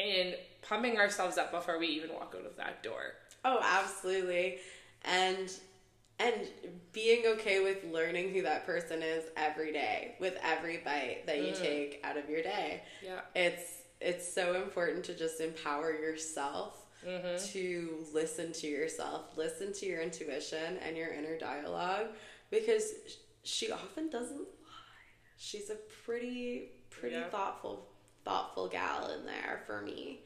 and 0.00 0.34
pumping 0.62 0.98
ourselves 0.98 1.38
up 1.38 1.52
before 1.52 1.78
we 1.78 1.86
even 1.88 2.12
walk 2.12 2.34
out 2.38 2.46
of 2.46 2.56
that 2.56 2.82
door. 2.82 3.14
Oh, 3.44 3.60
absolutely. 3.62 4.58
And 5.04 5.52
and 6.18 6.34
being 6.92 7.24
okay 7.26 7.62
with 7.62 7.82
learning 7.90 8.30
who 8.34 8.42
that 8.42 8.66
person 8.66 9.02
is 9.02 9.24
every 9.38 9.72
day 9.72 10.16
with 10.20 10.36
every 10.42 10.76
bite 10.78 11.26
that 11.26 11.38
you 11.38 11.52
mm. 11.52 11.58
take 11.58 12.00
out 12.04 12.18
of 12.18 12.28
your 12.28 12.42
day. 12.42 12.82
Yeah. 13.02 13.20
It's 13.34 13.78
it's 14.00 14.32
so 14.32 14.54
important 14.54 15.04
to 15.04 15.14
just 15.14 15.40
empower 15.40 15.92
yourself 15.92 16.76
mm-hmm. 17.06 17.44
to 17.52 18.06
listen 18.12 18.52
to 18.52 18.66
yourself, 18.66 19.36
listen 19.36 19.72
to 19.74 19.86
your 19.86 20.00
intuition 20.00 20.78
and 20.86 20.96
your 20.96 21.12
inner 21.12 21.38
dialogue 21.38 22.06
because 22.50 22.92
she 23.42 23.70
often 23.72 24.10
doesn't 24.10 24.38
lie. 24.38 24.46
She's 25.38 25.70
a 25.70 25.76
pretty 26.04 26.72
pretty 26.90 27.16
Yeah. 27.16 27.28
thoughtful 27.28 27.88
thoughtful 28.30 28.68
gal 28.68 29.10
in 29.10 29.26
there 29.26 29.60
for 29.66 29.82
me. 29.82 30.20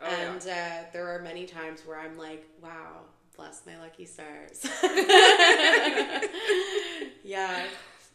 Oh, 0.00 0.08
yeah. 0.08 0.30
and 0.30 0.40
uh, 0.42 0.84
there 0.92 1.08
are 1.12 1.20
many 1.22 1.44
times 1.44 1.80
where 1.84 1.98
I'm 1.98 2.16
like, 2.16 2.46
wow, 2.62 3.00
bless 3.36 3.62
my 3.66 3.76
lucky 3.80 4.04
stars. 4.04 4.64
yeah. 7.24 7.64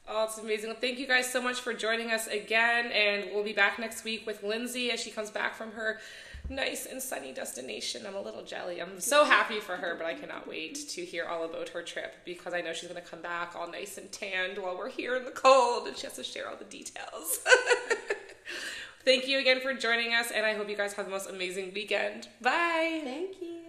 Oh, 0.08 0.24
it's 0.24 0.38
amazing. 0.38 0.70
Well, 0.70 0.80
thank 0.80 0.98
you 0.98 1.08
guys 1.08 1.30
so 1.30 1.42
much 1.42 1.60
for 1.60 1.74
joining 1.74 2.12
us 2.12 2.28
again. 2.28 2.90
And 2.92 3.32
we'll 3.34 3.44
be 3.44 3.52
back 3.52 3.80
next 3.80 4.06
week 4.06 4.26
with 4.26 4.44
Lindsay 4.44 4.92
as 4.92 5.02
she 5.02 5.12
comes 5.12 5.30
back 5.30 5.56
from 5.56 5.74
her 5.74 6.00
nice 6.50 6.86
and 6.86 7.02
sunny 7.02 7.34
destination. 7.34 8.06
I'm 8.06 8.16
a 8.16 8.22
little 8.22 8.44
jelly. 8.44 8.82
I'm 8.82 9.02
so 9.02 9.26
happy 9.26 9.60
for 9.60 9.76
her, 9.76 9.96
but 9.98 10.06
I 10.06 10.14
cannot 10.14 10.48
wait 10.48 10.76
to 10.90 11.04
hear 11.04 11.26
all 11.26 11.44
about 11.44 11.70
her 11.70 11.82
trip 11.82 12.16
because 12.24 12.54
I 12.54 12.62
know 12.62 12.72
she's 12.72 12.90
going 12.90 13.02
to 13.02 13.10
come 13.10 13.22
back 13.22 13.56
all 13.58 13.70
nice 13.70 13.98
and 13.98 14.10
tanned 14.10 14.58
while 14.58 14.78
we're 14.78 14.90
here 14.90 15.18
in 15.18 15.26
the 15.26 15.32
cold 15.32 15.88
and 15.88 15.98
she 15.98 16.08
has 16.08 16.16
to 16.16 16.24
share 16.24 16.50
all 16.50 16.56
the 16.56 16.66
details. 16.66 17.40
Thank 19.06 19.28
you 19.28 19.40
again 19.40 19.60
for 19.60 19.74
joining 19.74 20.14
us, 20.14 20.32
and 20.32 20.46
I 20.46 20.54
hope 20.54 20.70
you 20.70 20.78
guys 20.78 20.94
have 20.94 21.06
the 21.06 21.12
most 21.12 21.30
amazing 21.30 21.74
weekend. 21.74 22.30
Bye. 22.42 23.02
Thank 23.04 23.42
you. 23.42 23.63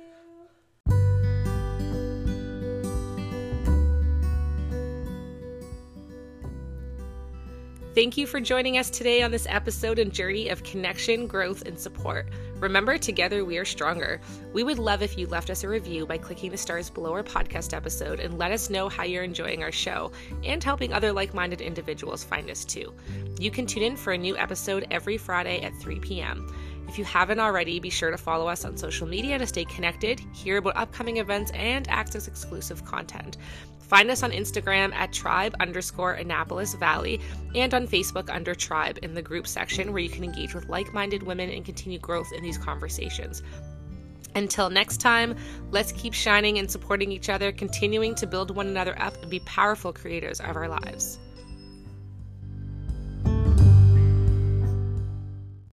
Thank 7.95 8.17
you 8.17 8.27
for 8.27 8.41
joining 8.41 8.77
us 8.77 8.91
today 8.91 9.23
on 9.23 9.31
this 9.31 9.47
episode 9.49 10.01
and 10.01 10.13
journey 10.13 10.49
of 10.49 10.65
connection, 10.65 11.29
growth, 11.29 11.63
and 11.63 11.79
support. 11.79 12.27
Remember, 12.59 12.99
together 12.99 13.45
we 13.45 13.57
are 13.57 13.65
stronger. 13.65 14.21
We 14.53 14.65
would 14.65 14.81
love 14.81 15.01
if 15.01 15.17
you 15.17 15.29
left 15.29 15.49
us 15.49 15.63
a 15.63 15.69
review 15.69 16.05
by 16.05 16.19
clicking 16.19 16.51
the 16.51 16.57
stars 16.57 16.91
below 16.91 17.13
our 17.13 17.23
podcast 17.23 17.73
episode 17.73 18.19
and 18.19 18.37
let 18.37 18.51
us 18.51 18.69
know 18.69 18.89
how 18.89 19.05
you're 19.05 19.23
enjoying 19.23 19.63
our 19.63 19.71
show 19.71 20.11
and 20.43 20.65
helping 20.65 20.93
other 20.93 21.13
like 21.13 21.35
minded 21.35 21.61
individuals 21.61 22.25
find 22.25 22.51
us 22.51 22.65
too. 22.65 22.93
You 23.39 23.53
can 23.53 23.65
tune 23.65 23.85
in 23.85 23.97
for 23.97 24.13
a 24.13 24.19
new 24.19 24.37
episode 24.37 24.89
every 24.91 25.17
Friday 25.17 25.63
at 25.63 25.73
3 25.77 26.01
p.m. 26.01 26.53
If 26.89 26.99
you 26.99 27.05
haven't 27.05 27.41
already, 27.41 27.81
be 27.81 27.91
sure 27.91 28.11
to 28.11 28.19
follow 28.19 28.47
us 28.47 28.65
on 28.65 28.77
social 28.77 29.07
media 29.07 29.39
to 29.39 29.47
stay 29.47 29.65
connected, 29.65 30.21
hear 30.33 30.59
about 30.59 30.77
upcoming 30.77 31.17
events, 31.17 31.51
and 31.53 31.89
access 31.89 32.29
exclusive 32.29 32.85
content. 32.85 33.37
Find 33.81 34.11
us 34.11 34.23
on 34.23 34.31
Instagram 34.31 34.95
at 34.95 35.13
tribe 35.13 35.55
underscore 35.61 36.15
Annapolis 36.15 36.75
Valley 36.75 37.21
and 37.55 37.73
on 37.75 37.87
Facebook 37.87 38.31
under 38.31 38.55
tribe 38.55 38.99
in 39.03 39.15
the 39.15 39.23
group 39.23 39.47
section 39.47 39.93
where 39.93 40.03
you 40.03 40.09
can 40.09 40.25
engage 40.25 40.55
with 40.55 40.69
like 40.69 40.93
minded 40.95 41.23
women 41.23 41.51
and 41.51 41.65
continue 41.65 41.99
growth 41.99 42.33
in 42.33 42.43
these 42.43 42.59
conversations. 42.59 43.43
Until 44.35 44.71
next 44.71 44.99
time, 44.99 45.37
let's 45.71 45.93
keep 45.93 46.13
shining 46.13 46.59
and 46.59 46.71
supporting 46.71 47.13
each 47.13 47.29
other, 47.29 47.53
continuing 47.53 48.15
to 48.17 48.27
build 48.27 48.55
one 48.55 48.67
another 48.67 49.01
up 49.01 49.21
and 49.21 49.31
be 49.31 49.41
powerful 49.41 49.93
creators 49.93 50.41
of 50.41 50.57
our 50.57 50.69
lives. 50.69 51.19